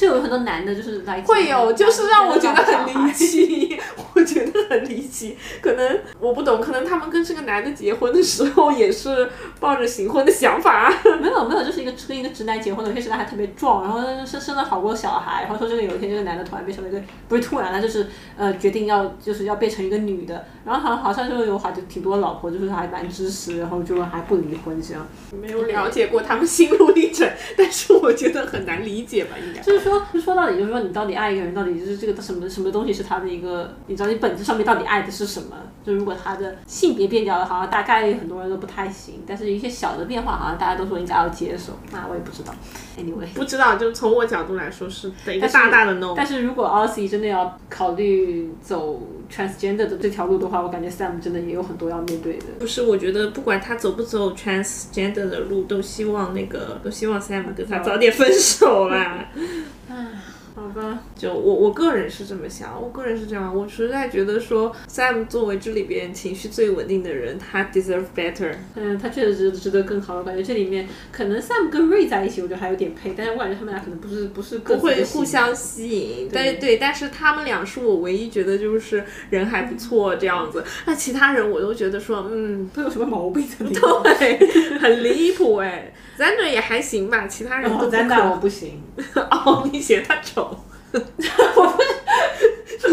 [0.00, 3.12] 就有很多男的就是来会有，就是让我觉得很离。
[3.12, 3.78] 奇，
[4.14, 5.36] 我觉得很离奇。
[5.60, 9.28] 可能我不懂，可能他们跟这个男的结婚的时候也是
[9.58, 10.90] 抱着行婚的想法。
[11.20, 18.06] 没有没有，就是一个跟一个直男结婚的，有些直男还特别壮，然后生生了好多小孩，然后说这个有一天这个男的突然变成了一个，不是突然了，就是
[18.38, 25.06] 呃决定要就是要变成一个女的，然后好像好像就有好就挺多老婆，就是还蛮支持，然后就还不离婚这样。
[25.38, 27.28] 没有了解过他们心路历程，
[27.58, 29.60] 但是我觉得很难理解吧，应该。
[29.60, 35.56] 就是说，就说到底，就是说你到底爱一个人，到底就是这个什么什么东西是他的一个，你知道你本质上面到底爱的是什么？
[35.82, 41.72] 就如果他的性别变掉了，好像大概很多人都不太行，但是一些小的变化，好像大家都说应该要接受。
[41.90, 42.54] 那我也不知道
[42.98, 43.26] ，anyway。
[43.34, 46.12] 不知道，就从我角度来说是的一个大大的 no。
[46.14, 49.00] 但是如果 Aussie 真的要考虑走
[49.32, 52.46] transgender 的这条路的话，我感觉 Sam 真的也有很多要面对的。
[52.58, 59.28] 不是，我觉得不管他走不走 transgender 的路，都希望那个都希望 Sam 跟他早点分手啦。
[60.60, 68.52] 好吧，就我我个人是这么想，我个人是这样，我实在觉得说 Sam 作为这里边情绪最稳定的人，他 deserve better。
[68.74, 70.16] 嗯，他确实值值得更好。
[70.16, 83.48] 我感觉这里面可能 Sam 跟 Ray 在一起，我觉得还有点配，但是我感觉他们俩可能不是不是不会互相吸引，对对对，但是他们俩是我唯一觉得就是人还不错这样子，那其他人我都觉得说，嗯，都有什么毛病？
[84.18, 85.94] 对，很离谱哎。
[86.18, 88.36] Zander 也还行吧，其他人不，Zander 我。
[88.36, 88.82] 不行。
[89.16, 90.49] 哦，你嫌他丑。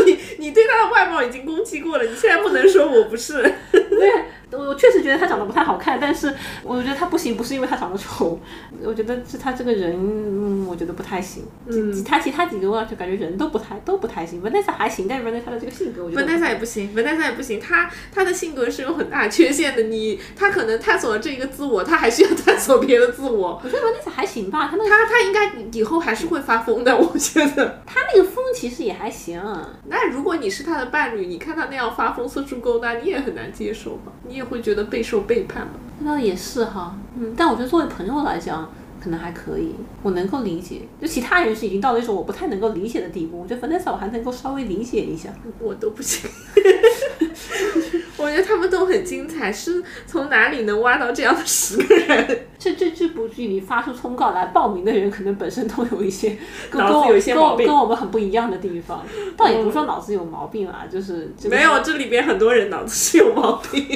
[0.06, 3.44] 你 你对他的外貌已经攻击过了，你现在不能说我不是。
[3.72, 6.34] 对我我确实觉得他长得不太好看，但是
[6.64, 8.40] 我觉得他不行，不是因为他长得丑，
[8.82, 11.44] 我觉得是他这个人，嗯，我觉得不太行。
[11.66, 14.42] 嗯，他其他几个我就感觉人都不太都不太行。
[14.42, 17.60] 文奈萨还行，但是文奈萨的这个性格，我觉得文奈萨也不行，文奈萨也不行。
[17.60, 19.84] 他他的性格是有很大缺陷的。
[19.84, 23.60] 你他可能探索了这一个自我，他还需要探索别的自我。
[23.62, 26.96] 我觉得文奈萨还行吧，他那他他应该以后还是会发疯的。
[26.96, 29.42] 我觉得他那个疯其实也还行。
[29.90, 34.12] 那如果你是他的伴侣，你看他那样发疯四处勾搭，你也很难接受吧？
[34.28, 35.74] 你也会觉得备受背叛吧？
[36.00, 39.74] 那倒也是哈，嗯，但我觉得作为朋友来讲，可能还可以，
[40.04, 40.82] 我能够理解。
[41.02, 46.30] 就其他人是已经到了一种我不太能够理解的地步，我觉得 Vanessa 我还能够稍微理解一下，我都不行。
[48.18, 52.40] 我觉得他们都很精彩，是从哪里能挖到这样的十个人？
[52.58, 56.36] 这这这部剧里发出通告来报名的人，可能本身都有一些
[56.74, 59.06] 脑子有一些毛病，跟我们很不一样的地方。
[59.38, 63.88] 倒也不是说脑子有毛病啊，就是没有这里边很多人脑子是有毛病。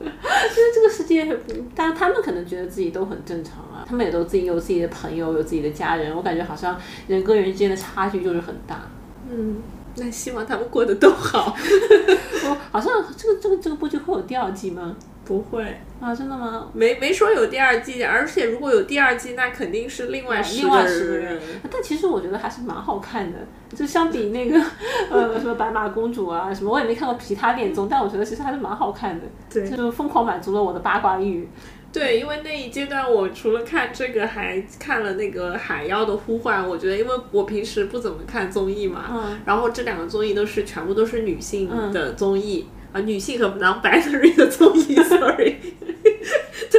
[0.00, 1.26] 就是这个世界，
[1.74, 6.14] 但是他们可能觉得自己都很正常啊，他们也都自己有自己的朋友，有自己的家人。
[6.14, 8.82] 我感觉好像人跟人之间的差距就是很大。
[9.30, 9.56] 嗯。
[10.00, 11.54] 那希望他们过得都好。
[12.48, 14.96] 我好像这个这个这个部剧会有第二季吗？
[15.22, 15.62] 不会
[16.00, 16.68] 啊，真的吗？
[16.72, 21.40] 没没说有第二季，而且如果有第二季，那肯定是另外另外十个人。
[21.70, 23.38] 但其实我觉得还是蛮好看的，
[23.76, 24.60] 就相比那个
[25.08, 29.26] 呃什么白马公主啊什么，我也没看过其他恋综，但我觉得其实还是蛮好看的。
[29.52, 31.48] 对，就疯狂满足了我的八卦欲。
[31.92, 36.64] 对，因为那一阶段我除了看这个，还看了那个《海妖的呼唤》。
[36.68, 45.56] 我觉得，因为我平时不怎么看综艺嘛，然后这两个综艺都是全部都是女性的综艺啊，女性和 non-binary 的综艺，sorry。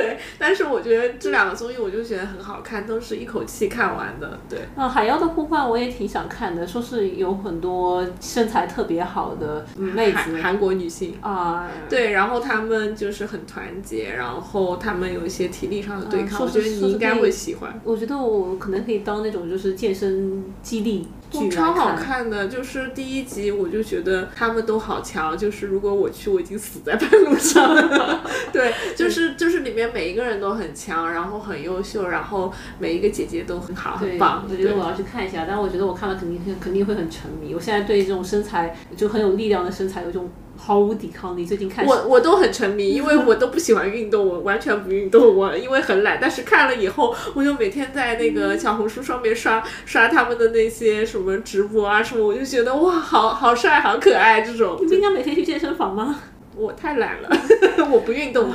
[0.04, 4.40] 对，但是我觉得这两个综艺我就觉得很好看，都是一口气看完的。
[4.50, 17.80] 对，啊，《海妖的呼唤》我也挺想看的，说是有很多身材特别好的妹子，韩国女性啊，对，然后她们就是很团结，然后她们有一些体力上的对抗，我觉得你应该会喜欢。
[17.84, 20.82] 我觉得我可能可以当那种就是健身激
[21.40, 21.50] 励。
[21.50, 28.22] 超好看的，就是第一集我就觉得他们都好强，就是如果我去，我已经死在半路上了。
[28.52, 34.46] 对， 就是就是里面每一个人都很强，然后很优秀，然后每一个姐姐都很好，很棒。
[34.50, 37.54] 我觉得我要去看一下，但我觉得我看了肯定肯定会很沉迷。
[37.56, 40.30] 我现在对这种身材就很有力量的身材有一种。
[40.64, 41.44] 毫无抵抗力。
[41.44, 46.20] 最近看我我都很沉迷，因为 我都不喜欢运动，我完全不运动，我因为很懒。
[46.22, 54.78] 但是看了以后，我就每天在那个小红书上面刷刷他们的那些什么直播啊什么，我就觉得哇，好好帅，好可爱这种。
[54.80, 56.20] 你不应该每天去健身房吗？
[56.56, 57.30] 我太懒了，
[57.90, 58.52] 我不运动。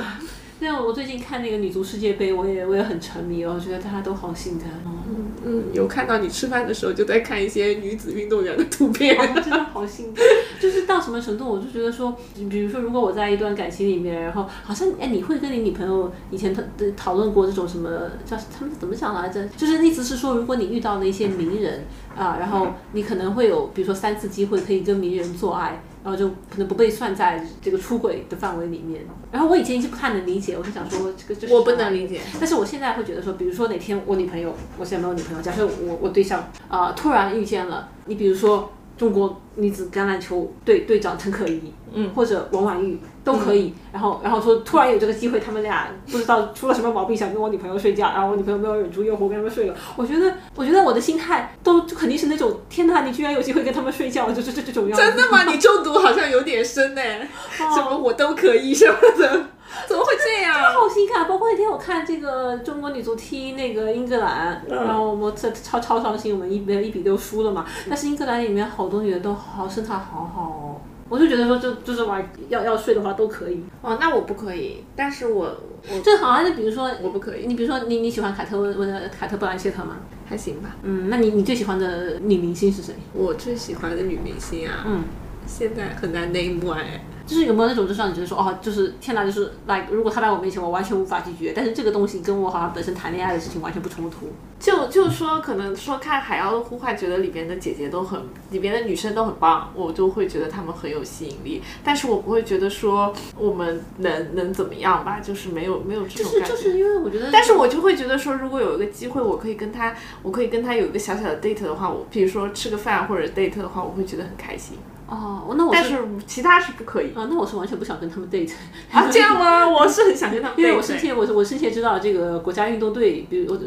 [0.59, 4.91] 那我最近看那个女足世界杯，我也我也很沉迷哦，我觉得大家都好性感哦。
[5.07, 10.25] 嗯嗯，有看到你吃饭的时候就在看一些女子运动员的图片， 真的好性感。
[10.59, 12.15] 就是到什么程度，我就觉得说，
[12.49, 16.63] 比如说，如果我在一段感情里面，然后好像哎，你会跟你女朋友以前讨
[16.95, 17.89] 讨论过这种什么
[18.25, 19.47] 叫他们怎么讲来着？
[19.49, 21.85] 就是意思是说，如果你遇到了一些名人
[22.17, 25.83] 啊，然后你可能会有比如说三次机会可以跟名人做爱。
[26.07, 29.01] 然后就可能不被算在这个出轨的范围里面。
[29.29, 32.21] 然后我以前一直不太能理解，我就想说这个我不能理解。
[32.39, 38.71] 但是我现在会觉得说，比如说哪天我女朋友，我现在没有女朋友，假设我我对象啊突然遇见了，你比如说。
[38.97, 42.97] 中国女子橄榄球队队长陈可怡，嗯，或者王婉玉
[43.27, 43.73] 都可以。
[43.91, 49.75] 然后，然后说突然有这个机会，他们俩不知道出了什么毛病，想跟我女朋友睡觉，然后我女朋友没有忍住诱惑跟他们睡了。
[49.95, 55.03] 我觉得，我觉得我的心态都肯定是那种天哪，你居然有机会跟他们睡觉，就是这这种样子。
[55.03, 55.43] 真的吗？
[55.43, 57.01] 你中毒好像有点深呢。
[57.57, 59.45] 什么我都可以什么的。
[59.85, 60.55] 怎么会这样？
[60.73, 67.65] 好心看，包括那天我看这个中国女足踢那个英格兰，然后我这超超伤心，我们一比一比六输了嘛。
[67.89, 73.63] 但是英格兰里面好多女的都好身材好好哦，我就觉得说就就是玩要要睡的话都可以。
[73.81, 75.45] 哦，那我不可以，但是我
[75.89, 79.97] 我这好像就比如说我不可以，你比如说你你喜欢凯特温温凯特布兰切特吗？
[80.27, 80.75] 还行吧。
[80.83, 82.93] 嗯，那你你最喜欢的女明星是谁？
[83.13, 85.03] 我最喜欢的女明星啊，嗯，
[85.45, 86.83] 现在很难 name one。
[87.27, 91.51] 就是有没有那种，就让你觉得说，哦，就是天哪，就是 like，如果他在我面前，我完全无法拒绝。
[91.53, 94.31] 但是这个东西跟我好像本身谈恋爱的事情完全不冲突。
[94.59, 101.61] 就就说可能说看《海妖的呼唤》，觉得里边的姐姐都很，里边的女生都很棒，我就会觉得她们很有吸引力。
[101.83, 106.49] 但是我不会觉得说我们能能怎么样吧，就是没有没有这种感觉。
[106.49, 109.93] 就是就是因为我觉得，但是我就会觉得说，如果有一个机会，我可以跟他，
[110.23, 114.77] 我可以跟他有一个小小的 date 的话，我比如说吃个饭或者 date 的话，我会觉得很开心。
[115.07, 118.51] 哦，那我是但是其他是不可以啊，那我是完全不想跟他们 date。
[118.91, 119.07] 啊。
[119.09, 119.67] 这样吗？
[119.67, 123.57] 我是很想跟他们因为我深切，我我深切知道这个国家运动队，比如我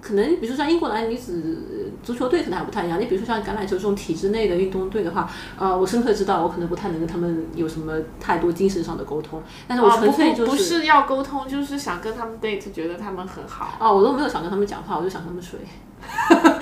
[0.00, 3.00] 可能，比如说像英国男女子足球队可能还不太一样。
[3.00, 9.40] 你比如说像橄榄球这种体制内的运动队的话，呃，我深刻知道我可能不太能跟他们有什么太多精神上的沟通。
[9.68, 13.76] 但是我纯粹就哦不不是要沟通，就是想跟他们 date，觉得他们很好。
[13.78, 15.60] 啊，我都没有想跟他们讲话，我就想跟他们睡，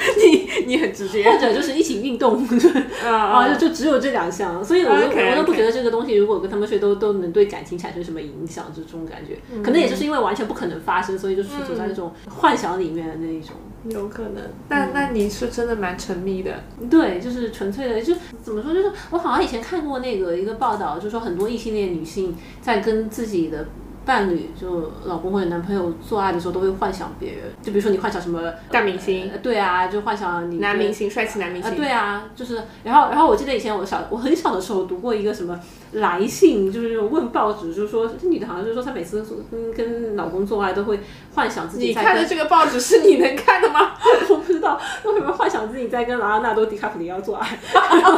[0.17, 2.41] 你你很直接或者就是一起运动。
[3.05, 13.51] 啊啊，就就只有这两项，所以我我都不觉得这个东西如果跟他们睡都都能对感情产生什么影响，就这种感觉，可能也就是因为完全不可能发生，所以就是处在那种幻想里面的那一种。
[13.89, 14.43] 有可能。
[14.69, 16.63] 那那你是真的蛮沉迷的。
[16.91, 23.67] 对，就是纯粹的，就怎么说，就是我好像以前看过那个一个报道，就说很多异性恋女性在跟自己的。
[24.05, 28.41] 伴侣就老公或者男朋友做爱的时候都会幻想别人，就比如说你幻想什么
[28.71, 31.77] 大明星呃对啊，就幻想你男明星，帅气男明啊，星。
[31.77, 35.59] 对啊，就是，然后，然后我记得以前我小我很小的时候读过一个什么
[35.93, 41.01] 来信，就是那种问报纸，就是说这女的好像就是说她每次跟跟老公做爱都会
[41.35, 43.93] 幻想自己你在看的这个报纸是你能看的吗？
[44.31, 47.59] 我不知道为什么幻想自己在跟莱昂纳多·迪卡普里奥做爱，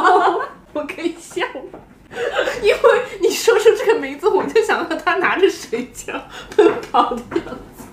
[0.73, 1.79] 我可以笑吗？
[2.61, 6.21] 因为你说出这个名字，我就想到他拿着水枪
[6.55, 7.83] 奔跑的样子。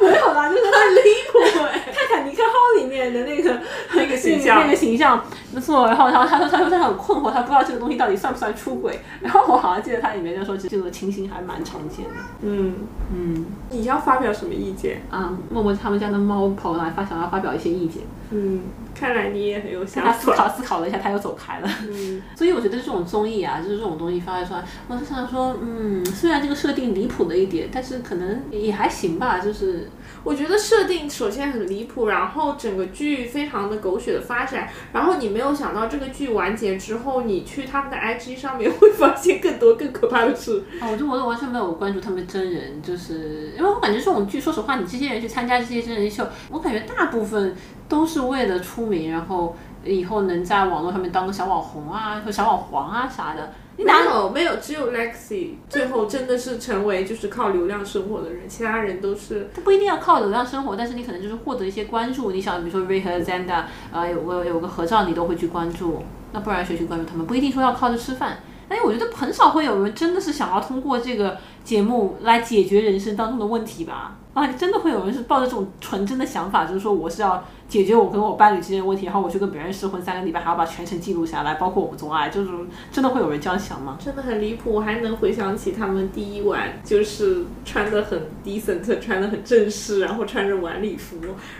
[0.00, 1.00] 没有啦，就是很离
[1.30, 1.92] 谱哎！
[1.92, 3.60] 泰坦尼克号里面的那个
[3.92, 5.22] 那个形象那个形象，
[5.52, 5.86] 没错。
[5.86, 8.98] 然后，然后他说，他说他很困惑，他不知道这个东西到底算不算出轨。
[9.20, 12.12] 然后我好像记得他里面就说，这个情形还蛮常见的。
[12.40, 12.74] 嗯，
[13.14, 15.02] 嗯你要发表什么意见？
[15.10, 18.62] 啊，默默他们家的猫跑来发想要发表一些意见，嗯，
[18.94, 20.12] 看来你也很有想 法。
[20.12, 21.68] 思考思考了一下，他又走开了。
[21.90, 29.90] 嗯， 所以我觉得这种综艺啊，就是这种东西发出来，我就想说，嗯，虽然这个设定离谱了一点，但是可能也还行吧，就是
[30.22, 40.62] 我觉得设定首先很离谱，然后整个剧非常的狗血的发展，然后你没有想到这个剧完结之后，你去他们的 IG 上面会发现更多更可怕的事。
[40.80, 47.54] 啊， 我就我都完全没有关注他们真人，就是因为我感觉这种剧，说实话，你这些人去参加这些真人秀，我感觉大部分
[47.88, 53.52] 都是为了出名，然后以后能在网络上面当个小网红啊，或小网黄啊啥的。
[53.76, 62.30] 你没哪有没有，只有 Lexi 最后真的是成为就是靠流量生活的人，其他人都是他不一定要靠流量生活，但是你可能就是获得一些关注。
[62.30, 66.04] 你想，比如说 Ray 和 Zanda，呃，有个有个合照，你都会去关注。
[66.30, 67.26] 那不然谁去关注他们？
[67.26, 68.38] 不一定说要靠着吃饭。
[68.68, 74.16] 但是我觉得很少会有人真的是想要通过这个节目来解决人生当中的问题吧？
[74.34, 82.50] 啊，真的会有人是抱着这种纯真的想法，就是说我是要解决我跟我伴侣之间的问题，然后我去跟别人试婚三个礼拜，还要把全程记录下来，包括我们做爱，就是
[82.92, 83.98] 真的会有人这样想吗？
[83.98, 84.72] 真的很离谱。
[84.72, 91.16] 我还能回想起他们第一晚就是穿的很 decent，穿的很正式，然后穿着晚礼服，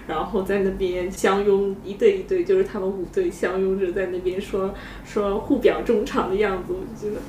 [0.07, 4.73] 然后在那边相拥一对一对，就是他们五对相拥着在那边说
[5.05, 7.21] 说互表衷肠的样子，我就觉得。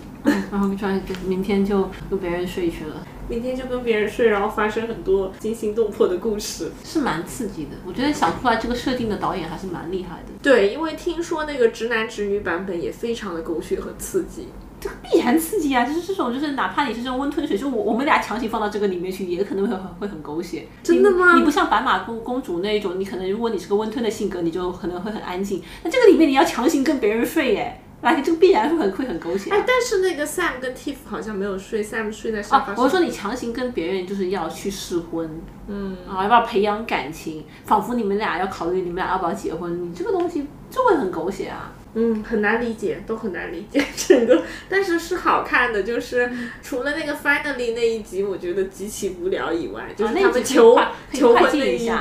[0.52, 2.96] 然后突然明天就跟别人睡去了。
[3.28, 6.72] 明天就跟别人睡，然后发生很多惊心动魄的故事。
[6.84, 10.34] 是蛮刺激的，我觉得想出来这个设定的导演还是蛮厉害的。
[10.42, 14.48] 对，因为听说那个直男直女版本也非常的狗血和刺激。
[14.78, 15.84] 这个必然刺激啊！
[15.84, 20.68] 就是这种，就是哪怕你是这种温吞水，就我我们俩强行放到这个里面去，也可能会很会很狗血。
[20.84, 21.40] 真的吗你？
[21.40, 25.64] 你不像白马公公主那一种，你可能如果你是个温吞的性格，你就可能会很安静。
[25.84, 27.82] 那这个里面你要强行跟别人睡耶，
[28.14, 29.58] 来，这个必然会很会很狗血、啊。
[29.58, 32.74] 哎，但是那个 Sam 跟 Tiff 好像没有睡，Sam 睡在沙发。
[32.82, 35.30] 我说你强行跟别人就是要去试婚，
[35.68, 41.74] 嗯，啊，要不要培养感情，仿佛你们俩要考虑你们俩要不要结婚，你这个东西就会很狗血啊。
[41.96, 46.30] 嗯，很难理解，都很难理解 整个，但是是好看的，就是
[46.62, 50.78] 除了那个 finally 那一集，我觉得极其无聊以外，就是他们求、
[51.14, 51.92] 求婚那一集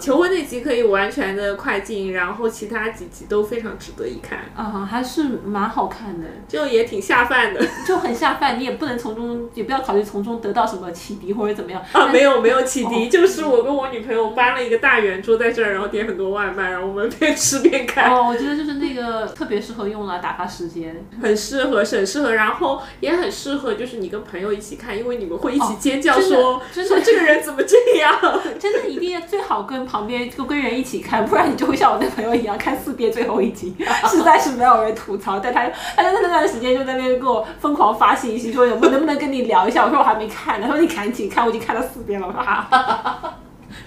[0.00, 7.62] 求婚那集可以完全的快进，然后其他几集都非常值得一看，啊，还是蛮好看的，就也挺下饭的。
[7.86, 11.82] 就很下饭，你也不能从中，也不要考虑从中得到什么启迪或者怎么样。
[11.92, 13.08] 啊，没有没有启迪，哦。
[13.10, 18.10] 就是我跟我女朋友搬了一个大圆桌在这儿，然后点很多外卖，然后我们边吃边看。
[18.10, 21.04] 哦，我觉得就是那个特别适合用来打发时间。
[21.20, 28.16] 很适合，很适合，然后也很适合，就是你跟朋友一起看，因为你们会一起哦尖叫真的说、真的说这个人怎么这样。
[28.60, 33.74] 真的一定要最好跟旁边就跟人一起看，不然你就会像我那朋友一样看四遍最后一集，
[34.06, 35.40] 实在是没有人吐槽。
[35.40, 39.84] 但他他在那段时间就在那边给我疯狂发信息，说有没有能不能跟你聊一下？
[39.84, 42.32] 我说我还没看呢，他说你赶紧看，我已经看了四遍了。
[42.32, 43.38] 哈哈哈哈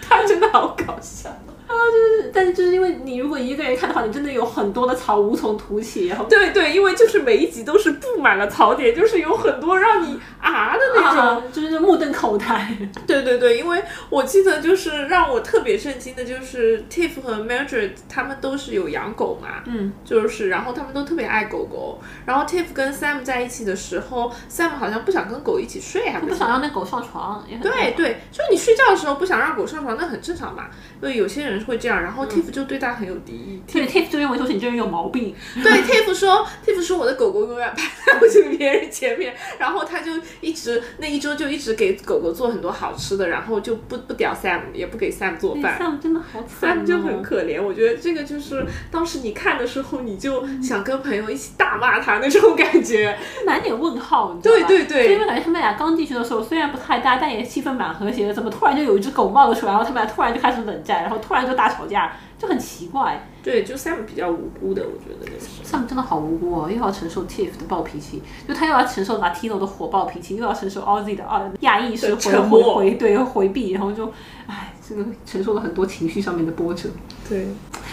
[0.02, 1.30] 他真的好搞笑。
[1.76, 11.22] 啊，就就是，但是就是因为你如果一个人看的话，你真的有很多的槽无从吐起，然后对对，因为就是每一集都是布满了槽点，就是有很多让你啊的那种。
[11.22, 12.76] 啊就是目瞪口呆。
[13.08, 22.00] 对对对，因为我记得就是让我特别震惊的，就是 Tiff 和 Mildred 他们都是有养狗嘛，嗯，就是然后他们都特别爱狗狗。
[22.26, 30.68] 然后 Tiff 跟 Sam 在一起的时候，Sam 好像不想跟狗一起睡，还不想让那狗上床，对对，就是你睡觉的时候不想让狗上床，那很正常嘛。
[31.02, 33.62] 因为有些人会这样，然后 Tiff 就对他很有敌意。
[33.72, 40.12] 对 Tiff 就认为说你这人有毛病，对 Tiff 说，Tiff 说我的狗狗永远排在不行别人前面，然后他就
[40.42, 45.78] 一直那一周就一直给狗狗做很多好吃的，然后就不不屌 Sam，也不给 Sam 做饭。
[45.80, 53.18] Sam 真的好惨、哦，Sam 就很可怜，我觉得这个就是当时你看的时候，你就想跟朋友一起大骂他那种感觉。
[53.46, 54.68] 满脸问号，你知道吧？
[54.68, 63.28] 对对对因为感觉他们俩刚进去的时候虽然不太搭，但也气氛蛮和谐的，怎么突然就有一只狗冒了出来，然后他们俩突然就开始冷战，然后突然就大吵架，就很奇怪。
[63.44, 65.64] 对，就 Sam 比较无辜的，我觉得就是。
[65.64, 74.12] Sam 真的好无辜哦，又要承受 Tiff 的暴脾气，就他又要承受 Latino 的火爆脾气，又要承受 Ozzy 的啊亚裔式回回对回避，然后就，
[74.48, 76.90] 唉，这个承受了很多情绪上面的波折。
[77.30, 77.48] 对，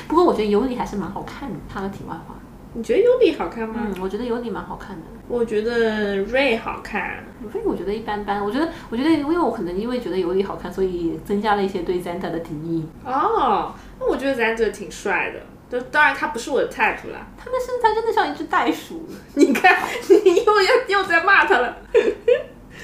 [0.09, 2.35] 不过我觉得尤里还是蛮好看的，他的题外话，
[2.75, 3.75] 你觉得尤里好看吗？
[3.79, 5.03] 嗯，我觉得尤里蛮好看的。
[5.29, 7.23] 我觉得 Ray 好看。
[7.51, 12.87] 所以我觉得一般般，我觉得，我觉得，因为我可能因为觉得尤里好看，所以增加了一些对 Zanda 的敌意。
[13.05, 15.41] 哦，那我觉得 Zanta 挺帅的。
[15.69, 17.27] 就当然他不是我的 type 啦。
[17.37, 19.77] 他的身材真的像一只袋鼠，你看，
[20.09, 22.17] 你又要又在骂他了就是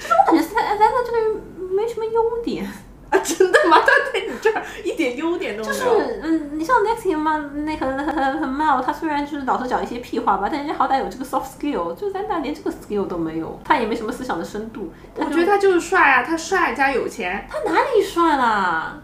[0.09, 1.41] 我感觉 Zanda 这个人
[1.71, 2.67] 没什么优点。
[3.17, 3.19] 啊？
[3.19, 3.79] 真的吗？
[3.79, 5.99] 他在你这儿一点优点都没有就。
[5.99, 14.91] 是，嗯，你像 Lexi 嘛，那个很很很 Mal，他虽然就是老是讲一些屁话吧，但人家好歹有这个 soft skill，就 Zanda 连这个 skill 都没有，他也没什么思想的深度。
[15.15, 18.45] 我觉得他就是帅啊，他帅加有钱他哪里帅啦？
[18.45, 19.01] 啊！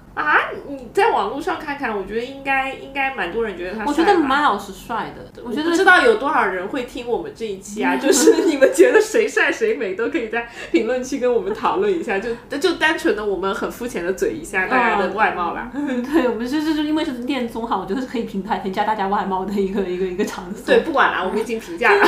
[0.68, 3.86] 你在网络上看看，我觉得应该应该蛮多人觉得他帅。
[3.88, 7.98] 我觉得 Miles 是帅的，我觉得不知道有多少人会听我们这一期啊？
[7.98, 12.20] 就是 你们觉得谁帅谁美，都可以在评论区跟我们讨论一下。
[12.20, 15.70] 就就单纯的我们很肤浅的嘴一下大家的外貌啦。
[15.76, 20.66] 对，我们就是就因为是恋综哈，我觉得是可以评判评价大家外貌的一个一个一个场所。
[20.68, 22.08] 对，不管啦，我们已经评价了。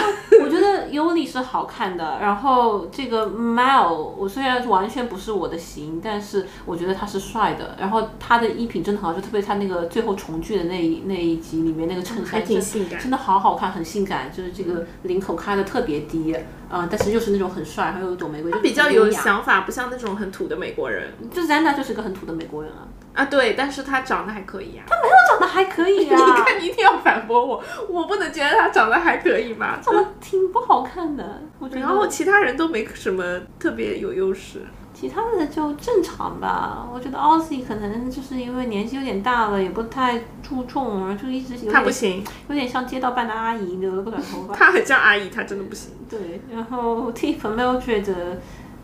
[0.91, 7.75] 尤里是好看的，然后这个 Mal，我虽然完全不是我的型，但是我觉得他是帅的。
[7.79, 16.35] 然后他的衣品真的很好，就特别他那个最后重聚的那一那一集里面那个衬衫真挺性感真的好好看，很性感，就是这个领口开的特别低，
[16.69, 19.09] 啊、但是又是那种很帅，还有一朵玫瑰，就比较有。
[19.09, 23.25] 想法，不像那种很土的美国人就 Zanda 就是个很土的美国人啊，啊。
[23.25, 24.83] 对，但是他长得还可以啊。
[24.87, 29.79] 他没有长得还可以啊 你啊，看，你一定要反驳我，我不能觉得他长得还可以吗？
[29.81, 31.81] 长得挺不好看的，我觉得。
[31.81, 33.23] 然后其他人都没什么
[33.57, 34.61] 特别有优势。
[34.99, 44.55] 其他的就正常吧，我觉得 Ozzy 可能就是因为年纪有点大了，也不太注重，就一直有点他不行，有点像街道办的阿姨，留了个短头发。
[44.55, 48.11] 他很像阿姨，他真的不行，对，然后 Tiff Mildred，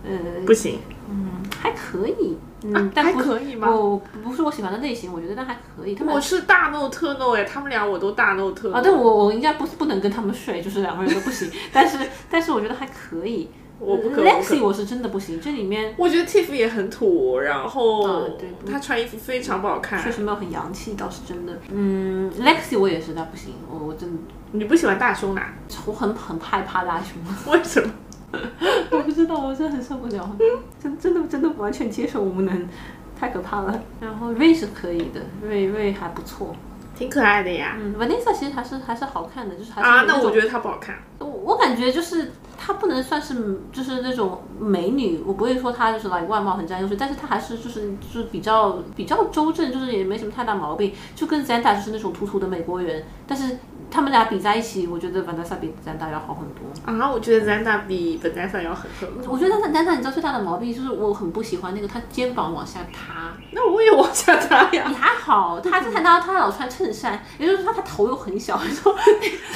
[0.05, 0.77] 呃，不行。
[1.09, 5.95] 嗯，还可以，嗯，但还不是可以吗我不是我喜欢的类型，我觉得但还可以。
[5.95, 11.51] 他们我是大 no 特 no 哎，他们俩我都大 no 特 no 啊，但我我应该不是不能跟他们睡，就是两个人都不行。
[11.73, 11.97] 但是
[12.29, 13.49] 但是我觉得还可以。
[13.79, 18.29] 我不可我不 Lexi 我是真的不行，这里面我觉得 Tiff 也很土，然后
[18.69, 20.11] 他穿衣服非常不好看确。
[20.11, 21.53] 实没有很洋气，倒是真的。
[21.69, 24.17] 嗯，Lexi 我也实在不行，我我真的
[24.51, 25.53] 你不喜欢大胸男？
[25.85, 27.17] 我很很害怕大胸，
[27.51, 27.91] 为什么？
[28.91, 30.35] 我不知道，我真的很受不了，
[30.81, 32.67] 真真的真的完全接受无能，
[33.19, 33.81] 太可怕了。
[33.99, 36.55] 然后瑞是可以的，瑞瑞还不错。
[36.95, 37.75] 挺可爱的呀。
[37.79, 40.95] 嗯，Vanessa 其实还是还是好看的，就是还是啊，那我觉得她不好看。
[41.19, 53.57] 我我感觉就是她不能算是就是那种美女，我不会说她就是来外貌很占优势，但是她还是就是就是比较比较周正，就是也没什么太大毛病，就跟 Zanda 就是那种土土的美国人，但是
[53.91, 56.63] 他们俩比在一起，我觉得 Vanessa 比 Zanda 要好很多。
[56.85, 64.95] 啊，我觉得 Zanda 比 Vanessa 要很很我觉得 Zanda 你知道最大的毛病就是我很不喜欢那个她肩膀往下塌，那我也往下塌呀你。
[64.95, 68.95] 还好，她是看到她老穿衬衫，也就是说她她头又很小，你 说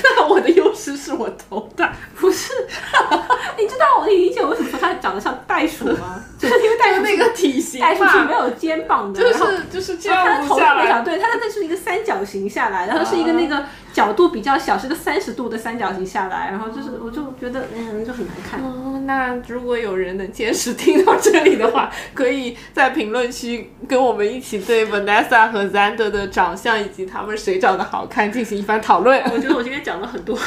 [0.04, 1.94] 那我的优势是我头大。
[2.16, 2.52] 不是？
[3.58, 6.24] 你知道我的理解为什么说她长得像袋鼠吗？
[6.38, 11.02] 就是因为袋鼠那个体型袋鼠是没，有肩膀的，就是就是这它的头下特别小，来。
[11.04, 18.60] 对，它的那是一个三角形下来，然后是一个那个角度比较小，是个三十度的三角形下来，然后就是我就觉得嗯就很难看。
[18.62, 29.20] 哦，那如果有人能坚持听到这里的话， 可以在评论区跟我们一起对 Vanessa 和 Zander 的长相以及他们谁长得好看进行一番讨论。
[29.34, 30.38] 我觉得我今天讲了很多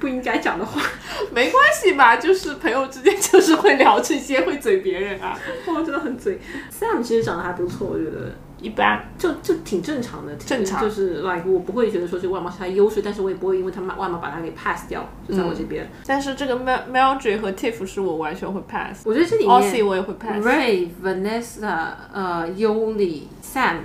[0.00, 0.82] 不应该讲的话，
[1.30, 5.38] 没关系吧，就是朋友之间就是会聊这些，会嘴别人啊。
[5.66, 6.40] 我真的很嘴。
[6.72, 15.88] Sam 其实长得还不错，我觉得一般，就就挺正常的，正常就是 like 我不会觉得说这个外貌是他优势，但是我也不会因为他外貌把他给 pass 掉，就在我这边。
[16.06, 20.44] 但是这个 Mel Meldry 和 Tiff 是我完全会 pass，我觉得这里 Aussie 我也会 pass。
[20.44, 23.76] Ray、Vanessa、呃、Yuli、Sam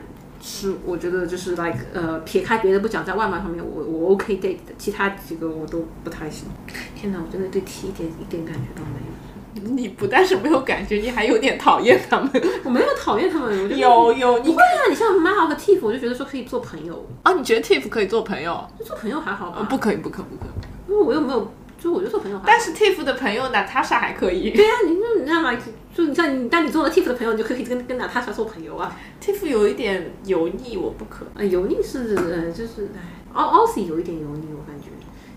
[0.41, 6.47] 是我觉得就是 like 呃，撇开别的不讲，在外貌上面我我 OK date 的，其他几个我都不太行。
[6.95, 9.73] 天哪，我真的对 T 一点一点感觉都没有。
[9.73, 12.29] 你不但是没有感觉，你还有点讨厌他们。
[12.65, 17.31] 我没有讨厌他们，我觉得 有有，你不会啊，你像 Mal 和 Tiff，我就觉得说可以做朋友，啊？
[17.33, 18.67] 你觉得 Tiff 可以做朋友？
[18.77, 19.57] 就做朋友还好吧？
[19.59, 20.45] 呃，不可以，不可，不可。
[20.89, 21.49] 因为我又没有，
[21.79, 22.47] 就我觉得做朋友还好。
[22.47, 24.51] 但是 Tiff 的朋友 Natasha 还可以。
[24.51, 25.61] 对啊，你就你这样 like
[25.95, 28.93] 就你像你，但你做了 Tiff 的朋友，你就可以跟跟娜塔莎做朋友啊。
[29.23, 31.25] Tiff 有一点油腻，我不可。
[31.35, 32.99] 呃，油腻是呃，就是哎
[33.35, 34.87] ，Au Aussie 有一点油腻，我感觉。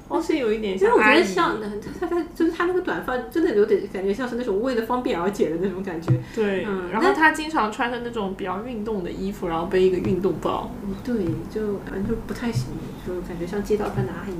[0.08, 1.14] 我是有一点因为我觉。
[1.16, 6.18] 得像他他就是他那个短发，真的有点感觉像是那种为了方便而剪的那种感觉。
[6.34, 10.70] 对，嗯然后他经常穿着那种比较运动的衣服，然后背一个运动包。
[11.04, 12.68] 对，就反正就不太行，
[13.06, 14.34] 就感觉像街道办的阿姨。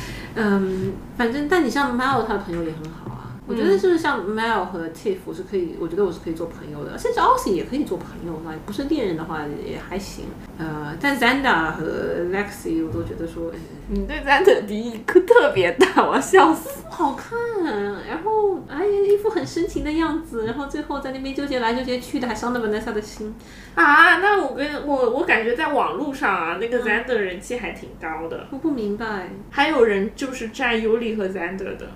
[0.36, 3.09] 嗯，反正但你像 Mel 他的朋友也很好啊。
[3.50, 10.26] 我觉得就是像 Mel 和 Tiff 我是可以，我觉得我是可以做朋友的，甚至 Aussie 也可以做朋友嘛，不是恋人的话也还行。
[10.56, 11.84] 呃，但 Zanda 和
[12.32, 13.58] Lexi 我都觉得说，哎
[13.88, 16.80] 你对 Zander 敌意可特别大，我要笑死。
[16.88, 17.36] 不好看，
[18.08, 23.34] 然后哎呀一副很深情的样子，然后最后在那边纠结来纠结去的，还伤了 Vanessa 的心。
[23.74, 31.88] 啊，那我跟我我感觉在网络上啊，那个 Zander 人气还挺高的，我不明白，还有人就是站尤里和 Zander 的，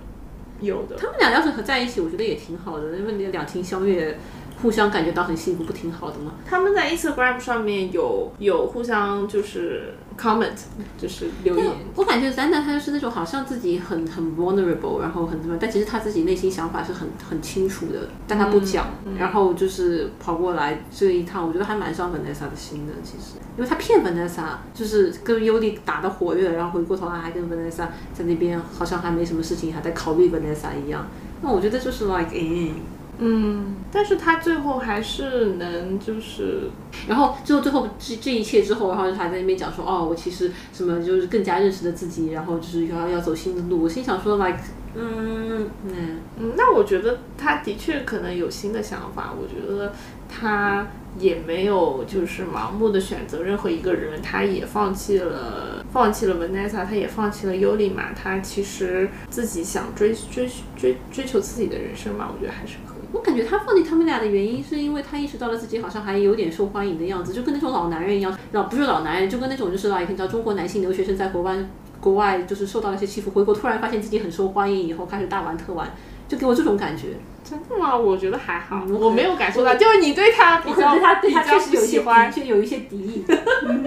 [0.64, 0.96] 有的。
[0.96, 4.18] 他们俩要是合在一起，我觉得也挺好的，因为两情相悦，
[4.62, 6.34] 互相感觉到很幸福，不挺好的吗？
[6.44, 10.52] 他们在 Instagram 上面有有互相就是 comment，
[10.98, 11.66] 就是留言。
[11.94, 18.86] 我感觉 Zanda 他就是那种好像自己很很 vulnerable，然后很什么，但其实他自己内心想法是很很清楚的，但他不讲，
[19.18, 31.06] 然后就是跑过来这一趟，我觉得还蛮伤 Vanessa 的心的，其实，因为他骗 Vanessa，就是跟尤里打的火热，然后回过头来还跟 Vanessa 在那边好像还没什么事情，还在考虑 Vanessa 一样。
[31.42, 32.70] 那我觉得就是 like，哎，
[33.18, 36.68] 嗯，但是他最后还是能就是
[37.06, 43.82] 然后最后最后这这一切之后，然后还在那边讲说，哦，我其实什么就是更加认识了自己，然后就是要要走新的路。
[43.82, 44.58] 我心想说，like，
[44.96, 49.32] 嗯嗯，嗯，那我觉得他的确可能有新的想法。
[49.40, 49.92] 我觉得
[50.28, 50.88] 他
[51.18, 58.06] 也没有就是盲目的选择任何一个人，他也放弃了放弃了 Vanessa，他也放弃了尤里嘛。
[58.14, 62.93] 他其实自己想追追追追求自己的人生嘛，我觉得还是可以。
[63.14, 71.56] 我感觉他放弃他们俩的原因，是因为他意识到了自己好像还有点受欢迎的样子，就跟那种老男人一样，老不是老男人，就跟那种就是啊，你知道中国男性留学生在国外
[72.00, 75.88] 国外就是受到了一些欺负，回国突然发现自己很受欢迎，以后开始大玩特玩，
[76.28, 77.10] 就给我这种感觉。
[77.48, 77.96] 真的吗？
[77.96, 83.24] 我觉得还好，嗯我没有感受到，就是你对他比可能对他对他确实有一些喜欢，确有一些敌意。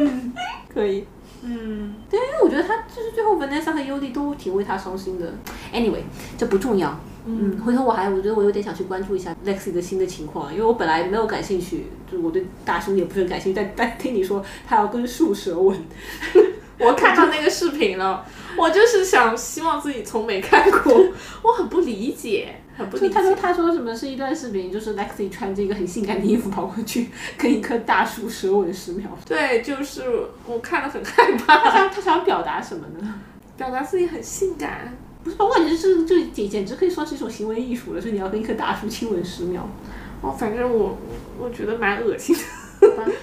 [0.74, 1.06] 可以。
[1.44, 5.34] 嗯，对，因为我觉得他就是最后 Vanessa 和尤里都挺为他伤心的。
[5.74, 6.02] Anyway，
[6.38, 6.98] 这不重要。
[7.30, 15.78] 嗯，回头我还我觉得我有点想去关注一下 Lexi 的新的情况，因为我本来没有感兴趣，就我对大叔也不是很感兴趣，但但听你说他要跟树舌吻，
[16.80, 18.26] 我看到那个视频了，
[18.58, 21.04] 我就是想希望自己从没看过，
[21.44, 23.10] 我很不理解，很不理解。
[23.10, 30.04] 就他说他说什么是一段视频，就是 Lexi 穿着一个很性感的衣服跑过去跟一棵大树舌吻十秒，对，就是
[30.46, 33.16] 我看了很害他怕，想他想表达什么呢？
[33.58, 34.96] 表达自己很性感。
[35.28, 39.68] 不是，我感觉这这简简直可以算是一种行为艺术了，所以你要跟一棵大树亲吻十秒。
[40.22, 40.98] 哦，反正我
[41.38, 42.42] 我觉得蛮恶心的。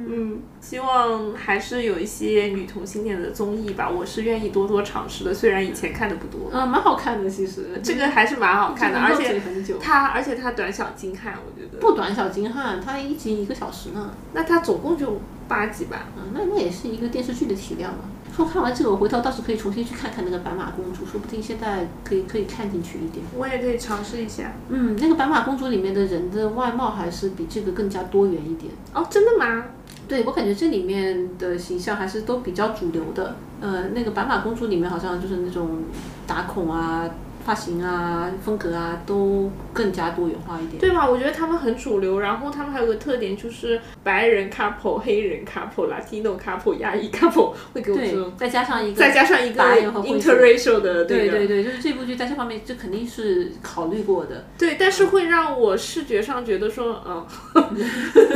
[0.00, 5.34] 嗯，希望还是有一些女同性恋的综艺吧，我是愿意多多尝试的。
[5.34, 9.40] 虽然以前看的不多，嗯，蛮好看的，其实这个还是蛮好看的，而且。
[9.80, 11.78] 它而且它短小精悍，我觉得。
[11.80, 16.06] 不短小精悍，它一集一个小时呢，那它总共就八集吧？
[16.16, 18.04] 嗯，那那也是一个电视剧的体量嘛。
[18.38, 23.26] 说看完这个，我回头倒是可以重新去看看那个白马公主，说不定现在可以可以看进去一点。
[23.36, 24.52] 我也可以尝试一下。
[24.68, 28.72] 嗯，那个白马公主里面的人的外貌还是比这个更加多元一点。
[28.94, 29.64] 哦，真的吗？
[30.06, 33.34] 对我感觉这里面的形象还是都比较主流的。
[33.60, 35.80] 呃，那个白马公主里面好像就是那种
[36.24, 37.10] 打孔啊、
[37.48, 40.78] 发型啊、风格啊都更加多元化一点。
[40.78, 41.08] 对吧？
[41.08, 49.62] 我觉得他们很主流，然后他们还有个特点就是白人 couple、黑人 couple、Latino couple、亚裔 couple 会给我这种，，再加上一个再加上一个
[50.02, 54.44] interracial 的对对对，就是这部剧在这方面就肯定是考虑过的。
[54.58, 57.26] 对，但是会让我视觉上觉得说，嗯，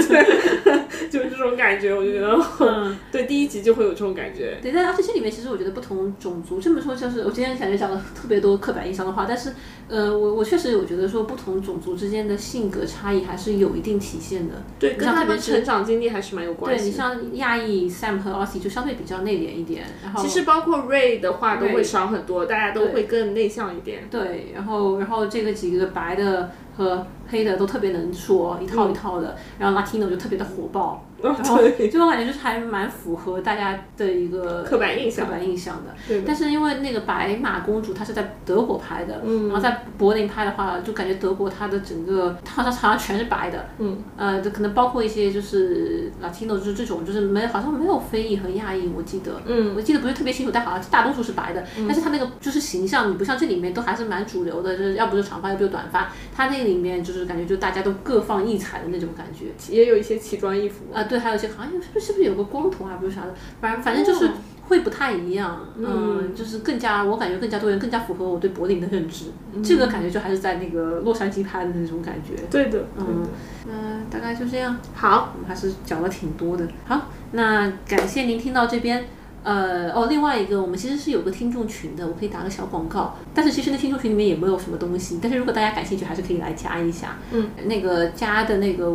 [0.08, 0.80] 对，
[1.12, 4.56] 就是这种感觉，我就觉得，嗯， 对，第一集就会有这种感觉。
[4.62, 9.52] 对，但而且这里面其实我觉得不同种族这么说，就是我今天感觉讲了特别多刻板印象的话，但是
[9.88, 14.62] 呃，我我确实有觉得说不同种族之间的性格差异还是有一定体现的。
[14.78, 16.84] 对，跟他们成长经历还是蛮有关系。
[16.84, 24.08] 对你像亚裔 Sam 和 Aussie 就相对比较内敛一点，然后其实包括 Ray 的话都会少很多，大家都会更内向一点。
[24.10, 35.26] 对，然后然后这个几个白的和黑的都特别能说，一套一套的，然后 Latino 就特别的火爆，然后对，这种感觉就是还蛮符合大家的一个刻板印象。
[35.26, 35.94] 刻板印象的。
[36.06, 36.24] 对的。
[36.26, 39.48] 但是因为那个白马公主她是在德国拍的，嗯。
[39.48, 59.46] 然后在柏林拍的话，就感觉德国它的整个它好像好像全是白的，嗯，呃，这可能包括一些就是 Latino 就是这种就是没好像没有非裔和亚裔，我记得，嗯，我记得不是特别清楚，但好像大多数是白的，但是它那个就是形象，你不像这里面都还是蛮主流的，就是要不就长发，要不就短发，它那个里面就是感觉就大家都各放异彩的那种感觉。
[59.72, 60.84] 也有一些奇装异服。
[60.92, 64.30] 啊，对，还有一些好像是不是是不是有个光头啊，不是啥的，反正反正就是
[64.68, 69.26] 会不太一样，嗯，就是更加我感觉更加多元，更加符合我对柏林的认知。
[69.62, 72.42] 这个感觉就还是在那个洛杉矶拍的那种感觉。
[72.50, 73.26] 对的，嗯，
[73.68, 74.78] 嗯、大概就这样。
[74.94, 76.66] 好，我们还是讲了挺多的。
[76.86, 79.04] 好，那感谢您听到这边。
[79.44, 83.16] 呃，哦，另外一个，我们其实是有个听众群的，我可以打个小广告。
[83.34, 87.16] 但是其实那听众群里面也没有什么东西，但是如果大家感兴趣，还是可以来加一下。
[87.32, 88.88] 嗯，那个加的那个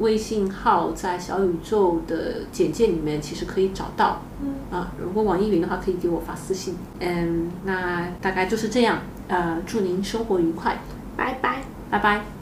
[0.00, 4.20] 微信号在小宇宙的简介里面其实可以找到。
[4.42, 6.76] 嗯，啊，如果网易云的话，可以给我发私信。
[7.00, 8.98] 嗯，那大概就是这样。
[9.28, 10.78] 呃，祝您生活愉快，
[11.16, 11.62] 拜拜。
[11.88, 12.26] 拜拜。